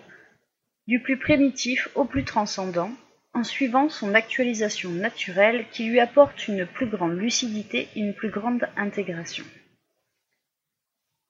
du 0.87 0.99
plus 0.99 1.17
primitif 1.17 1.87
au 1.95 2.03
plus 2.03 2.25
transcendant, 2.25 2.91
en 3.33 3.45
suivant 3.45 3.87
son 3.87 4.13
actualisation 4.13 4.89
naturelle 4.89 5.65
qui 5.71 5.85
lui 5.85 6.01
apporte 6.01 6.49
une 6.49 6.65
plus 6.65 6.87
grande 6.87 7.17
lucidité 7.17 7.87
et 7.95 8.01
une 8.01 8.13
plus 8.13 8.29
grande 8.29 8.67
intégration. 8.75 9.45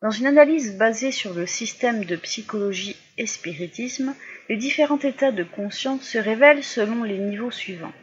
Dans 0.01 0.09
une 0.09 0.25
analyse 0.25 0.77
basée 0.77 1.11
sur 1.11 1.33
le 1.35 1.45
système 1.45 2.05
de 2.05 2.15
psychologie 2.15 2.95
et 3.17 3.27
spiritisme, 3.27 4.15
les 4.49 4.57
différents 4.57 4.99
états 4.99 5.31
de 5.31 5.43
conscience 5.43 6.01
se 6.01 6.17
révèlent 6.17 6.63
selon 6.63 7.03
les 7.03 7.19
niveaux 7.19 7.51
suivants. 7.51 7.93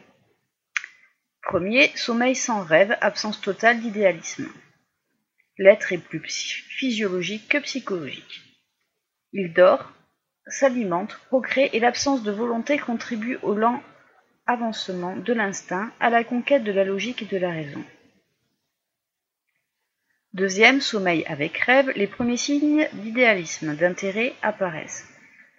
Premier, 1.41 1.91
sommeil 1.95 2.35
sans 2.35 2.63
rêve, 2.63 2.95
absence 3.01 3.41
totale 3.41 3.81
d'idéalisme. 3.81 4.47
L'être 5.57 5.91
est 5.91 5.97
plus 5.97 6.21
physiologique 6.69 7.49
que 7.49 7.57
psychologique. 7.57 8.43
Il 9.33 9.51
dort, 9.51 9.91
s'alimente, 10.47 11.19
procrée 11.27 11.69
et 11.73 11.81
l'absence 11.81 12.23
de 12.23 12.31
volonté 12.31 12.77
contribue 12.77 13.37
au 13.41 13.55
lent 13.55 13.83
avancement 14.47 15.17
de 15.17 15.33
l'instinct, 15.33 15.91
à 15.99 16.09
la 16.09 16.23
conquête 16.23 16.63
de 16.63 16.71
la 16.71 16.85
logique 16.85 17.21
et 17.23 17.25
de 17.25 17.37
la 17.37 17.51
raison. 17.51 17.83
Deuxième, 20.33 20.79
sommeil 20.79 21.25
avec 21.25 21.57
rêve, 21.57 21.91
les 21.95 22.05
premiers 22.05 22.37
signes 22.37 22.87
d'idéalisme, 22.93 23.75
d'intérêt 23.75 24.33
apparaissent. 24.43 25.07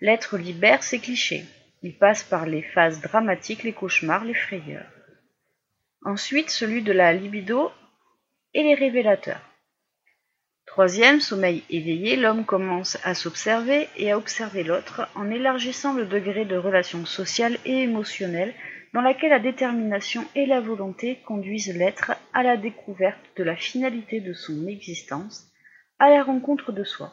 L'être 0.01 0.39
libère 0.39 0.85
ses 0.85 1.01
clichés. 1.01 1.45
Il 1.83 1.99
passe 1.99 2.23
par 2.23 2.47
les 2.47 2.63
phases 2.63 3.01
dramatiques, 3.01 3.65
les 3.65 3.73
cauchemars, 3.73 4.25
les 4.25 4.35
frayeurs. 4.35 4.87
Ensuite, 6.05 6.51
celui 6.51 6.83
de 6.83 6.93
la 6.93 7.13
libido 7.13 7.73
et 8.55 8.63
les 8.63 8.75
révélateurs. 8.75 9.41
Troisième, 10.67 11.21
sommeil 11.21 11.65
éveillé, 11.69 12.15
l'homme 12.15 12.45
commence 12.45 12.97
à 13.03 13.15
s'observer 13.15 13.89
et 13.97 14.13
à 14.13 14.19
observer 14.19 14.63
l'autre 14.63 15.09
en 15.17 15.29
élargissant 15.29 15.95
le 15.95 16.07
degré 16.07 16.45
de 16.45 16.57
relation 16.57 17.05
sociale 17.07 17.59
et 17.65 17.83
émotionnelle 17.83 18.55
dans 18.93 19.01
laquelle 19.01 19.31
la 19.31 19.39
détermination 19.39 20.27
et 20.35 20.47
la 20.47 20.61
volonté 20.61 21.21
conduisent 21.27 21.75
l'être 21.77 22.13
à 22.33 22.43
la 22.43 22.57
découverte 22.57 23.25
de 23.37 23.45
la 23.45 23.57
finalité 23.57 24.21
de 24.21 24.33
son 24.33 24.67
existence, 24.67 25.49
à 25.99 26.11
la 26.11 26.23
rencontre 26.23 26.73
de 26.73 26.83
soi. 26.83 27.13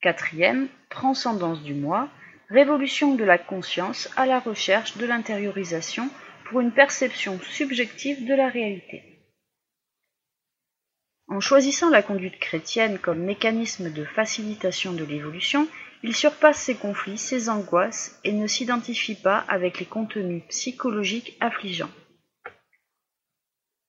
Quatrième, 0.00 0.68
transcendance 0.90 1.62
du 1.62 1.74
moi, 1.74 2.08
révolution 2.48 3.14
de 3.14 3.24
la 3.24 3.38
conscience 3.38 4.08
à 4.16 4.26
la 4.26 4.40
recherche 4.40 4.96
de 4.96 5.06
l'intériorisation 5.06 6.08
pour 6.44 6.60
une 6.60 6.72
perception 6.72 7.40
subjective 7.40 8.24
de 8.26 8.34
la 8.34 8.48
réalité. 8.48 9.02
En 11.28 11.40
choisissant 11.40 11.90
la 11.90 12.02
conduite 12.02 12.38
chrétienne 12.38 12.98
comme 12.98 13.24
mécanisme 13.24 13.90
de 13.90 14.04
facilitation 14.04 14.92
de 14.92 15.04
l'évolution, 15.04 15.66
il 16.06 16.14
surpasse 16.14 16.58
ses 16.58 16.76
conflits, 16.76 17.18
ses 17.18 17.48
angoisses 17.48 18.20
et 18.22 18.30
ne 18.30 18.46
s'identifie 18.46 19.16
pas 19.16 19.38
avec 19.48 19.80
les 19.80 19.86
contenus 19.86 20.44
psychologiques 20.48 21.36
affligeants. 21.40 21.90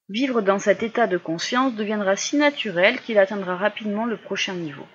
Vivre 0.10 0.42
dans 0.42 0.58
cet 0.58 0.82
état 0.82 1.06
de 1.06 1.20
conscience 1.20 1.76
deviendra 1.76 2.16
si 2.16 2.38
naturel 2.38 3.00
qu'il 3.02 3.20
atteindra 3.20 3.56
rapidement 3.56 4.08
le 4.08 4.18
prochain 4.18 4.56
niveau. 4.56 4.88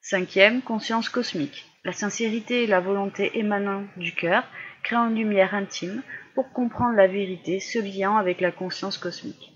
Cinquième, 0.00 0.60
conscience 0.60 1.08
cosmique. 1.08 1.66
La 1.84 1.92
sincérité 1.92 2.64
et 2.64 2.66
la 2.66 2.80
volonté 2.80 3.38
émanant 3.38 3.84
du 3.96 4.12
cœur 4.12 4.42
créent 4.82 4.96
une 4.96 5.14
lumière 5.14 5.54
intime 5.54 6.02
pour 6.34 6.50
comprendre 6.52 6.96
la 6.96 7.06
vérité 7.06 7.60
se 7.60 7.78
liant 7.78 8.16
avec 8.16 8.40
la 8.40 8.50
conscience 8.50 8.98
cosmique. 8.98 9.52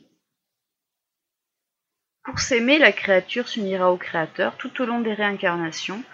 Pour 2.23 2.39
s'aimer, 2.39 2.79
la 2.79 2.93
créature 2.93 3.49
s'unira 3.49 3.91
au 3.91 3.97
Créateur 3.97 4.57
tout 4.59 4.81
au 4.81 4.87
long 4.87 5.01
des 5.01 5.13
réincarnations, 5.13 6.05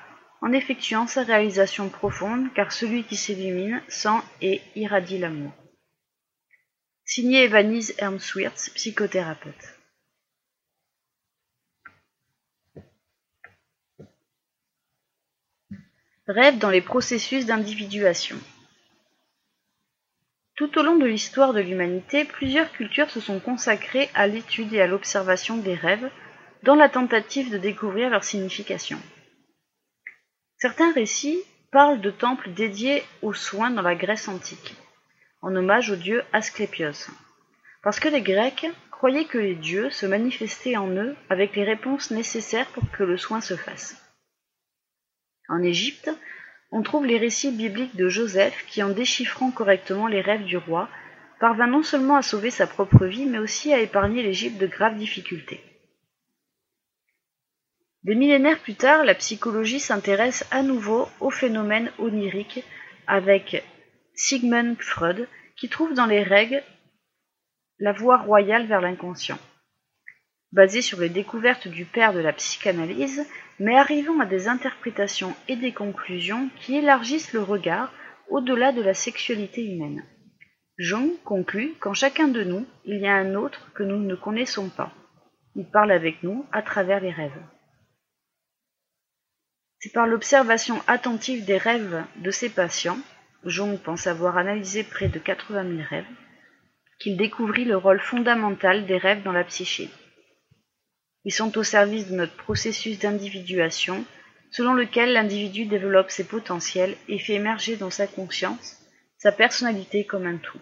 en 0.42 0.52
effectuant 0.52 1.06
sa 1.06 1.22
réalisation 1.22 1.88
profonde, 1.88 2.52
car 2.54 2.72
celui 2.72 3.04
qui 3.04 3.16
s'illumine 3.16 3.82
sent 3.88 4.20
et 4.40 4.62
irradie 4.74 5.18
l'amour. 5.18 5.52
Signé 7.04 7.44
Evanise 7.44 7.94
Ermswirtz, 7.98 8.70
psychothérapeute. 8.70 9.76
Rêve 16.26 16.58
dans 16.58 16.70
les 16.70 16.80
processus 16.80 17.44
d'individuation. 17.44 18.36
Tout 20.54 20.78
au 20.78 20.82
long 20.82 20.96
de 20.96 21.06
l'histoire 21.06 21.52
de 21.52 21.60
l'humanité, 21.60 22.24
plusieurs 22.24 22.70
cultures 22.70 23.10
se 23.10 23.18
sont 23.20 23.40
consacrées 23.40 24.10
à 24.14 24.26
l'étude 24.26 24.72
et 24.72 24.80
à 24.80 24.86
l'observation 24.86 25.56
des 25.56 25.74
rêves, 25.74 26.08
dans 26.62 26.76
la 26.76 26.88
tentative 26.88 27.50
de 27.50 27.58
découvrir 27.58 28.10
leur 28.10 28.22
signification. 28.22 29.00
Certains 30.60 30.92
récits 30.92 31.42
parlent 31.72 32.02
de 32.02 32.10
temples 32.10 32.50
dédiés 32.50 33.02
aux 33.22 33.32
soins 33.32 33.70
dans 33.70 33.80
la 33.80 33.94
Grèce 33.94 34.28
antique, 34.28 34.74
en 35.40 35.56
hommage 35.56 35.90
au 35.90 35.96
dieu 35.96 36.22
Asclépios, 36.34 37.08
parce 37.82 37.98
que 37.98 38.10
les 38.10 38.20
Grecs 38.20 38.66
croyaient 38.90 39.24
que 39.24 39.38
les 39.38 39.54
dieux 39.54 39.88
se 39.88 40.04
manifestaient 40.04 40.76
en 40.76 40.90
eux 40.90 41.16
avec 41.30 41.56
les 41.56 41.64
réponses 41.64 42.10
nécessaires 42.10 42.66
pour 42.72 42.90
que 42.90 43.04
le 43.04 43.16
soin 43.16 43.40
se 43.40 43.56
fasse. 43.56 43.96
En 45.48 45.62
Égypte, 45.62 46.10
on 46.72 46.82
trouve 46.82 47.06
les 47.06 47.16
récits 47.16 47.52
bibliques 47.52 47.96
de 47.96 48.10
Joseph 48.10 48.66
qui, 48.66 48.82
en 48.82 48.90
déchiffrant 48.90 49.50
correctement 49.50 50.08
les 50.08 50.20
rêves 50.20 50.44
du 50.44 50.58
roi, 50.58 50.90
parvint 51.40 51.68
non 51.68 51.82
seulement 51.82 52.16
à 52.16 52.22
sauver 52.22 52.50
sa 52.50 52.66
propre 52.66 53.06
vie, 53.06 53.24
mais 53.24 53.38
aussi 53.38 53.72
à 53.72 53.80
épargner 53.80 54.22
l'Égypte 54.22 54.58
de 54.58 54.66
graves 54.66 54.98
difficultés. 54.98 55.64
Des 58.02 58.14
millénaires 58.14 58.60
plus 58.60 58.76
tard, 58.76 59.04
la 59.04 59.14
psychologie 59.14 59.80
s'intéresse 59.80 60.46
à 60.50 60.62
nouveau 60.62 61.06
au 61.20 61.30
phénomène 61.30 61.92
onirique 61.98 62.64
avec 63.06 63.62
Sigmund 64.14 64.80
Freud, 64.80 65.28
qui 65.56 65.68
trouve 65.68 65.92
dans 65.92 66.06
les 66.06 66.22
règles 66.22 66.62
la 67.78 67.92
voie 67.92 68.16
royale 68.16 68.66
vers 68.66 68.80
l'inconscient. 68.80 69.38
Basé 70.52 70.80
sur 70.80 70.98
les 71.00 71.10
découvertes 71.10 71.68
du 71.68 71.84
père 71.84 72.12
de 72.14 72.20
la 72.20 72.32
psychanalyse, 72.32 73.26
mais 73.58 73.76
arrivant 73.76 74.18
à 74.18 74.26
des 74.26 74.48
interprétations 74.48 75.36
et 75.48 75.56
des 75.56 75.72
conclusions 75.72 76.48
qui 76.60 76.76
élargissent 76.76 77.34
le 77.34 77.42
regard 77.42 77.92
au-delà 78.30 78.72
de 78.72 78.82
la 78.82 78.94
sexualité 78.94 79.62
humaine. 79.62 80.04
Jung 80.78 81.10
conclut 81.24 81.74
qu'en 81.78 81.92
chacun 81.92 82.28
de 82.28 82.42
nous, 82.44 82.66
il 82.86 82.98
y 83.00 83.06
a 83.06 83.14
un 83.14 83.34
autre 83.34 83.70
que 83.74 83.82
nous 83.82 83.98
ne 83.98 84.14
connaissons 84.14 84.70
pas. 84.70 84.92
Il 85.54 85.66
parle 85.70 85.92
avec 85.92 86.22
nous 86.22 86.46
à 86.52 86.62
travers 86.62 87.00
les 87.00 87.10
rêves. 87.10 87.42
C'est 89.80 89.92
par 89.92 90.06
l'observation 90.06 90.82
attentive 90.86 91.46
des 91.46 91.56
rêves 91.56 92.04
de 92.16 92.30
ses 92.30 92.50
patients, 92.50 92.98
Jung 93.46 93.78
pense 93.78 94.06
avoir 94.06 94.36
analysé 94.36 94.84
près 94.84 95.08
de 95.08 95.18
80 95.18 95.76
000 95.76 95.88
rêves, 95.88 96.04
qu'il 96.98 97.16
découvrit 97.16 97.64
le 97.64 97.78
rôle 97.78 98.00
fondamental 98.00 98.84
des 98.84 98.98
rêves 98.98 99.22
dans 99.22 99.32
la 99.32 99.44
psyché. 99.44 99.88
Ils 101.24 101.32
sont 101.32 101.56
au 101.56 101.62
service 101.62 102.08
de 102.08 102.14
notre 102.14 102.36
processus 102.36 102.98
d'individuation, 102.98 104.04
selon 104.50 104.74
lequel 104.74 105.14
l'individu 105.14 105.64
développe 105.64 106.10
ses 106.10 106.24
potentiels 106.24 106.96
et 107.08 107.18
fait 107.18 107.34
émerger 107.34 107.76
dans 107.76 107.90
sa 107.90 108.06
conscience 108.06 108.76
sa 109.16 109.32
personnalité 109.32 110.04
comme 110.04 110.26
un 110.26 110.36
tout. 110.36 110.60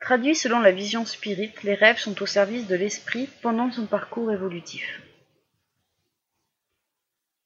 Traduit 0.00 0.34
selon 0.36 0.60
la 0.60 0.72
vision 0.72 1.04
spirite, 1.04 1.62
les 1.64 1.74
rêves 1.74 1.98
sont 1.98 2.20
au 2.22 2.26
service 2.26 2.66
de 2.66 2.74
l'esprit 2.76 3.28
pendant 3.42 3.70
son 3.72 3.86
parcours 3.86 4.32
évolutif. 4.32 5.00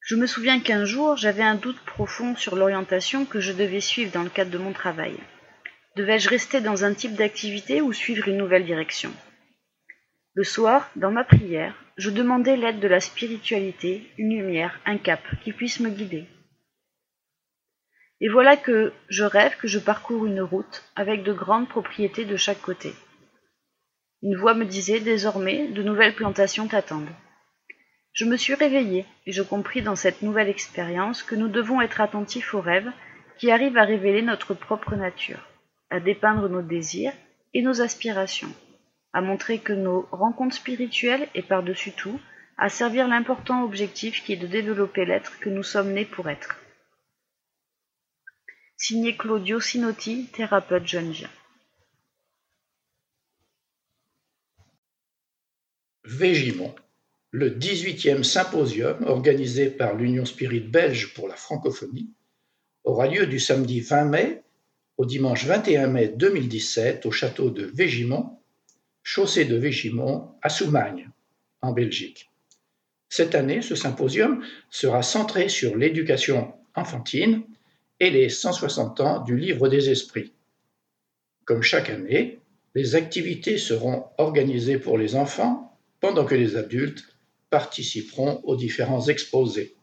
Je 0.07 0.15
me 0.15 0.29
souviens 0.29 0.61
qu'un 0.61 0.85
jour, 0.85 1.17
j'avais 1.17 1.43
un 1.43 1.57
doute 1.57 1.81
profond 1.81 2.37
sur 2.37 2.55
l'orientation 2.55 3.25
que 3.25 3.41
je 3.41 3.53
devais 3.53 3.81
suivre 3.81 4.13
dans 4.13 4.23
le 4.23 4.31
cadre 4.31 4.53
de 4.53 4.59
mon 4.59 4.73
travail. 4.73 5.17
Devais-je 5.97 6.29
rester 6.29 6.61
dans 6.61 6.85
un 6.85 6.95
type 6.95 7.15
d'activité 7.15 7.81
ou 7.81 7.93
suivre 7.93 8.29
une 8.29 8.37
nouvelle 8.37 8.65
direction? 8.65 9.13
Le 10.35 10.45
soir, 10.45 10.89
dans 10.95 11.11
ma 11.11 11.25
prière, 11.25 11.75
je 11.97 12.11
demandais 12.11 12.57
l'aide 12.57 12.79
de 12.79 12.87
la 12.87 13.01
spiritualité, 13.01 14.09
une 14.17 14.31
lumière, 14.31 14.79
un 14.87 14.97
cap 14.97 15.23
qui 15.43 15.53
puisse 15.53 15.81
me 15.81 15.91
guider. 15.91 16.27
Et 18.21 18.29
voilà 18.29 18.57
que 18.57 18.93
je 19.09 19.25
rêve 19.25 19.57
que 19.57 19.67
je 19.67 19.81
parcours 19.81 20.25
une 20.25 20.41
route 20.41 20.85
avec 20.95 21.25
de 21.25 21.33
grandes 21.33 21.69
propriétés 21.69 22.25
de 22.25 22.37
chaque 22.37 22.63
côté. 22.63 22.93
Une 24.23 24.37
voix 24.37 24.55
me 24.55 24.67
disait 24.67 25.01
désormais 25.01 25.67
de 25.67 25.83
nouvelles 25.83 26.15
plantations 26.15 26.69
t'attendent. 26.69 27.11
Je 28.17 28.25
me 28.25 28.39
suis 28.39 28.55
réveillé 28.55 29.05
et 29.27 29.33
je 29.33 29.43
compris 29.43 29.83
dans 29.83 29.95
cette 29.95 30.23
nouvelle 30.23 30.49
expérience 30.49 31.23
que 31.23 31.35
nous 31.35 31.49
devons 31.49 31.83
être 31.83 32.01
attentifs 32.01 32.55
aux 32.55 32.63
rêves 32.63 32.91
qui 33.37 33.51
arrivent 33.51 33.77
à 33.77 33.85
révéler 33.85 34.23
notre 34.23 34.55
propre 34.55 34.97
nature, 34.97 35.47
à 35.91 36.01
dépeindre 36.01 36.49
nos 36.49 36.63
désirs 36.63 37.13
et 37.53 37.61
nos 37.61 37.83
aspirations, 37.83 38.55
à 39.13 39.21
montrer 39.21 39.59
que 39.59 39.75
nos 39.75 40.09
rencontres 40.13 40.55
spirituelles 40.55 41.29
et 41.35 41.43
par-dessus 41.43 41.93
tout, 41.93 42.19
à 42.57 42.71
servir 42.71 43.07
l'important 43.07 43.63
objectif 43.65 44.25
qui 44.25 44.33
est 44.33 44.37
de 44.37 44.47
développer 44.47 45.05
l'être 45.05 45.39
que 45.39 45.51
nous 45.51 45.63
sommes 45.63 45.93
nés 45.93 46.07
pour 46.07 46.31
être. 46.31 46.59
Signé 48.79 49.15
Claudio 49.15 49.61
Sinotti, 49.61 50.31
thérapeute 50.33 50.87
jeune 50.87 51.13
Végimont, 56.05 56.75
le 57.31 57.51
18e 57.51 58.23
symposium 58.23 59.05
organisé 59.07 59.71
par 59.71 59.95
l'Union 59.95 60.25
Spirit 60.25 60.61
belge 60.61 61.13
pour 61.15 61.29
la 61.29 61.37
francophonie, 61.37 62.11
aura 62.85 63.09
lieu 63.09 63.27
du 63.27 63.41
samedi 63.41 63.81
20 63.81 64.05
mai 64.05 64.43
au 64.97 65.05
dimanche 65.05 65.45
21 65.45 65.89
mai 65.89 66.09
2017 66.09 67.05
au 67.05 67.11
château 67.11 67.51
de 67.51 67.67
Végimont, 67.67 68.39
chaussée 69.03 69.45
de 69.45 69.57
Végimont 69.57 70.31
à 70.43 70.49
Soumagne, 70.49 71.11
en 71.61 71.73
Belgique. 71.73 72.31
Cette 73.09 73.35
année, 73.35 73.61
ce 73.61 73.75
symposium 73.75 74.43
sera 74.71 75.03
centré 75.03 75.49
sur 75.49 75.77
l'éducation 75.77 76.55
enfantine 76.75 77.43
et 78.01 78.11
les 78.11 78.29
160 78.29 79.01
ans 79.01 79.23
du 79.25 79.37
Livre 79.37 79.69
des 79.69 79.91
Esprits. 79.91 80.33
Comme 81.45 81.63
chaque 81.63 81.91
année, 81.91 82.41
les 82.75 82.95
activités 82.95 83.59
seront 83.59 84.07
organisées 84.19 84.79
pour 84.79 84.99
les 84.99 85.15
enfants 85.15 85.79
pendant 86.01 86.25
que 86.25 86.35
les 86.35 86.57
adultes 86.57 87.16
participeront 87.57 88.43
aux 88.45 88.55
différents 88.55 89.07
exposés. 89.09 89.75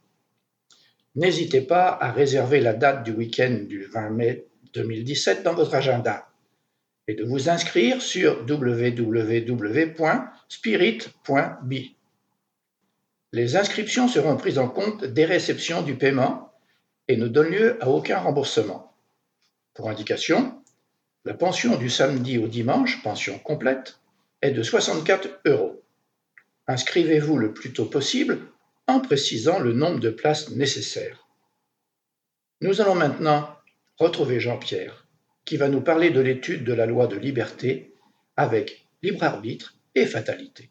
N'hésitez 1.15 1.61
pas 1.61 1.88
à 1.99 2.11
réserver 2.11 2.59
la 2.59 2.74
date 2.74 3.03
du 3.03 3.09
week-end 3.11 3.65
du 3.67 3.86
20 3.86 4.11
mai 4.11 4.45
2017 4.76 5.41
dans 5.41 5.55
votre 5.55 5.74
agenda 5.74 6.30
et 7.07 7.15
de 7.15 7.24
vous 7.24 7.49
inscrire 7.49 7.99
sur 7.99 8.45
www.spirit.be. 8.47 9.34
Les 13.32 13.55
inscriptions 13.55 14.07
seront 14.07 14.38
prises 14.38 14.59
en 14.59 14.69
compte 14.69 15.03
des 15.03 15.26
réceptions 15.26 15.82
du 15.82 15.95
paiement 15.95 16.53
et 17.07 17.17
ne 17.17 17.28
donne 17.28 17.49
lieu 17.49 17.84
à 17.84 17.89
aucun 17.89 18.19
remboursement. 18.19 18.93
Pour 19.74 19.89
indication, 19.89 20.61
la 21.26 21.34
pension 21.34 21.76
du 21.76 21.89
samedi 21.89 22.38
au 22.38 22.47
dimanche, 22.47 23.01
pension 23.01 23.39
complète, 23.39 23.97
est 24.43 24.51
de 24.51 24.61
64 24.61 25.39
euros. 25.45 25.83
Inscrivez-vous 26.68 27.38
le 27.38 27.53
plus 27.53 27.74
tôt 27.74 27.86
possible 27.86 28.39
en 28.88 28.99
précisant 28.99 29.59
le 29.59 29.74
nombre 29.74 29.99
de 29.99 30.09
places 30.09 30.49
nécessaires. 30.51 31.28
Nous 32.61 32.82
allons 32.82 32.95
maintenant 32.95 33.49
retrouver 33.97 34.39
Jean-Pierre, 34.39 35.05
qui 35.45 35.57
va 35.57 35.68
nous 35.68 35.82
parler 35.82 36.09
de 36.09 36.22
l'étude 36.22 36.64
de 36.64 36.74
la 36.74 36.86
loi 36.86 37.07
de 37.07 37.18
liberté 37.18 37.93
avec 38.38 38.86
libre 39.01 39.24
arbitre 39.24 39.76
et 39.95 40.05
fatalité. 40.05 40.70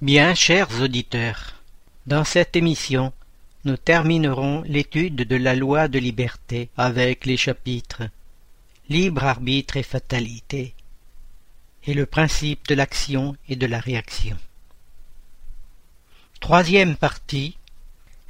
Bien, 0.00 0.34
chers 0.34 0.80
auditeurs, 0.80 1.54
dans 2.06 2.24
cette 2.24 2.54
émission, 2.54 3.12
nous 3.64 3.76
terminerons 3.76 4.62
l'étude 4.62 5.16
de 5.16 5.36
la 5.36 5.54
loi 5.56 5.88
de 5.88 5.98
liberté 5.98 6.70
avec 6.76 7.26
les 7.26 7.36
chapitres 7.36 8.04
Libre 8.88 9.24
arbitre 9.24 9.76
et 9.76 9.82
fatalité 9.82 10.74
et 11.88 11.94
le 11.94 12.04
principe 12.04 12.68
de 12.68 12.74
l'action 12.74 13.34
et 13.48 13.56
de 13.56 13.66
la 13.66 13.80
réaction. 13.80 14.36
Troisième 16.38 16.96
partie 16.96 17.56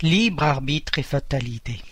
Libre 0.00 0.44
arbitre 0.44 1.00
et 1.00 1.02
fatalité. 1.02 1.82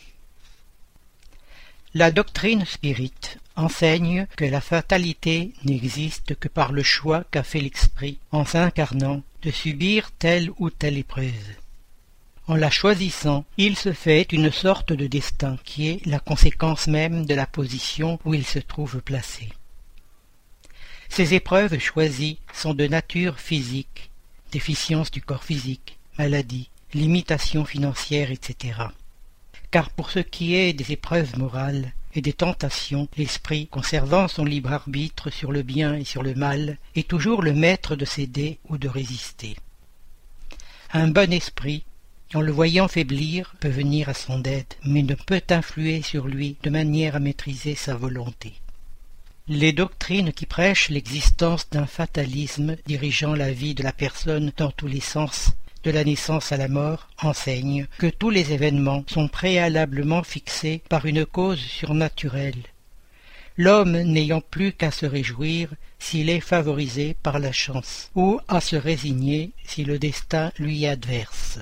La 1.92 2.12
doctrine 2.12 2.64
spirite 2.64 3.40
enseigne 3.56 4.28
que 4.36 4.44
la 4.44 4.60
fatalité 4.60 5.54
n'existe 5.64 6.36
que 6.36 6.46
par 6.46 6.70
le 6.70 6.84
choix 6.84 7.24
qu'a 7.32 7.42
fait 7.42 7.60
l'esprit 7.60 8.18
en 8.30 8.44
s'incarnant 8.44 9.24
de 9.42 9.50
subir 9.50 10.12
telle 10.12 10.52
ou 10.58 10.70
telle 10.70 10.98
épreuve. 10.98 11.56
En 12.46 12.54
la 12.54 12.70
choisissant, 12.70 13.44
il 13.56 13.76
se 13.76 13.92
fait 13.92 14.28
une 14.30 14.52
sorte 14.52 14.92
de 14.92 15.08
destin 15.08 15.58
qui 15.64 15.88
est 15.88 16.06
la 16.06 16.20
conséquence 16.20 16.86
même 16.86 17.26
de 17.26 17.34
la 17.34 17.48
position 17.48 18.20
où 18.24 18.34
il 18.34 18.46
se 18.46 18.60
trouve 18.60 19.00
placé. 19.00 19.48
Ces 21.08 21.34
épreuves 21.34 21.78
choisies 21.78 22.38
sont 22.52 22.74
de 22.74 22.86
nature 22.86 23.38
physique, 23.38 24.10
déficience 24.52 25.10
du 25.10 25.22
corps 25.22 25.44
physique, 25.44 25.98
maladie, 26.18 26.70
limitation 26.94 27.64
financière, 27.64 28.30
etc. 28.30 28.78
Car 29.70 29.90
pour 29.90 30.10
ce 30.10 30.20
qui 30.20 30.54
est 30.54 30.72
des 30.72 30.92
épreuves 30.92 31.38
morales 31.38 31.92
et 32.14 32.20
des 32.20 32.32
tentations, 32.32 33.08
l'esprit, 33.16 33.66
conservant 33.66 34.28
son 34.28 34.44
libre 34.44 34.72
arbitre 34.72 35.30
sur 35.30 35.52
le 35.52 35.62
bien 35.62 35.94
et 35.94 36.04
sur 36.04 36.22
le 36.22 36.34
mal, 36.34 36.78
est 36.94 37.08
toujours 37.08 37.42
le 37.42 37.52
maître 37.52 37.96
de 37.96 38.04
céder 38.04 38.58
ou 38.68 38.78
de 38.78 38.88
résister. 38.88 39.56
Un 40.92 41.08
bon 41.08 41.32
esprit 41.32 41.84
en 42.34 42.40
le 42.40 42.52
voyant 42.52 42.88
faiblir, 42.88 43.54
peut 43.60 43.68
venir 43.68 44.08
à 44.08 44.14
son 44.14 44.42
aide, 44.42 44.74
mais 44.84 45.02
ne 45.02 45.14
peut 45.14 45.42
influer 45.50 46.02
sur 46.02 46.26
lui 46.26 46.56
de 46.62 46.70
manière 46.70 47.16
à 47.16 47.20
maîtriser 47.20 47.74
sa 47.74 47.94
volonté. 47.94 48.54
Les 49.48 49.72
doctrines 49.72 50.32
qui 50.32 50.44
prêchent 50.44 50.88
l'existence 50.88 51.70
d'un 51.70 51.86
fatalisme 51.86 52.74
dirigeant 52.84 53.32
la 53.32 53.52
vie 53.52 53.76
de 53.76 53.84
la 53.84 53.92
personne 53.92 54.50
dans 54.56 54.72
tous 54.72 54.88
les 54.88 54.98
sens, 54.98 55.52
de 55.84 55.92
la 55.92 56.02
naissance 56.02 56.50
à 56.50 56.56
la 56.56 56.66
mort, 56.66 57.08
enseignent 57.22 57.86
que 57.98 58.08
tous 58.08 58.30
les 58.30 58.52
événements 58.52 59.04
sont 59.06 59.28
préalablement 59.28 60.24
fixés 60.24 60.82
par 60.88 61.06
une 61.06 61.24
cause 61.24 61.60
surnaturelle. 61.60 62.60
L'homme 63.56 63.96
n'ayant 63.96 64.40
plus 64.40 64.72
qu'à 64.72 64.90
se 64.90 65.06
réjouir 65.06 65.68
s'il 66.00 66.28
est 66.28 66.40
favorisé 66.40 67.14
par 67.22 67.38
la 67.38 67.52
chance, 67.52 68.10
ou 68.16 68.40
à 68.48 68.60
se 68.60 68.74
résigner 68.74 69.52
si 69.64 69.84
le 69.84 70.00
destin 70.00 70.50
lui 70.58 70.88
adverse. 70.88 71.60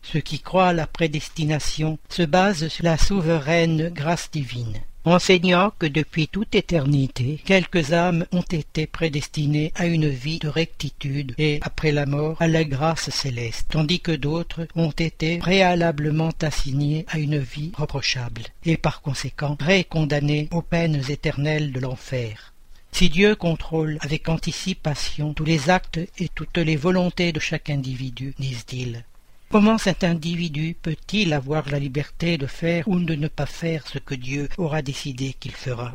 Ceux 0.00 0.20
qui 0.20 0.40
croient 0.40 0.68
à 0.68 0.72
la 0.72 0.86
prédestination 0.86 1.98
se 2.08 2.22
basent 2.22 2.68
sur 2.68 2.84
la 2.84 2.96
souveraine 2.96 3.90
grâce 3.90 4.30
divine, 4.30 4.80
enseignant 5.06 5.72
que 5.78 5.86
depuis 5.86 6.28
toute 6.28 6.54
éternité, 6.54 7.40
quelques 7.44 7.92
âmes 7.92 8.26
ont 8.32 8.42
été 8.42 8.86
prédestinées 8.86 9.72
à 9.74 9.86
une 9.86 10.08
vie 10.08 10.38
de 10.38 10.48
rectitude 10.48 11.34
et, 11.38 11.58
après 11.62 11.92
la 11.92 12.06
mort, 12.06 12.36
à 12.40 12.48
la 12.48 12.64
grâce 12.64 13.10
céleste, 13.10 13.68
tandis 13.70 14.00
que 14.00 14.12
d'autres 14.12 14.66
ont 14.74 14.90
été 14.90 15.38
préalablement 15.38 16.32
assignées 16.42 17.06
à 17.08 17.18
une 17.18 17.38
vie 17.38 17.72
reprochable, 17.76 18.42
et 18.64 18.76
par 18.76 19.00
conséquent 19.02 19.56
précondamnées 19.56 20.48
aux 20.52 20.62
peines 20.62 21.02
éternelles 21.08 21.72
de 21.72 21.80
l'enfer. 21.80 22.52
Si 22.92 23.10
Dieu 23.10 23.34
contrôle 23.36 23.98
avec 24.00 24.28
anticipation 24.28 25.34
tous 25.34 25.44
les 25.44 25.68
actes 25.68 26.00
et 26.18 26.28
toutes 26.28 26.56
les 26.56 26.76
volontés 26.76 27.32
de 27.32 27.40
chaque 27.40 27.68
individu, 27.68 28.34
disent-ils, 28.38 29.04
Comment 29.48 29.78
cet 29.78 30.02
individu 30.02 30.76
peut-il 30.82 31.32
avoir 31.32 31.70
la 31.70 31.78
liberté 31.78 32.36
de 32.36 32.46
faire 32.46 32.88
ou 32.88 32.98
de 32.98 33.14
ne 33.14 33.28
pas 33.28 33.46
faire 33.46 33.86
ce 33.86 33.98
que 33.98 34.16
Dieu 34.16 34.48
aura 34.58 34.82
décidé 34.82 35.34
qu'il 35.38 35.52
fera? 35.52 35.94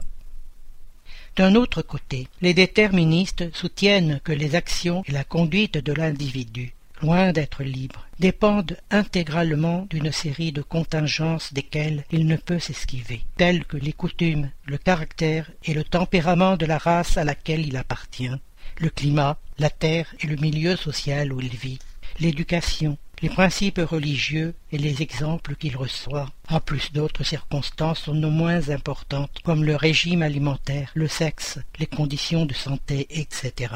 D'un 1.35 1.55
autre 1.55 1.81
côté, 1.81 2.27
les 2.41 2.53
déterministes 2.53 3.53
soutiennent 3.53 4.21
que 4.23 4.31
les 4.31 4.55
actions 4.55 5.03
et 5.05 5.11
la 5.11 5.25
conduite 5.25 5.77
de 5.77 5.91
l'individu, 5.91 6.73
loin 7.01 7.33
d'être 7.33 7.63
libres, 7.63 8.07
dépendent 8.19 8.77
intégralement 8.89 9.85
d'une 9.89 10.13
série 10.13 10.53
de 10.53 10.61
contingences 10.61 11.53
desquelles 11.53 12.05
il 12.09 12.27
ne 12.27 12.37
peut 12.37 12.59
s'esquiver, 12.59 13.21
telles 13.35 13.65
que 13.65 13.77
les 13.77 13.93
coutumes, 13.93 14.49
le 14.65 14.77
caractère 14.77 15.51
et 15.65 15.73
le 15.73 15.83
tempérament 15.83 16.55
de 16.55 16.65
la 16.65 16.77
race 16.77 17.17
à 17.17 17.25
laquelle 17.25 17.65
il 17.65 17.75
appartient, 17.75 18.31
le 18.77 18.89
climat, 18.89 19.37
la 19.59 19.69
terre 19.69 20.13
et 20.21 20.27
le 20.27 20.37
milieu 20.37 20.77
social 20.77 21.33
où 21.33 21.41
il 21.41 21.55
vit, 21.55 21.79
l'éducation, 22.21 22.97
les 23.21 23.29
principes 23.29 23.81
religieux 23.83 24.53
et 24.71 24.77
les 24.77 25.01
exemples 25.01 25.55
qu'il 25.55 25.75
reçoit, 25.75 26.29
en 26.49 26.59
plus 26.59 26.91
d'autres 26.91 27.23
circonstances, 27.23 28.07
non 28.07 28.31
moins 28.31 28.69
importantes, 28.69 29.39
comme 29.43 29.63
le 29.63 29.75
régime 29.75 30.21
alimentaire, 30.21 30.91
le 30.93 31.07
sexe, 31.07 31.59
les 31.79 31.87
conditions 31.87 32.45
de 32.45 32.53
santé, 32.53 33.07
etc. 33.09 33.73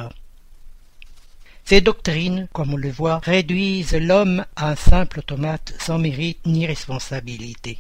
Ces 1.64 1.82
doctrines, 1.82 2.48
comme 2.54 2.74
on 2.74 2.78
le 2.78 2.92
voit, 2.92 3.20
réduisent 3.24 3.96
l'homme 3.96 4.46
à 4.56 4.70
un 4.70 4.76
simple 4.76 5.20
automate 5.20 5.74
sans 5.80 5.98
mérite 5.98 6.46
ni 6.46 6.68
responsabilité. 6.68 7.80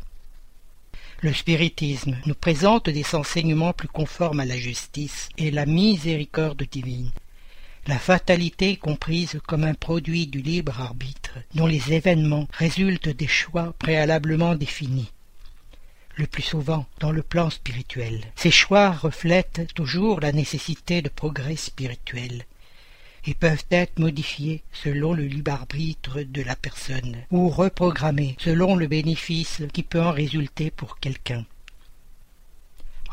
Le 1.21 1.33
spiritisme 1.33 2.17
nous 2.25 2.35
présente 2.35 2.89
des 2.89 3.05
enseignements 3.13 3.73
plus 3.73 3.87
conformes 3.87 4.39
à 4.39 4.45
la 4.45 4.57
justice 4.57 5.29
et 5.37 5.51
la 5.51 5.65
miséricorde 5.65 6.63
divine. 6.63 7.11
La 7.87 7.99
fatalité 7.99 8.71
est 8.71 8.77
comprise 8.77 9.39
comme 9.45 9.63
un 9.63 9.75
produit 9.75 10.27
du 10.27 10.41
libre 10.41 10.81
arbitre, 10.81 11.37
dont 11.53 11.67
les 11.67 11.93
événements 11.93 12.47
résultent 12.51 13.09
des 13.09 13.27
choix 13.27 13.73
préalablement 13.77 14.55
définis 14.55 15.11
le 16.15 16.27
plus 16.27 16.43
souvent 16.43 16.85
dans 16.99 17.11
le 17.11 17.21
plan 17.21 17.49
spirituel. 17.49 18.21
Ces 18.35 18.51
choix 18.51 18.91
reflètent 18.91 19.73
toujours 19.73 20.19
la 20.21 20.31
nécessité 20.31 21.01
de 21.01 21.09
progrès 21.09 21.55
spirituel 21.55 22.45
et 23.25 23.33
peuvent 23.33 23.65
être 23.71 23.99
modifiés 23.99 24.63
selon 24.71 25.13
le 25.13 25.23
libre 25.23 25.51
arbitre 25.51 26.21
de 26.21 26.41
la 26.41 26.55
personne 26.55 27.17
ou 27.31 27.49
reprogrammés 27.49 28.35
selon 28.39 28.75
le 28.75 28.87
bénéfice 28.87 29.63
qui 29.73 29.83
peut 29.83 30.01
en 30.01 30.11
résulter 30.11 30.71
pour 30.71 30.99
quelqu'un. 30.99 31.45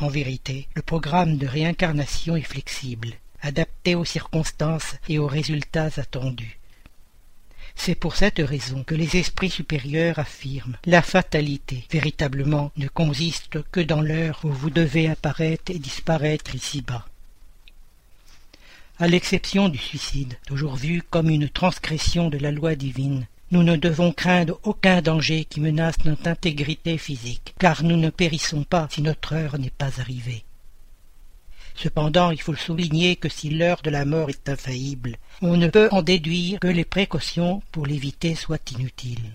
En 0.01 0.09
vérité, 0.09 0.68
le 0.75 0.83
programme 0.83 1.37
de 1.37 1.47
réincarnation 1.47 2.37
est 2.37 2.43
flexible, 2.43 3.11
adapté 3.43 3.95
aux 3.95 4.05
circonstances 4.05 4.95
et 5.09 5.18
aux 5.18 5.26
résultats 5.26 5.90
attendus. 5.97 6.59
C'est 7.74 7.95
pour 7.95 8.16
cette 8.16 8.38
raison 8.38 8.84
que 8.84 8.95
les 8.95 9.16
esprits 9.16 9.51
supérieurs 9.51 10.18
affirment 10.18 10.76
la 10.84 11.03
fatalité 11.03 11.86
véritablement 11.90 12.70
ne 12.76 12.88
consiste 12.88 13.62
que 13.70 13.80
dans 13.80 14.01
l'heure 14.01 14.40
où 14.45 14.51
vous 14.51 14.70
devez 14.70 15.09
apparaître 15.09 15.72
et 15.72 15.78
disparaître 15.78 16.55
ici-bas. 16.55 17.07
À 18.99 19.09
l'exception 19.09 19.68
du 19.68 19.78
suicide, 19.78 20.38
toujours 20.47 20.76
vu 20.76 21.03
comme 21.03 21.30
une 21.30 21.49
transgression 21.49 22.28
de 22.28 22.38
la 22.38 22.53
loi 22.53 22.76
divine, 22.76 23.26
nous 23.51 23.62
ne 23.62 23.76
devons 23.76 24.12
craindre 24.12 24.61
aucun 24.62 25.03
danger 25.03 25.45
qui 25.45 25.61
menace 25.61 26.05
notre 26.05 26.28
intégrité 26.28 26.97
physique, 26.99 27.55
car 27.59 27.82
nous 27.82 27.97
ne 27.97 28.11
périssons 28.11 28.64
pas 28.64 28.88
si 28.90 29.03
notre 29.03 29.34
heure 29.34 29.59
n'est 29.59 29.70
pas 29.70 30.01
arrivée. 30.01 30.45
Cependant, 31.75 32.31
il 32.31 32.41
faut 32.41 32.55
souligner 32.55 33.16
que 33.16 33.29
si 33.29 33.51
l'heure 33.51 33.83
de 33.83 33.91
la 33.91 34.05
mort 34.05 34.31
est 34.31 34.49
infaillible, 34.49 35.16
on 35.41 35.57
ne 35.57 35.68
peut 35.68 35.89
en 35.91 36.03
déduire 36.03 36.61
que 36.61 36.68
les 36.68 36.85
précautions 36.85 37.62
pour 37.73 37.87
l'éviter 37.87 38.35
soient 38.35 38.59
inutiles. 38.73 39.33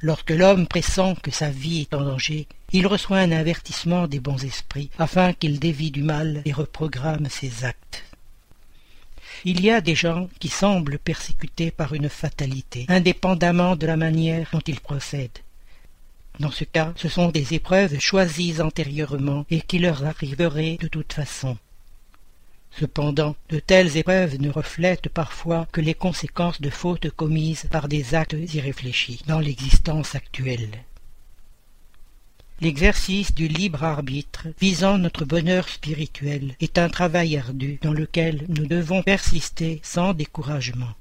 Lorsque 0.00 0.30
l'homme 0.30 0.68
pressent 0.68 1.16
que 1.22 1.30
sa 1.30 1.50
vie 1.50 1.80
est 1.80 1.94
en 1.94 2.02
danger, 2.02 2.46
il 2.72 2.86
reçoit 2.86 3.18
un 3.18 3.32
avertissement 3.32 4.06
des 4.06 4.20
bons 4.20 4.44
esprits 4.44 4.90
afin 4.98 5.32
qu'il 5.32 5.58
dévie 5.58 5.90
du 5.90 6.02
mal 6.02 6.42
et 6.44 6.52
reprogramme 6.52 7.28
ses 7.28 7.64
actes. 7.64 8.04
Il 9.44 9.60
y 9.60 9.70
a 9.70 9.80
des 9.80 9.94
gens 9.94 10.28
qui 10.38 10.48
semblent 10.48 10.98
persécutés 10.98 11.70
par 11.70 11.94
une 11.94 12.08
fatalité, 12.08 12.86
indépendamment 12.88 13.76
de 13.76 13.86
la 13.86 13.96
manière 13.96 14.48
dont 14.52 14.62
ils 14.66 14.80
procèdent. 14.80 15.38
Dans 16.40 16.50
ce 16.52 16.64
cas, 16.64 16.92
ce 16.96 17.08
sont 17.08 17.30
des 17.30 17.54
épreuves 17.54 17.98
choisies 17.98 18.60
antérieurement 18.60 19.44
et 19.50 19.60
qui 19.60 19.78
leur 19.78 20.04
arriveraient 20.04 20.78
de 20.80 20.88
toute 20.88 21.12
façon. 21.12 21.56
Cependant, 22.70 23.34
de 23.48 23.58
telles 23.58 23.96
épreuves 23.96 24.40
ne 24.40 24.50
reflètent 24.50 25.08
parfois 25.08 25.66
que 25.72 25.80
les 25.80 25.94
conséquences 25.94 26.60
de 26.60 26.70
fautes 26.70 27.10
commises 27.10 27.66
par 27.70 27.88
des 27.88 28.14
actes 28.14 28.36
irréfléchis 28.54 29.22
dans 29.26 29.40
l'existence 29.40 30.14
actuelle. 30.14 30.70
L'exercice 32.60 33.34
du 33.34 33.48
libre 33.48 33.84
arbitre 33.84 34.48
visant 34.60 34.98
notre 34.98 35.24
bonheur 35.24 35.68
spirituel 35.68 36.54
est 36.60 36.78
un 36.78 36.88
travail 36.88 37.36
ardu 37.36 37.78
dans 37.82 37.92
lequel 37.92 38.46
nous 38.48 38.66
devons 38.66 39.02
persister 39.02 39.80
sans 39.82 40.12
découragement. 40.12 40.94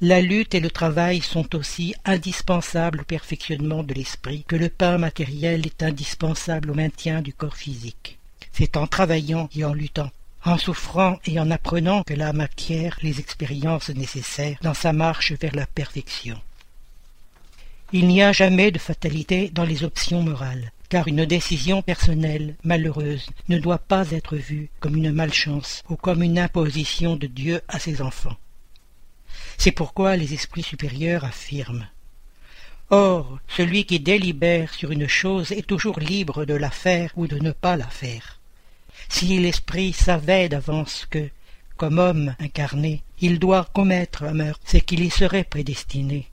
La 0.00 0.20
lutte 0.20 0.54
et 0.54 0.60
le 0.60 0.70
travail 0.70 1.20
sont 1.20 1.54
aussi 1.54 1.94
indispensables 2.04 3.02
au 3.02 3.04
perfectionnement 3.04 3.82
de 3.82 3.94
l'esprit 3.94 4.44
que 4.48 4.56
le 4.56 4.68
pain 4.68 4.98
matériel 4.98 5.66
est 5.66 5.82
indispensable 5.82 6.70
au 6.70 6.74
maintien 6.74 7.22
du 7.22 7.32
corps 7.32 7.56
physique. 7.56 8.18
C'est 8.52 8.76
en 8.76 8.86
travaillant 8.86 9.48
et 9.54 9.64
en 9.64 9.72
luttant, 9.72 10.10
en 10.44 10.58
souffrant 10.58 11.18
et 11.24 11.38
en 11.38 11.50
apprenant 11.50 12.02
que 12.02 12.14
l'âme 12.14 12.40
acquiert 12.40 12.98
les 13.02 13.20
expériences 13.20 13.90
nécessaires 13.90 14.58
dans 14.62 14.74
sa 14.74 14.92
marche 14.92 15.32
vers 15.32 15.54
la 15.54 15.66
perfection. 15.66 16.40
Il 17.92 18.08
n'y 18.08 18.22
a 18.22 18.32
jamais 18.32 18.70
de 18.70 18.78
fatalité 18.78 19.50
dans 19.50 19.64
les 19.64 19.84
options 19.84 20.22
morales, 20.22 20.72
car 20.88 21.08
une 21.08 21.26
décision 21.26 21.82
personnelle 21.82 22.56
malheureuse 22.64 23.28
ne 23.48 23.58
doit 23.58 23.78
pas 23.78 24.10
être 24.10 24.36
vue 24.36 24.70
comme 24.80 24.96
une 24.96 25.12
malchance 25.12 25.82
ou 25.88 25.96
comme 25.96 26.22
une 26.22 26.38
imposition 26.38 27.16
de 27.16 27.26
Dieu 27.26 27.60
à 27.68 27.78
ses 27.78 28.02
enfants. 28.02 28.36
C'est 29.58 29.72
pourquoi 29.72 30.16
les 30.16 30.34
esprits 30.34 30.62
supérieurs 30.62 31.24
affirment 31.24 31.86
Or, 32.90 33.38
celui 33.48 33.86
qui 33.86 34.00
délibère 34.00 34.74
sur 34.74 34.90
une 34.90 35.08
chose 35.08 35.50
est 35.52 35.66
toujours 35.66 35.98
libre 35.98 36.44
de 36.44 36.54
la 36.54 36.70
faire 36.70 37.10
ou 37.16 37.26
de 37.26 37.38
ne 37.38 37.52
pas 37.52 37.76
la 37.76 37.86
faire. 37.86 38.38
Si 39.08 39.38
l'esprit 39.38 39.94
savait 39.94 40.50
d'avance 40.50 41.06
que, 41.08 41.30
comme 41.78 41.98
homme 41.98 42.34
incarné, 42.38 43.02
il 43.20 43.38
doit 43.38 43.68
commettre 43.72 44.24
un 44.24 44.34
meurtre, 44.34 44.60
c'est 44.66 44.82
qu'il 44.82 45.02
y 45.02 45.10
serait 45.10 45.44
prédestiné. 45.44 46.28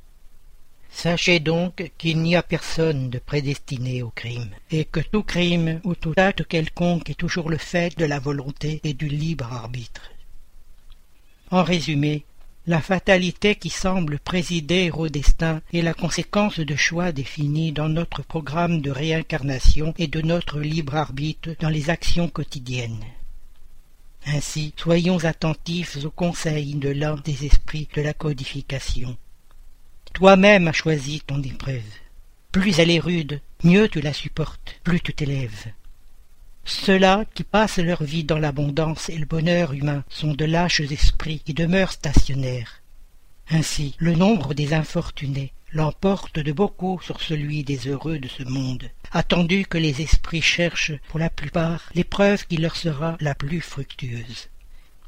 Sachez 0.91 1.39
donc 1.39 1.91
qu'il 1.97 2.21
n'y 2.21 2.35
a 2.35 2.43
personne 2.43 3.09
de 3.09 3.19
prédestiné 3.19 4.01
au 4.01 4.09
crime, 4.09 4.49
et 4.69 4.85
que 4.85 4.99
tout 4.99 5.23
crime 5.23 5.79
ou 5.83 5.95
tout 5.95 6.13
acte 6.17 6.45
quelconque 6.45 7.09
est 7.09 7.13
toujours 7.13 7.49
le 7.49 7.57
fait 7.57 7.97
de 7.97 8.05
la 8.05 8.19
volonté 8.19 8.81
et 8.83 8.93
du 8.93 9.07
libre 9.07 9.53
arbitre. 9.53 10.11
En 11.51 11.63
résumé, 11.63 12.25
la 12.69 12.81
fatalité 12.81 13.55
qui 13.55 13.71
semble 13.71 14.19
présider 14.19 14.91
au 14.91 15.09
destin 15.09 15.59
est 15.73 15.81
la 15.81 15.95
conséquence 15.95 16.59
de 16.59 16.75
choix 16.75 17.11
définis 17.11 17.71
dans 17.71 17.89
notre 17.89 18.21
programme 18.21 18.81
de 18.81 18.91
réincarnation 18.91 19.95
et 19.97 20.05
de 20.05 20.21
notre 20.21 20.59
libre 20.59 20.95
arbitre 20.95 21.55
dans 21.61 21.69
les 21.69 21.89
actions 21.89 22.29
quotidiennes. 22.29 23.03
Ainsi, 24.27 24.75
soyons 24.77 25.25
attentifs 25.25 25.97
aux 26.05 26.11
conseils 26.11 26.75
de 26.75 26.89
l'un 26.89 27.15
des 27.15 27.47
esprits 27.47 27.87
de 27.95 28.03
la 28.03 28.13
codification. 28.13 29.17
Toi-même 30.13 30.67
as 30.67 30.73
choisi 30.73 31.21
ton 31.25 31.41
épreuve. 31.41 31.89
Plus 32.51 32.77
elle 32.77 32.91
est 32.91 32.99
rude, 32.99 33.41
mieux 33.63 33.89
tu 33.89 33.99
la 33.99 34.13
supportes, 34.13 34.79
plus 34.83 35.01
tu 35.01 35.15
t'élèves. 35.15 35.71
Ceux-là 36.69 37.25
qui 37.33 37.43
passent 37.43 37.79
leur 37.79 38.03
vie 38.03 38.23
dans 38.23 38.37
l'abondance 38.37 39.09
et 39.09 39.17
le 39.17 39.25
bonheur 39.25 39.73
humain 39.73 40.03
sont 40.07 40.35
de 40.35 40.45
lâches 40.45 40.81
esprits 40.81 41.39
qui 41.43 41.55
demeurent 41.55 41.91
stationnaires. 41.91 42.83
Ainsi, 43.49 43.95
le 43.97 44.13
nombre 44.13 44.53
des 44.53 44.75
infortunés 44.75 45.51
l'emporte 45.73 46.37
de 46.37 46.51
beaucoup 46.51 46.99
sur 47.01 47.21
celui 47.21 47.63
des 47.63 47.87
heureux 47.87 48.19
de 48.19 48.27
ce 48.27 48.43
monde, 48.43 48.89
attendu 49.11 49.65
que 49.65 49.79
les 49.79 50.01
esprits 50.01 50.43
cherchent, 50.43 50.93
pour 51.07 51.17
la 51.19 51.31
plupart, 51.31 51.89
l'épreuve 51.95 52.45
qui 52.45 52.57
leur 52.57 52.75
sera 52.75 53.17
la 53.19 53.33
plus 53.33 53.61
fructueuse. 53.61 54.49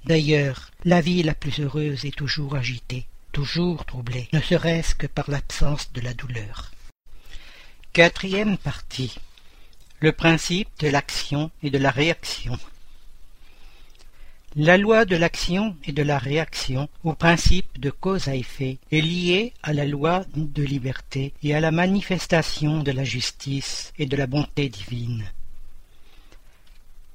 D'ailleurs, 0.05 0.71
la 0.83 0.99
vie 0.99 1.21
la 1.21 1.35
plus 1.35 1.59
heureuse 1.59 2.05
est 2.05 2.15
toujours 2.15 2.55
agitée, 2.55 3.05
toujours 3.31 3.85
troublée, 3.85 4.29
ne 4.33 4.41
serait-ce 4.41 4.95
que 4.95 5.07
par 5.07 5.29
l'absence 5.29 5.93
de 5.93 6.01
la 6.01 6.15
douleur. 6.15 6.71
Quatrième 7.93 8.57
partie 8.57 9.15
le 10.01 10.11
principe 10.11 10.67
de 10.79 10.87
l'action 10.87 11.51
et 11.61 11.69
de 11.69 11.77
la 11.77 11.91
réaction. 11.91 12.57
La 14.55 14.79
loi 14.79 15.05
de 15.05 15.15
l'action 15.15 15.77
et 15.85 15.91
de 15.91 16.01
la 16.01 16.17
réaction 16.17 16.89
au 17.03 17.13
principe 17.13 17.79
de 17.79 17.91
cause 17.91 18.27
à 18.27 18.35
effet 18.35 18.79
est 18.91 18.99
liée 18.99 19.53
à 19.61 19.73
la 19.73 19.85
loi 19.85 20.25
de 20.35 20.63
liberté 20.63 21.33
et 21.43 21.53
à 21.53 21.59
la 21.59 21.69
manifestation 21.69 22.81
de 22.81 22.91
la 22.91 23.03
justice 23.03 23.93
et 23.99 24.07
de 24.07 24.17
la 24.17 24.25
bonté 24.25 24.69
divine. 24.69 25.23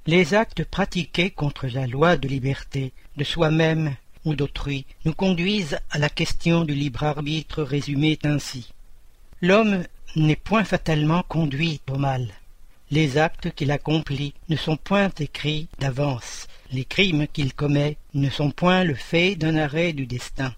Les 0.07 0.34
actes 0.34 0.62
pratiqués 0.62 1.30
contre 1.30 1.66
la 1.66 1.89
loi 1.89 2.16
de 2.16 2.28
liberté 2.28 2.93
de 3.16 3.24
soi-même 3.24 3.97
ou 4.24 4.37
d'autrui 4.37 4.87
nous 5.05 5.12
conduisent 5.12 5.80
à 5.91 5.99
la 5.99 6.09
question 6.09 6.64
du 6.64 6.74
libre 6.74 7.03
arbitre 7.03 7.64
résumée 7.64 8.20
ainsi. 8.22 8.72
L'homme 9.43 9.82
n'est 10.14 10.37
point 10.37 10.64
fatalement 10.64 11.24
conduit 11.24 11.80
au 11.91 11.99
mal, 11.99 12.32
les 12.91 13.18
actes 13.18 13.53
qu'il 13.53 13.72
accomplit 13.72 14.34
ne 14.49 14.57
sont 14.57 14.76
point 14.76 15.11
écrits 15.18 15.68
d'avance. 15.78 16.47
Les 16.72 16.84
crimes 16.84 17.26
qu'il 17.32 17.55
commet 17.55 17.97
ne 18.14 18.30
sont 18.30 18.51
point 18.51 18.84
le 18.84 18.95
fait 18.95 19.34
d'un 19.34 19.57
arrêt 19.57 19.93
du 19.93 20.07
destin. 20.07 20.55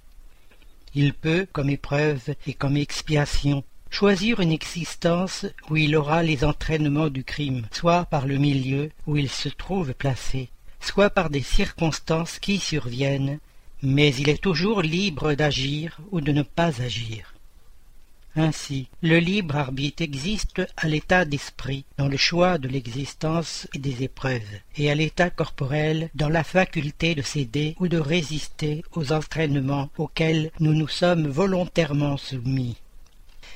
Il 0.94 1.14
peut, 1.14 1.46
comme 1.52 1.70
épreuve 1.70 2.34
et 2.46 2.54
comme 2.54 2.76
expiation, 2.76 3.64
choisir 3.90 4.40
une 4.40 4.52
existence 4.52 5.46
où 5.70 5.76
il 5.76 5.96
aura 5.96 6.22
les 6.22 6.44
entraînements 6.44 7.08
du 7.08 7.24
crime, 7.24 7.66
soit 7.72 8.04
par 8.04 8.26
le 8.26 8.36
milieu 8.36 8.90
où 9.06 9.16
il 9.16 9.30
se 9.30 9.48
trouve 9.48 9.94
placé, 9.94 10.48
soit 10.80 11.10
par 11.10 11.30
des 11.30 11.42
circonstances 11.42 12.38
qui 12.38 12.58
surviennent, 12.58 13.38
mais 13.82 14.14
il 14.14 14.28
est 14.28 14.42
toujours 14.42 14.82
libre 14.82 15.34
d'agir 15.34 15.98
ou 16.10 16.20
de 16.20 16.32
ne 16.32 16.42
pas 16.42 16.82
agir. 16.82 17.34
Ainsi, 18.40 18.86
le 19.02 19.18
libre 19.18 19.56
arbitre 19.56 20.00
existe 20.00 20.62
à 20.76 20.86
l'état 20.86 21.24
d'esprit, 21.24 21.84
dans 21.96 22.06
le 22.06 22.16
choix 22.16 22.56
de 22.56 22.68
l'existence 22.68 23.66
et 23.74 23.80
des 23.80 24.04
épreuves, 24.04 24.60
et 24.76 24.92
à 24.92 24.94
l'état 24.94 25.28
corporel, 25.28 26.08
dans 26.14 26.28
la 26.28 26.44
faculté 26.44 27.16
de 27.16 27.22
céder 27.22 27.74
ou 27.80 27.88
de 27.88 27.98
résister 27.98 28.84
aux 28.92 29.12
entraînements 29.12 29.90
auxquels 29.98 30.52
nous 30.60 30.72
nous 30.72 30.86
sommes 30.86 31.26
volontairement 31.26 32.16
soumis. 32.16 32.76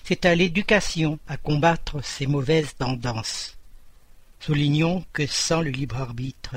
C'est 0.03 0.27
à 0.27 0.35
l'éducation 0.35 1.21
à 1.29 1.37
combattre 1.37 2.03
ces 2.05 2.27
mauvaises 2.27 2.75
tendances. 2.77 3.57
Soulignons 4.41 5.05
que 5.13 5.29
sans 5.29 5.61
le 5.61 5.71
libre 5.71 6.01
arbitre, 6.01 6.57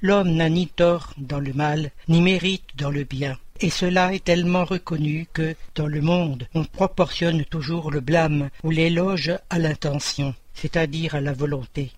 l'homme 0.00 0.32
n'a 0.32 0.48
ni 0.48 0.68
tort 0.68 1.12
dans 1.18 1.40
le 1.40 1.52
mal, 1.52 1.90
ni 2.08 2.22
mérite 2.22 2.70
dans 2.76 2.90
le 2.90 3.04
bien, 3.04 3.36
et 3.60 3.70
cela 3.70 4.14
est 4.14 4.24
tellement 4.24 4.64
reconnu 4.64 5.26
que, 5.32 5.54
dans 5.74 5.86
le 5.86 6.00
monde, 6.00 6.48
on 6.54 6.64
proportionne 6.64 7.44
toujours 7.44 7.90
le 7.90 8.00
blâme 8.00 8.50
ou 8.62 8.70
l'éloge 8.70 9.32
à 9.50 9.58
l'intention, 9.58 10.34
c'est-à-dire 10.54 11.14
à 11.14 11.20
la 11.20 11.32
volonté. 11.32 11.92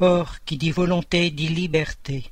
Or, 0.00 0.36
qui 0.44 0.56
dit 0.56 0.70
volonté 0.70 1.30
dit 1.30 1.48
liberté. 1.48 2.24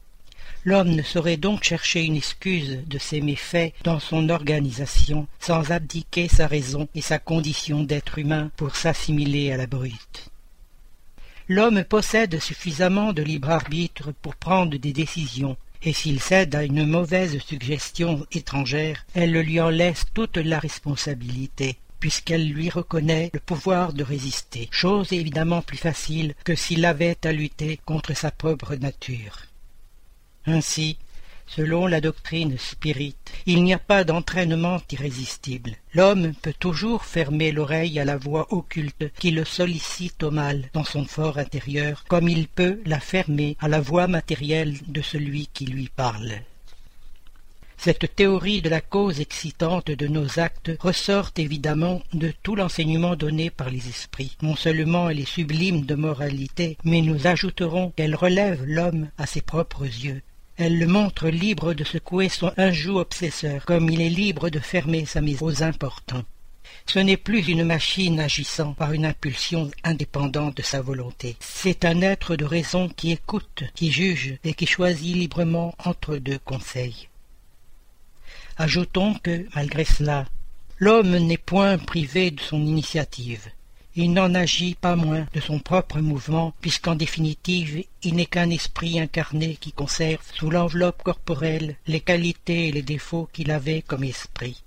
L'homme 0.65 0.91
ne 0.91 1.03
saurait 1.03 1.39
donc 1.39 1.63
chercher 1.63 2.05
une 2.05 2.17
excuse 2.17 2.81
de 2.87 2.99
ses 2.99 3.21
méfaits 3.21 3.73
dans 3.83 3.99
son 3.99 4.29
organisation 4.29 5.27
sans 5.39 5.71
abdiquer 5.71 6.29
sa 6.29 6.47
raison 6.47 6.89
et 6.95 7.01
sa 7.01 7.19
condition 7.19 7.83
d'être 7.83 8.19
humain 8.19 8.51
pour 8.57 8.77
s'assimiler 8.77 9.53
à 9.53 9.57
la 9.57 9.67
brute. 9.67 10.31
L'homme 11.49 11.83
possède 11.85 12.39
suffisamment 12.41 13.13
de 13.13 13.23
libre 13.23 13.51
arbitre 13.51 14.13
pour 14.21 14.37
prendre 14.37 14.77
des 14.77 14.93
décisions, 14.93 15.57
et 15.83 15.93
s'il 15.93 16.21
cède 16.21 16.55
à 16.55 16.65
une 16.65 16.87
mauvaise 16.87 17.39
suggestion 17.39 18.27
étrangère, 18.33 19.05
elle 19.15 19.33
lui 19.33 19.61
en 19.61 19.71
laisse 19.71 20.05
toute 20.15 20.37
la 20.37 20.59
responsabilité 20.59 21.77
puisqu'elle 22.01 22.49
lui 22.49 22.71
reconnaît 22.71 23.31
le 23.33 23.41
pouvoir 23.41 23.93
de 23.93 24.03
résister, 24.03 24.69
chose 24.73 25.13
évidemment 25.13 25.63
plus 25.63 25.77
facile 25.77 26.35
que 26.45 26.55
s'il 26.55 26.85
avait 26.87 27.19
à 27.25 27.33
lutter 27.33 27.79
contre 27.85 28.17
sa 28.17 28.31
propre 28.31 28.75
nature. 28.75 29.43
Ainsi, 30.47 30.97
Selon 31.57 31.89
la 31.89 32.01
doctrine 32.01 32.57
spirite, 32.59 33.33
il 33.45 33.65
n'y 33.65 33.75
a 33.75 33.79
pas 33.79 34.05
d'entraînement 34.05 34.81
irrésistible. 34.93 35.73
L'homme 35.95 36.33
peut 36.41 36.55
toujours 36.57 37.05
fermer 37.05 37.51
l'oreille 37.51 37.99
à 37.99 38.05
la 38.05 38.17
voix 38.17 38.47
occulte 38.53 39.13
qui 39.19 39.33
le 39.33 39.45
sollicite 39.45 40.23
au 40.23 40.31
mal 40.31 40.71
dans 40.73 40.85
son 40.85 41.05
fort 41.05 41.39
intérieur, 41.39 42.05
comme 42.07 42.29
il 42.29 42.47
peut 42.47 42.81
la 42.87 43.01
fermer 43.01 43.57
à 43.59 43.67
la 43.67 43.81
voix 43.81 44.07
matérielle 44.07 44.77
de 44.87 45.03
celui 45.03 45.49
qui 45.53 45.67
lui 45.67 45.89
parle. 45.89 46.35
Cette 47.77 48.15
théorie 48.15 48.63
de 48.63 48.69
la 48.69 48.81
cause 48.81 49.21
excitante 49.21 49.91
de 49.91 50.07
nos 50.07 50.39
actes 50.39 50.71
ressort 50.79 51.31
évidemment 51.37 52.03
de 52.13 52.33
tout 52.45 52.55
l'enseignement 52.55 53.17
donné 53.17 53.51
par 53.51 53.71
les 53.71 53.89
esprits. 53.89 54.37
Non 54.43 54.55
seulement 54.55 55.11
elle 55.11 55.19
est 55.19 55.25
sublime 55.25 55.85
de 55.85 55.95
moralité, 55.97 56.77
mais 56.85 57.01
nous 57.01 57.27
ajouterons 57.27 57.91
qu'elle 57.97 58.15
relève 58.15 58.63
l'homme 58.67 59.09
à 59.19 59.27
ses 59.27 59.41
propres 59.41 59.87
yeux, 59.87 60.23
elle 60.61 60.79
le 60.79 60.87
montre 60.87 61.29
libre 61.29 61.75
de 61.75 61.85
secouer 61.85 62.29
son 62.29 62.53
injou 62.57 62.99
obsesseur, 62.99 63.65
comme 63.65 63.89
il 63.89 64.01
est 64.01 64.11
libre 64.11 64.51
de 64.51 64.59
fermer 64.59 65.07
sa 65.07 65.21
maison 65.21 65.47
aux 65.47 65.63
importants. 65.63 66.25
Ce 66.87 66.99
n'est 66.99 67.17
plus 67.17 67.47
une 67.49 67.65
machine 67.65 68.21
agissant 68.21 68.73
par 68.75 68.93
une 68.93 69.07
impulsion 69.07 69.71
indépendante 69.85 70.57
de 70.57 70.63
sa 70.63 70.81
volonté. 70.81 71.37
C'est 71.41 71.85
un 71.85 72.01
être 72.01 72.37
de 72.37 72.45
raison 72.45 72.89
qui 72.89 73.13
écoute, 73.13 73.65
qui 73.75 73.91
juge 73.91 74.39
et 74.45 74.55
qui 74.55 74.67
choisit 74.67 75.17
librement 75.17 75.75
entre 75.85 76.17
deux 76.17 76.39
conseils. 76.39 77.09
Ajoutons 78.57 79.15
que, 79.15 79.47
malgré 79.55 79.85
cela, 79.85 80.27
l'homme 80.79 81.17
n'est 81.17 81.39
point 81.39 81.79
privé 81.79 82.31
de 82.31 82.41
son 82.41 82.61
initiative 82.61 83.51
il 84.01 84.15
n'en 84.15 84.35
agit 84.35 84.75
pas 84.75 84.97
moins 84.97 85.27
de 85.35 85.41
son 85.41 85.59
propre 85.59 86.01
mouvement, 86.01 86.55
puisqu'en 86.63 86.95
définitive 86.95 87.85
il 88.03 88.15
n'est 88.15 88.25
qu'un 88.25 88.49
esprit 88.49 88.99
incarné 88.99 89.57
qui 89.61 89.73
conserve 89.73 90.25
sous 90.33 90.51
l'enveloppe 90.51 91.03
corporelle 91.03 91.77
les 91.87 92.01
qualités 92.01 92.69
et 92.69 92.73
les 92.73 92.83
défauts 92.83 93.29
qu'il 93.33 93.51
avait 93.51 93.83
comme 93.83 94.05
esprit. 94.05 94.63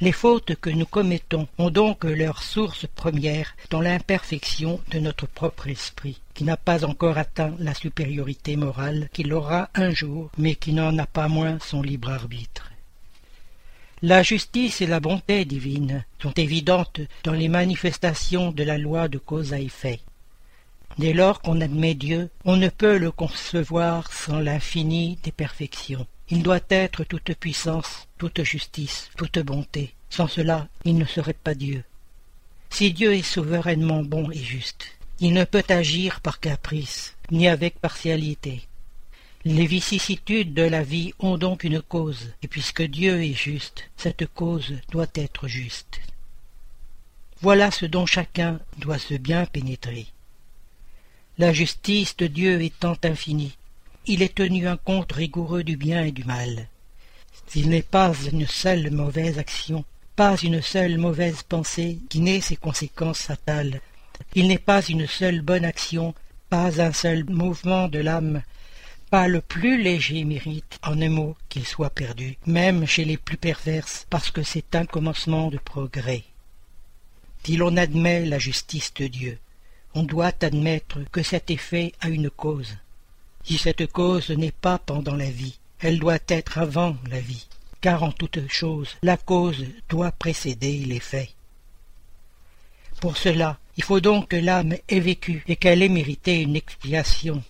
Les 0.00 0.12
fautes 0.12 0.54
que 0.56 0.70
nous 0.70 0.86
commettons 0.86 1.46
ont 1.58 1.70
donc 1.70 2.04
leur 2.04 2.42
source 2.42 2.86
première 2.86 3.54
dans 3.70 3.80
l'imperfection 3.80 4.80
de 4.90 4.98
notre 4.98 5.26
propre 5.26 5.68
esprit, 5.68 6.20
qui 6.34 6.44
n'a 6.44 6.56
pas 6.56 6.84
encore 6.84 7.18
atteint 7.18 7.54
la 7.58 7.74
supériorité 7.74 8.56
morale 8.56 9.08
qu'il 9.12 9.32
aura 9.32 9.70
un 9.74 9.90
jour, 9.90 10.30
mais 10.38 10.54
qui 10.54 10.72
n'en 10.72 10.96
a 10.98 11.06
pas 11.06 11.28
moins 11.28 11.58
son 11.60 11.82
libre 11.82 12.10
arbitre. 12.10 12.69
La 14.02 14.22
justice 14.22 14.80
et 14.80 14.86
la 14.86 14.98
bonté 14.98 15.44
divine 15.44 16.06
sont 16.22 16.32
évidentes 16.32 17.02
dans 17.22 17.34
les 17.34 17.48
manifestations 17.48 18.50
de 18.50 18.64
la 18.64 18.78
loi 18.78 19.08
de 19.08 19.18
cause 19.18 19.52
à 19.52 19.60
effet. 19.60 20.00
Dès 20.96 21.12
lors 21.12 21.42
qu'on 21.42 21.60
admet 21.60 21.94
Dieu, 21.94 22.30
on 22.46 22.56
ne 22.56 22.70
peut 22.70 22.96
le 22.96 23.10
concevoir 23.10 24.10
sans 24.10 24.38
l'infini 24.38 25.18
des 25.22 25.32
perfections. 25.32 26.06
Il 26.30 26.42
doit 26.42 26.60
être 26.70 27.04
toute 27.04 27.34
puissance, 27.34 28.08
toute 28.16 28.42
justice, 28.42 29.10
toute 29.18 29.38
bonté. 29.40 29.94
Sans 30.08 30.28
cela, 30.28 30.68
il 30.86 30.96
ne 30.96 31.04
serait 31.04 31.34
pas 31.34 31.54
Dieu. 31.54 31.84
Si 32.70 32.94
Dieu 32.94 33.12
est 33.12 33.22
souverainement 33.22 34.02
bon 34.02 34.30
et 34.30 34.38
juste, 34.38 34.86
il 35.18 35.34
ne 35.34 35.44
peut 35.44 35.64
agir 35.68 36.22
par 36.22 36.40
caprice, 36.40 37.16
ni 37.30 37.48
avec 37.48 37.78
partialité. 37.78 38.62
Les 39.46 39.66
vicissitudes 39.66 40.52
de 40.52 40.64
la 40.64 40.82
vie 40.82 41.14
ont 41.18 41.38
donc 41.38 41.64
une 41.64 41.80
cause, 41.80 42.28
et 42.42 42.48
puisque 42.48 42.82
Dieu 42.82 43.22
est 43.22 43.32
juste, 43.32 43.88
cette 43.96 44.26
cause 44.26 44.74
doit 44.90 45.08
être 45.14 45.48
juste. 45.48 46.00
Voilà 47.40 47.70
ce 47.70 47.86
dont 47.86 48.04
chacun 48.04 48.60
doit 48.76 48.98
se 48.98 49.14
bien 49.14 49.46
pénétrer. 49.46 50.08
La 51.38 51.54
justice 51.54 52.14
de 52.18 52.26
Dieu 52.26 52.60
étant 52.60 52.98
infinie, 53.02 53.56
il 54.04 54.20
est 54.20 54.34
tenu 54.34 54.68
un 54.68 54.76
compte 54.76 55.12
rigoureux 55.12 55.64
du 55.64 55.78
bien 55.78 56.04
et 56.04 56.12
du 56.12 56.24
mal. 56.24 56.66
S'il 57.46 57.70
n'est 57.70 57.80
pas 57.80 58.12
une 58.30 58.46
seule 58.46 58.90
mauvaise 58.90 59.38
action, 59.38 59.86
pas 60.16 60.36
une 60.36 60.60
seule 60.60 60.98
mauvaise 60.98 61.42
pensée 61.44 61.98
qui 62.10 62.20
n'ait 62.20 62.42
ses 62.42 62.56
conséquences 62.56 63.22
fatales, 63.22 63.80
il 64.34 64.48
n'est 64.48 64.58
pas 64.58 64.82
une 64.82 65.06
seule 65.06 65.40
bonne 65.40 65.64
action, 65.64 66.14
pas 66.50 66.82
un 66.82 66.92
seul 66.92 67.24
mouvement 67.24 67.88
de 67.88 68.00
l'âme 68.00 68.42
pas 69.10 69.26
le 69.26 69.40
plus 69.40 69.82
léger 69.82 70.22
mérite, 70.24 70.78
en 70.84 71.02
un 71.02 71.08
mot, 71.08 71.36
qu'il 71.48 71.66
soit 71.66 71.90
perdu, 71.90 72.38
même 72.46 72.86
chez 72.86 73.04
les 73.04 73.16
plus 73.16 73.36
perverses, 73.36 74.06
parce 74.08 74.30
que 74.30 74.44
c'est 74.44 74.76
un 74.76 74.86
commencement 74.86 75.50
de 75.50 75.58
progrès. 75.58 76.22
Si 77.44 77.56
l'on 77.56 77.76
admet 77.76 78.24
la 78.24 78.38
justice 78.38 78.94
de 78.94 79.08
Dieu, 79.08 79.38
on 79.94 80.04
doit 80.04 80.32
admettre 80.42 81.00
que 81.10 81.24
cet 81.24 81.50
effet 81.50 81.92
a 82.00 82.08
une 82.08 82.30
cause. 82.30 82.76
Si 83.42 83.58
cette 83.58 83.90
cause 83.90 84.30
n'est 84.30 84.52
pas 84.52 84.78
pendant 84.78 85.16
la 85.16 85.30
vie, 85.30 85.58
elle 85.80 85.98
doit 85.98 86.18
être 86.28 86.58
avant 86.58 86.96
la 87.10 87.20
vie, 87.20 87.48
car 87.80 88.04
en 88.04 88.12
toute 88.12 88.46
chose, 88.48 88.96
la 89.02 89.16
cause 89.16 89.64
doit 89.88 90.12
précéder 90.12 90.84
l'effet. 90.84 91.30
Pour 93.00 93.16
cela, 93.16 93.58
il 93.76 93.82
faut 93.82 94.00
donc 94.00 94.28
que 94.28 94.36
l'âme 94.36 94.76
ait 94.88 95.00
vécu 95.00 95.42
et 95.48 95.56
qu'elle 95.56 95.82
ait 95.82 95.88
mérité 95.88 96.42
une 96.42 96.54
expiation 96.54 97.42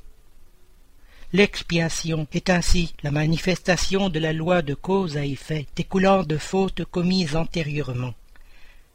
L'expiation 1.32 2.26
est 2.32 2.50
ainsi 2.50 2.92
la 3.04 3.12
manifestation 3.12 4.08
de 4.08 4.18
la 4.18 4.32
loi 4.32 4.62
de 4.62 4.74
cause 4.74 5.16
à 5.16 5.24
effet 5.24 5.66
découlant 5.76 6.24
de 6.24 6.36
fautes 6.36 6.84
commises 6.84 7.36
antérieurement. 7.36 8.14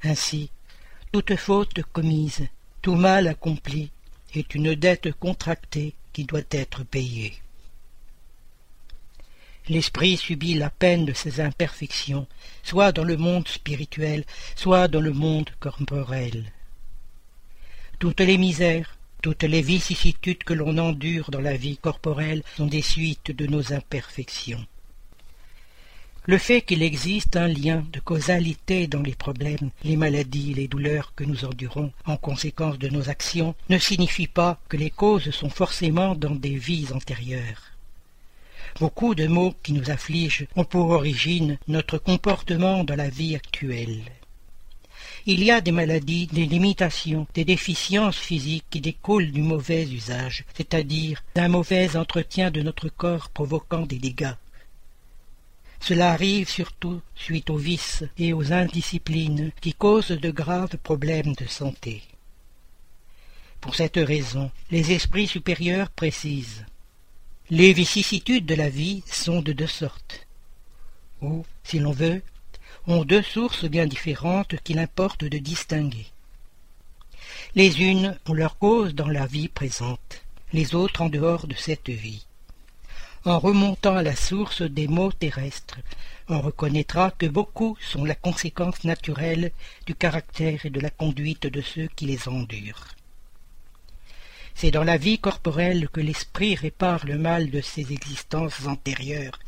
Ainsi, 0.04 0.50
toute 1.14 1.38
faute 1.38 1.82
commise, 1.94 2.46
tout 2.82 2.96
mal 2.96 3.28
accompli, 3.28 3.90
est 4.34 4.54
une 4.54 4.76
dette 4.76 5.14
contractée 5.14 5.96
qui 6.12 6.26
doit 6.26 6.42
être 6.52 6.84
payée. 6.84 7.36
L'esprit 9.70 10.18
subit 10.18 10.56
la 10.56 10.70
peine 10.70 11.06
de 11.06 11.14
ses 11.14 11.40
imperfections, 11.40 12.28
soit 12.64 12.92
dans 12.92 13.06
le 13.06 13.16
monde 13.16 13.48
spirituel, 13.48 14.26
soit 14.56 14.90
dans 14.90 15.02
le 15.02 15.14
monde 15.14 15.50
corporel. 15.60 16.52
Toutes 17.98 18.20
les 18.20 18.38
misères, 18.38 18.95
toutes 19.26 19.42
les 19.42 19.64
vicissitudes 19.64 20.44
que 20.44 20.54
l'on 20.54 20.78
endure 20.78 21.32
dans 21.32 21.42
la 21.42 21.58
vie 21.58 21.78
corporelle 21.78 22.44
sont 22.56 22.68
des 22.68 22.84
suites 22.84 23.32
de 23.32 23.48
nos 23.48 23.74
imperfections. 23.74 24.64
Le 26.28 26.38
fait 26.38 26.62
qu'il 26.62 26.84
existe 26.84 27.36
un 27.36 27.48
lien 27.48 27.84
de 27.92 28.00
causalité 28.00 28.86
dans 28.86 29.02
les 29.02 29.16
problèmes, 29.16 29.72
les 29.84 29.96
maladies, 29.96 30.54
les 30.54 30.68
douleurs 30.68 31.14
que 31.16 31.24
nous 31.24 31.44
endurons 31.44 31.92
en 32.06 32.18
conséquence 32.18 32.78
de 32.78 32.88
nos 32.90 33.10
actions 33.10 33.56
ne 33.70 33.80
signifie 33.80 34.28
pas 34.28 34.60
que 34.70 34.78
les 34.78 34.92
causes 34.92 35.32
sont 35.32 35.50
forcément 35.50 36.14
dans 36.14 36.36
des 36.36 36.58
vies 36.58 36.94
antérieures. 36.94 37.72
Beaucoup 38.80 39.16
de 39.16 39.26
maux 39.26 39.56
qui 39.64 39.74
nous 39.74 39.90
affligent 39.90 40.46
ont 40.56 40.66
pour 40.66 40.92
origine 40.92 41.58
notre 41.68 41.98
comportement 41.98 42.84
dans 42.84 42.96
la 42.96 43.10
vie 43.10 43.36
actuelle. 43.36 44.04
Il 45.28 45.44
y 45.44 45.50
a 45.50 45.60
des 45.60 45.72
maladies, 45.72 46.28
des 46.28 46.46
limitations, 46.46 47.26
des 47.34 47.46
déficiences 47.46 48.18
physiques 48.18 48.66
qui 48.70 48.80
découlent 48.80 49.32
du 49.32 49.42
mauvais 49.42 49.84
usage, 49.88 50.46
c'est-à-dire 50.54 51.24
d'un 51.34 51.48
mauvais 51.48 51.98
entretien 51.98 52.52
de 52.52 52.62
notre 52.62 52.90
corps 52.90 53.30
provoquant 53.30 53.88
des 53.88 53.98
dégâts. 53.98 54.36
Cela 55.80 56.12
arrive 56.12 56.48
surtout 56.48 57.02
suite 57.16 57.50
aux 57.50 57.58
vices 57.58 58.04
et 58.20 58.34
aux 58.34 58.54
indisciplines 58.54 59.52
qui 59.62 59.74
causent 59.74 60.10
de 60.10 60.30
graves 60.30 60.78
problèmes 60.78 61.34
de 61.34 61.48
santé. 61.48 62.04
Pour 63.62 63.74
cette 63.74 63.98
raison, 63.98 64.52
les 64.70 64.92
esprits 64.92 65.28
supérieurs 65.28 65.90
précisent 65.90 66.66
Les 67.50 67.74
vicissitudes 67.74 68.46
de 68.46 68.54
la 68.54 68.70
vie 68.70 69.02
sont 69.08 69.42
de 69.42 69.54
deux 69.54 69.66
sortes, 69.66 70.28
ou, 71.24 71.44
si 71.64 71.80
l'on 71.80 71.94
veut, 71.94 72.22
ont 72.88 73.04
deux 73.04 73.24
sources 73.24 73.66
bien 73.66 73.88
différentes 73.88 74.56
qu'il 74.62 74.80
importe 74.80 75.24
de 75.24 75.38
distinguer. 75.38 76.06
Les 77.56 77.82
unes 77.82 78.18
ont 78.28 78.34
leur 78.34 78.58
cause 78.58 78.94
dans 78.94 79.08
la 79.08 79.26
vie 79.26 79.48
présente, 79.48 80.22
les 80.54 80.76
autres 80.76 81.02
en 81.02 81.10
dehors 81.10 81.48
de 81.48 81.56
cette 81.56 81.90
vie. 81.90 82.26
En 83.26 83.40
remontant 83.40 83.96
à 83.96 84.04
la 84.04 84.16
source 84.16 84.62
des 84.62 84.88
maux 84.88 85.12
terrestres, 85.12 85.80
on 86.30 86.42
reconnaîtra 86.42 87.12
que 87.12 87.26
beaucoup 87.26 87.76
sont 87.82 88.06
la 88.06 88.14
conséquence 88.14 88.84
naturelle 88.84 89.52
du 89.88 89.96
caractère 89.96 90.66
et 90.66 90.70
de 90.70 90.80
la 90.80 90.92
conduite 90.92 91.48
de 91.48 91.62
ceux 91.62 91.88
qui 91.96 92.06
les 92.06 92.28
endurent. 92.28 92.88
C'est 94.54 94.72
dans 94.72 94.84
la 94.84 94.98
vie 94.98 95.20
corporelle 95.20 95.90
que 95.90 96.02
l'esprit 96.02 96.56
répare 96.56 97.06
le 97.06 97.18
mal 97.18 97.50
de 97.50 97.62
ses 97.62 97.92
existences 97.92 98.66
antérieures, 98.68 99.40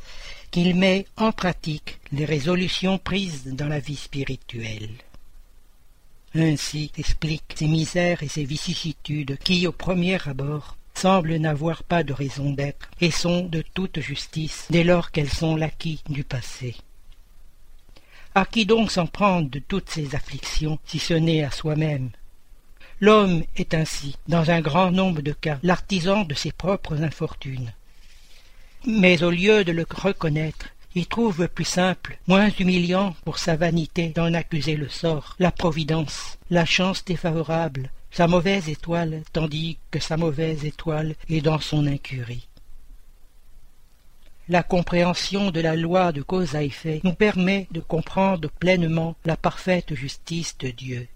qu'il 0.52 0.76
met 0.76 1.06
en 1.18 1.32
pratique 1.32 2.00
les 2.12 2.26
résolutions 2.26 2.98
prises 2.98 3.46
dans 3.48 3.68
la 3.68 3.80
vie 3.80 3.96
spirituelle. 3.96 4.90
Ainsi 6.36 6.92
explique 6.98 7.56
ces 7.56 7.68
misères 7.68 8.22
et 8.24 8.28
ces 8.28 8.44
vicissitudes 8.44 9.38
qui, 9.40 9.66
au 9.66 9.72
premier 9.72 10.18
abord, 10.28 10.78
semblent 10.94 11.38
n'avoir 11.38 11.84
pas 11.84 12.04
de 12.04 12.14
raison 12.14 12.52
d'être 12.52 12.90
et 13.02 13.12
sont 13.12 13.44
de 13.44 13.64
toute 13.74 14.00
justice 14.00 14.68
dès 14.70 14.84
lors 14.84 15.12
qu'elles 15.12 15.30
sont 15.30 15.56
l'acquis 15.56 16.02
du 16.10 16.24
passé. 16.24 16.76
À 18.36 18.46
qui 18.46 18.66
donc 18.66 18.92
s'en 18.92 19.08
prendre 19.08 19.50
de 19.50 19.60
toutes 19.60 19.90
ces 19.90 20.16
afflictions 20.16 20.80
si 20.86 21.00
ce 21.00 21.14
n'est 21.14 21.44
à 21.44 21.52
soi-même? 21.52 22.10
L'homme 23.00 23.44
est 23.56 23.76
ainsi, 23.76 24.16
dans 24.28 24.50
un 24.50 24.62
grand 24.62 24.92
nombre 24.92 25.22
de 25.22 25.34
cas, 25.34 25.60
l'artisan 25.62 26.24
de 26.24 26.34
ses 26.34 26.52
propres 26.52 27.04
infortunes. 27.04 27.74
Mais 28.90 29.22
au 29.22 29.32
lieu 29.32 29.66
de 29.66 29.74
le 29.74 29.86
reconnaître, 29.90 30.68
il 30.96 31.08
trouve 31.08 31.50
plus 31.50 31.66
simple, 31.66 32.18
moins 32.26 32.50
humiliant 32.58 33.18
pour 33.26 33.38
sa 33.38 33.58
vanité 33.58 34.14
d'en 34.16 34.34
accuser 34.34 34.78
le 34.78 34.88
sort, 34.88 35.36
la 35.40 35.52
providence, 35.52 36.38
la 36.50 36.64
chance 36.64 37.04
défavorable, 37.04 37.92
sa 38.12 38.28
mauvaise 38.28 38.70
étoile, 38.70 39.24
tandis 39.34 39.78
que 39.92 40.00
sa 40.00 40.16
mauvaise 40.16 40.64
étoile 40.64 41.16
est 41.28 41.42
dans 41.42 41.60
son 41.60 41.86
incurie. 41.86 42.48
La 44.48 44.64
compréhension 44.64 45.52
de 45.52 45.60
la 45.60 45.76
loi 45.76 46.14
de 46.14 46.22
cause 46.22 46.56
à 46.56 46.64
effet 46.64 47.02
nous 47.04 47.14
permet 47.14 47.68
de 47.72 47.82
comprendre 47.82 48.50
pleinement 48.50 49.18
la 49.26 49.36
parfaite 49.36 49.96
justice 49.96 50.58
de 50.60 50.70
Dieu. 50.70 51.10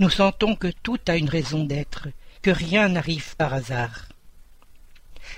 Nous 0.00 0.08
sentons 0.08 0.56
que 0.56 0.72
tout 0.82 0.98
a 1.08 1.18
une 1.18 1.28
raison 1.28 1.64
d'être, 1.64 2.08
que 2.40 2.50
rien 2.50 2.88
n'arrive 2.88 3.36
par 3.36 3.52
hasard. 3.52 4.08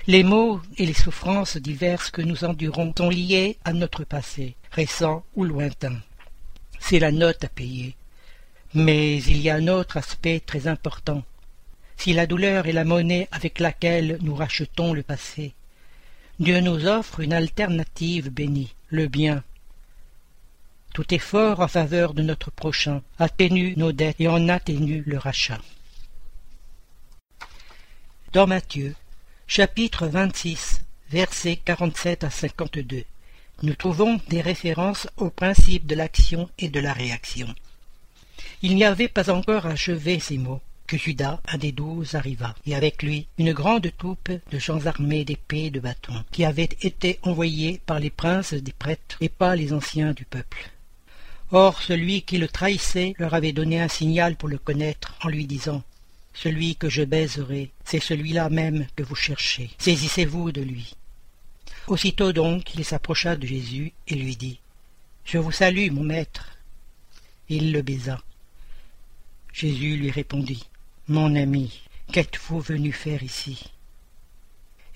Les 0.07 0.23
maux 0.23 0.61
et 0.77 0.85
les 0.85 0.93
souffrances 0.93 1.57
diverses 1.57 2.11
que 2.11 2.21
nous 2.21 2.43
endurons 2.43 2.93
sont 2.95 3.09
liés 3.09 3.57
à 3.65 3.73
notre 3.73 4.03
passé, 4.03 4.55
récent 4.71 5.23
ou 5.35 5.45
lointain. 5.45 5.99
C'est 6.79 6.99
la 6.99 7.11
note 7.11 7.43
à 7.43 7.47
payer. 7.47 7.95
Mais 8.75 9.17
il 9.23 9.41
y 9.41 9.49
a 9.49 9.55
un 9.55 9.67
autre 9.67 9.97
aspect 9.97 10.39
très 10.39 10.67
important. 10.67 11.23
Si 11.97 12.13
la 12.13 12.27
douleur 12.27 12.67
est 12.67 12.71
la 12.71 12.83
monnaie 12.83 13.27
avec 13.31 13.59
laquelle 13.59 14.19
nous 14.21 14.35
rachetons 14.35 14.93
le 14.93 15.01
passé, 15.01 15.53
Dieu 16.39 16.59
nous 16.59 16.85
offre 16.85 17.21
une 17.21 17.33
alternative 17.33 18.29
bénie, 18.29 18.75
le 18.89 19.07
bien. 19.07 19.43
Tout 20.93 21.15
effort 21.15 21.61
en 21.61 21.67
faveur 21.67 22.13
de 22.13 22.21
notre 22.21 22.51
prochain 22.51 23.01
atténue 23.17 23.73
nos 23.75 23.91
dettes 23.91 24.17
et 24.19 24.27
en 24.27 24.49
atténue 24.49 25.03
le 25.07 25.17
rachat. 25.17 25.61
Dans 28.33 28.45
Matthieu, 28.45 28.93
chapitre 29.47 30.07
26, 30.07 30.81
versets 31.11 31.59
47 31.63 32.23
à 32.23 32.29
52, 32.29 33.03
nous 33.61 33.75
trouvons 33.75 34.19
des 34.27 34.41
références 34.41 35.07
aux 35.17 35.29
principes 35.29 35.85
de 35.85 35.95
l'action 35.95 36.49
et 36.57 36.67
de 36.67 36.79
la 36.79 36.93
réaction. 36.93 37.53
Il 38.63 38.75
n'y 38.75 38.83
avait 38.83 39.07
pas 39.07 39.29
encore 39.29 39.67
achevé 39.67 40.19
ces 40.19 40.37
mots 40.37 40.61
que 40.87 40.97
Judas, 40.97 41.39
un 41.47 41.57
des 41.57 41.71
douze, 41.71 42.15
arriva, 42.15 42.55
et 42.65 42.75
avec 42.75 43.03
lui 43.03 43.27
une 43.37 43.53
grande 43.53 43.91
troupe 43.97 44.31
de 44.31 44.59
gens 44.59 44.85
armés 44.87 45.25
d'épées 45.25 45.65
et 45.65 45.71
de 45.71 45.79
bâtons, 45.79 46.23
qui 46.31 46.43
avaient 46.43 46.69
été 46.81 47.19
envoyés 47.21 47.81
par 47.85 47.99
les 47.99 48.09
princes 48.09 48.53
des 48.53 48.73
prêtres 48.73 49.17
et 49.21 49.29
pas 49.29 49.55
les 49.55 49.73
anciens 49.73 50.13
du 50.13 50.25
peuple. 50.25 50.71
Or 51.51 51.81
celui 51.81 52.23
qui 52.23 52.39
le 52.39 52.47
trahissait 52.47 53.13
leur 53.19 53.35
avait 53.35 53.53
donné 53.53 53.79
un 53.79 53.87
signal 53.87 54.35
pour 54.35 54.49
le 54.49 54.57
connaître, 54.57 55.15
en 55.23 55.29
lui 55.29 55.45
disant 55.45 55.83
Celui 56.35 56.75
que 56.75 56.89
je 56.89 57.01
baiserai, 57.01 57.71
c'est 57.85 58.01
celui-là 58.01 58.49
même 58.49 58.85
que 58.95 59.03
vous 59.03 59.15
cherchez. 59.15 59.71
Saisissez-vous 59.77 60.51
de 60.51 60.61
lui. 60.61 60.95
Aussitôt 61.87 62.33
donc 62.33 62.75
il 62.75 62.83
s'approcha 62.83 63.37
de 63.37 63.47
Jésus 63.47 63.93
et 64.07 64.15
lui 64.15 64.35
dit 64.35 64.59
Je 65.23 65.37
vous 65.37 65.53
salue, 65.53 65.89
mon 65.91 66.03
maître. 66.03 66.57
Il 67.47 67.71
le 67.71 67.81
baisa. 67.81 68.21
Jésus 69.53 69.95
lui 69.95 70.11
répondit, 70.11 70.67
Mon 71.07 71.35
ami, 71.35 71.81
qu'êtes-vous 72.11 72.59
venu 72.59 72.91
faire 72.91 73.23
ici? 73.23 73.71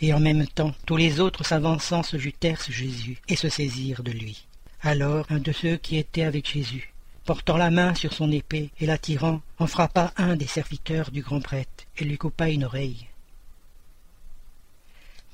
Et 0.02 0.14
en 0.14 0.20
même 0.20 0.48
temps, 0.48 0.74
tous 0.86 0.98
les 0.98 1.22
autres 1.22 1.46
s'avançant 1.46 2.04
se 2.04 2.18
jutèrent 2.18 2.62
sur 2.62 2.74
Jésus 2.74 3.18
et 3.30 3.38
se 3.38 3.48
saisirent 3.48 4.04
de 4.04 4.12
lui. 4.12 4.46
Alors 4.82 5.26
un 5.30 5.40
de 5.40 5.52
ceux 5.52 5.78
qui 5.78 5.98
étaient 5.98 6.24
avec 6.24 6.50
Jésus, 6.50 6.94
portant 7.30 7.58
la 7.58 7.70
main 7.70 7.94
sur 7.94 8.12
son 8.12 8.32
épée 8.32 8.72
et 8.80 8.88
la 8.88 8.98
tirant, 8.98 9.44
en 9.60 9.68
frappa 9.68 10.12
un 10.18 10.36
des 10.36 10.48
serviteurs 10.48 11.12
du 11.12 11.22
grand 11.22 11.42
prêtre 11.42 11.86
et 12.00 12.04
lui 12.04 12.18
coupa 12.18 12.50
une 12.50 12.64
oreille. 12.64 13.06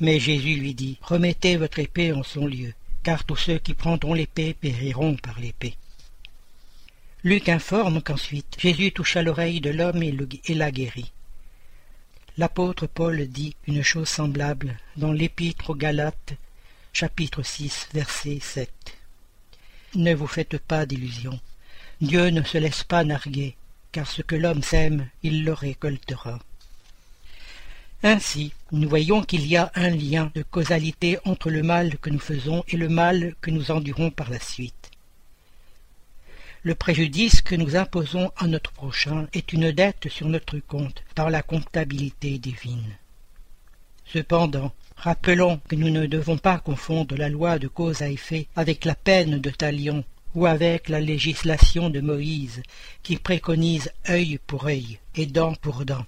Mais 0.01 0.19
Jésus 0.19 0.55
lui 0.55 0.73
dit, 0.73 0.97
Remettez 1.01 1.55
votre 1.55 1.79
épée 1.79 2.11
en 2.11 2.21
son 2.21 2.47
lieu, 2.47 2.73
car 3.01 3.23
tous 3.23 3.37
ceux 3.37 3.59
qui 3.59 3.73
prendront 3.73 4.13
l'épée 4.13 4.53
périront 4.53 5.15
par 5.15 5.39
l'épée. 5.39 5.77
Luc 7.23 7.47
informe 7.47 8.01
qu'ensuite 8.01 8.57
Jésus 8.59 8.91
toucha 8.91 9.21
l'oreille 9.21 9.61
de 9.61 9.69
l'homme 9.69 10.03
et, 10.03 10.53
la 10.53 10.71
guérit. 10.71 11.13
L'apôtre 12.37 12.87
Paul 12.87 13.25
dit 13.29 13.55
une 13.67 13.83
chose 13.83 14.09
semblable 14.09 14.77
dans 14.97 15.13
l'Épître 15.13 15.69
aux 15.69 15.75
Galates, 15.75 16.33
chapitre 16.91 17.41
6, 17.41 17.87
verset 17.93 18.39
7. 18.41 18.69
Ne 19.95 20.13
vous 20.13 20.27
faites 20.27 20.57
pas 20.57 20.85
d'illusions. 20.85 21.39
Dieu 22.01 22.29
ne 22.29 22.43
se 22.43 22.57
laisse 22.57 22.83
pas 22.83 23.03
narguer, 23.03 23.55
car 23.91 24.09
ce 24.09 24.21
que 24.21 24.35
l'homme 24.35 24.63
sème, 24.63 25.07
il 25.23 25.45
le 25.45 25.53
récoltera. 25.53 26.39
Ainsi, 28.03 28.53
nous 28.71 28.89
voyons 28.89 29.23
qu'il 29.23 29.47
y 29.47 29.55
a 29.55 29.71
un 29.75 29.89
lien 29.89 30.31
de 30.35 30.43
causalité 30.43 31.17
entre 31.25 31.49
le 31.49 31.63
mal 31.63 31.97
que 31.97 32.09
nous 32.09 32.19
faisons 32.19 32.63
et 32.67 32.75
le 32.75 32.89
mal 32.89 33.33
que 33.39 33.49
nous 33.49 33.71
endurons 33.71 34.11
par 34.11 34.29
la 34.29 34.39
suite. 34.39 34.91
Le 36.63 36.75
préjudice 36.75 37.41
que 37.41 37.55
nous 37.55 37.77
imposons 37.77 38.31
à 38.35 38.47
notre 38.47 38.71
prochain 38.71 39.27
est 39.33 39.53
une 39.53 39.71
dette 39.71 40.09
sur 40.09 40.27
notre 40.27 40.59
compte 40.59 41.03
par 41.15 41.29
la 41.29 41.43
comptabilité 41.43 42.37
divine. 42.37 42.97
Cependant, 44.05 44.73
rappelons 44.97 45.61
que 45.69 45.75
nous 45.75 45.89
ne 45.89 46.07
devons 46.07 46.37
pas 46.37 46.59
confondre 46.59 47.15
la 47.15 47.29
loi 47.29 47.57
de 47.57 47.67
cause 47.67 48.01
à 48.01 48.09
effet 48.09 48.47
avec 48.55 48.83
la 48.83 48.95
peine 48.95 49.39
de 49.39 49.49
talion 49.49 50.03
ou 50.35 50.45
avec 50.45 50.89
la 50.89 50.99
législation 50.99 51.89
de 51.89 52.01
Moïse 52.01 52.61
qui 53.01 53.17
préconise 53.17 53.91
œil 54.09 54.39
pour 54.45 54.65
œil 54.65 54.99
et 55.15 55.25
dent 55.25 55.55
pour 55.55 55.85
dent. 55.85 56.05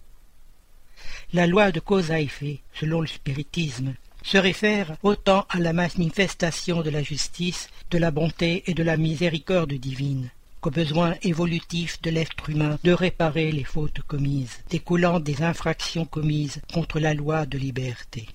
La 1.33 1.47
loi 1.47 1.71
de 1.71 1.79
cause 1.79 2.11
à 2.11 2.19
effet, 2.19 2.59
selon 2.73 3.01
le 3.01 3.07
spiritisme, 3.07 3.95
se 4.23 4.37
réfère 4.37 4.97
autant 5.03 5.45
à 5.49 5.59
la 5.59 5.73
manifestation 5.73 6.81
de 6.81 6.89
la 6.89 7.01
justice, 7.03 7.69
de 7.91 7.97
la 7.97 8.11
bonté 8.11 8.63
et 8.67 8.73
de 8.73 8.83
la 8.83 8.97
miséricorde 8.97 9.73
divine 9.73 10.29
qu'au 10.59 10.71
besoin 10.71 11.15
évolutif 11.21 12.01
de 12.01 12.09
l'être 12.09 12.49
humain 12.49 12.79
de 12.83 12.91
réparer 12.91 13.51
les 13.51 13.63
fautes 13.63 14.01
commises, 14.01 14.59
découlant 14.69 15.19
des 15.19 15.43
infractions 15.43 16.05
commises 16.05 16.61
contre 16.73 16.99
la 16.99 17.13
loi 17.13 17.45
de 17.45 17.57
liberté. 17.57 18.27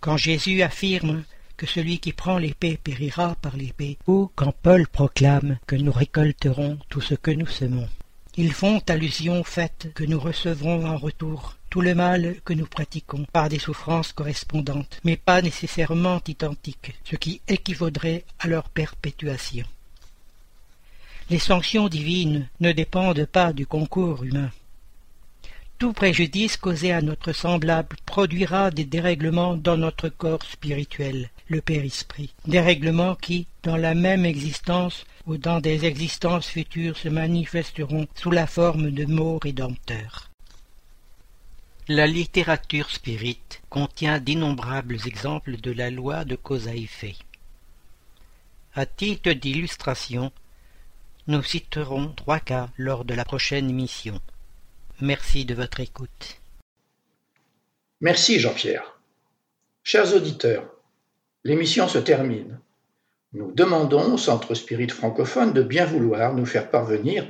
Quand 0.00 0.16
Jésus 0.16 0.62
affirme 0.62 1.24
que 1.56 1.66
celui 1.66 1.98
qui 1.98 2.12
prend 2.12 2.38
l'épée 2.38 2.78
périra 2.82 3.36
par 3.42 3.56
l'épée, 3.56 3.98
ou 4.06 4.30
quand 4.34 4.54
Paul 4.62 4.86
proclame 4.86 5.58
que 5.66 5.76
nous 5.76 5.92
récolterons 5.92 6.78
tout 6.88 7.00
ce 7.00 7.14
que 7.14 7.30
nous 7.30 7.46
semons. 7.46 7.88
Ils 8.36 8.52
font 8.52 8.82
allusion 8.88 9.40
au 9.40 9.44
fait 9.44 9.90
que 9.94 10.02
nous 10.02 10.18
recevrons 10.18 10.86
en 10.86 10.96
retour 10.96 11.56
tout 11.70 11.80
le 11.80 11.94
mal 11.94 12.36
que 12.44 12.52
nous 12.52 12.66
pratiquons 12.66 13.26
par 13.32 13.48
des 13.48 13.58
souffrances 13.58 14.12
correspondantes, 14.12 15.00
mais 15.04 15.16
pas 15.16 15.42
nécessairement 15.42 16.20
identiques, 16.26 16.94
ce 17.04 17.16
qui 17.16 17.40
équivaudrait 17.48 18.24
à 18.38 18.48
leur 18.48 18.68
perpétuation. 18.68 19.64
Les 21.30 21.38
sanctions 21.38 21.88
divines 21.88 22.48
ne 22.60 22.72
dépendent 22.72 23.26
pas 23.26 23.52
du 23.52 23.66
concours 23.66 24.24
humain. 24.24 24.50
Tout 25.78 25.92
préjudice 25.92 26.56
causé 26.56 26.92
à 26.92 27.02
notre 27.02 27.32
semblable 27.32 27.96
produira 28.04 28.70
des 28.70 28.84
dérèglements 28.84 29.56
dans 29.56 29.76
notre 29.76 30.08
corps 30.08 30.44
spirituel, 30.44 31.30
le 31.48 31.60
père-esprit. 31.60 32.32
Dérèglements 32.46 33.14
qui, 33.14 33.46
dans 33.62 33.76
la 33.76 33.94
même 33.94 34.24
existence 34.24 35.04
ou 35.26 35.36
dans 35.36 35.60
des 35.60 35.84
existences 35.84 36.46
futures, 36.46 36.96
se 36.96 37.08
manifesteront 37.08 38.06
sous 38.14 38.30
la 38.30 38.46
forme 38.46 38.90
de 38.90 39.04
mots 39.04 39.38
rédempteurs. 39.42 40.30
La 41.88 42.06
littérature 42.06 42.90
spirite 42.90 43.62
contient 43.68 44.18
d'innombrables 44.18 44.98
exemples 45.06 45.58
de 45.58 45.70
la 45.70 45.90
loi 45.90 46.24
de 46.24 46.34
cause 46.34 46.68
à 46.68 46.74
effet. 46.74 47.14
À 48.74 48.86
titre 48.86 49.32
d'illustration, 49.32 50.32
nous 51.26 51.42
citerons 51.42 52.08
trois 52.08 52.40
cas 52.40 52.70
lors 52.76 53.04
de 53.04 53.14
la 53.14 53.24
prochaine 53.24 53.68
émission. 53.68 54.20
Merci 55.00 55.44
de 55.44 55.54
votre 55.54 55.80
écoute. 55.80 56.40
Merci 58.00 58.40
Jean-Pierre. 58.40 58.98
Chers 59.82 60.14
auditeurs, 60.14 60.73
l'émission 61.44 61.88
se 61.88 61.98
termine. 61.98 62.60
Nous 63.32 63.50
demandons 63.52 64.14
au 64.14 64.18
Centre 64.18 64.54
Spirit 64.54 64.88
francophone 64.88 65.52
de 65.52 65.62
bien 65.62 65.84
vouloir 65.84 66.34
nous 66.34 66.46
faire 66.46 66.70
parvenir 66.70 67.28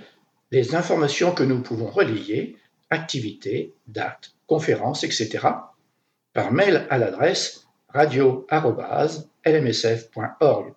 les 0.50 0.74
informations 0.74 1.32
que 1.32 1.42
nous 1.42 1.62
pouvons 1.62 1.90
relayer, 1.90 2.58
activités, 2.90 3.72
dates, 3.88 4.34
conférences, 4.46 5.02
etc., 5.02 5.46
par 6.32 6.52
mail 6.52 6.86
à 6.90 6.98
l'adresse 6.98 7.66
radio-lmsf.org. 7.88 10.74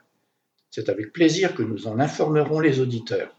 C'est 0.71 0.89
avec 0.89 1.13
plaisir 1.13 1.53
que 1.55 1.63
nous 1.63 1.88
en 1.88 1.99
informerons 1.99 2.59
les 2.59 2.79
auditeurs. 2.79 3.35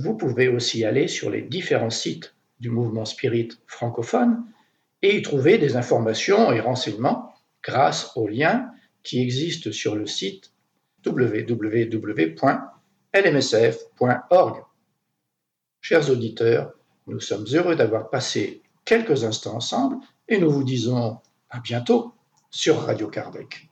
Vous 0.00 0.16
pouvez 0.16 0.48
aussi 0.48 0.84
aller 0.84 1.08
sur 1.08 1.30
les 1.30 1.42
différents 1.42 1.90
sites 1.90 2.34
du 2.60 2.70
mouvement 2.70 3.04
spirit 3.04 3.50
francophone 3.66 4.44
et 5.02 5.18
y 5.18 5.22
trouver 5.22 5.58
des 5.58 5.76
informations 5.76 6.52
et 6.52 6.60
renseignements 6.60 7.31
grâce 7.62 8.16
aux 8.16 8.28
liens 8.28 8.70
qui 9.02 9.20
existent 9.20 9.72
sur 9.72 9.94
le 9.94 10.06
site 10.06 10.52
www.lmsf.org. 11.04 12.34
Chers 15.80 16.10
auditeurs, 16.10 16.72
nous 17.06 17.20
sommes 17.20 17.46
heureux 17.52 17.74
d'avoir 17.74 18.10
passé 18.10 18.62
quelques 18.84 19.24
instants 19.24 19.56
ensemble 19.56 19.96
et 20.28 20.38
nous 20.38 20.50
vous 20.50 20.64
disons 20.64 21.18
à 21.50 21.60
bientôt 21.60 22.12
sur 22.50 22.80
Radio 22.82 23.08
Kardec. 23.08 23.71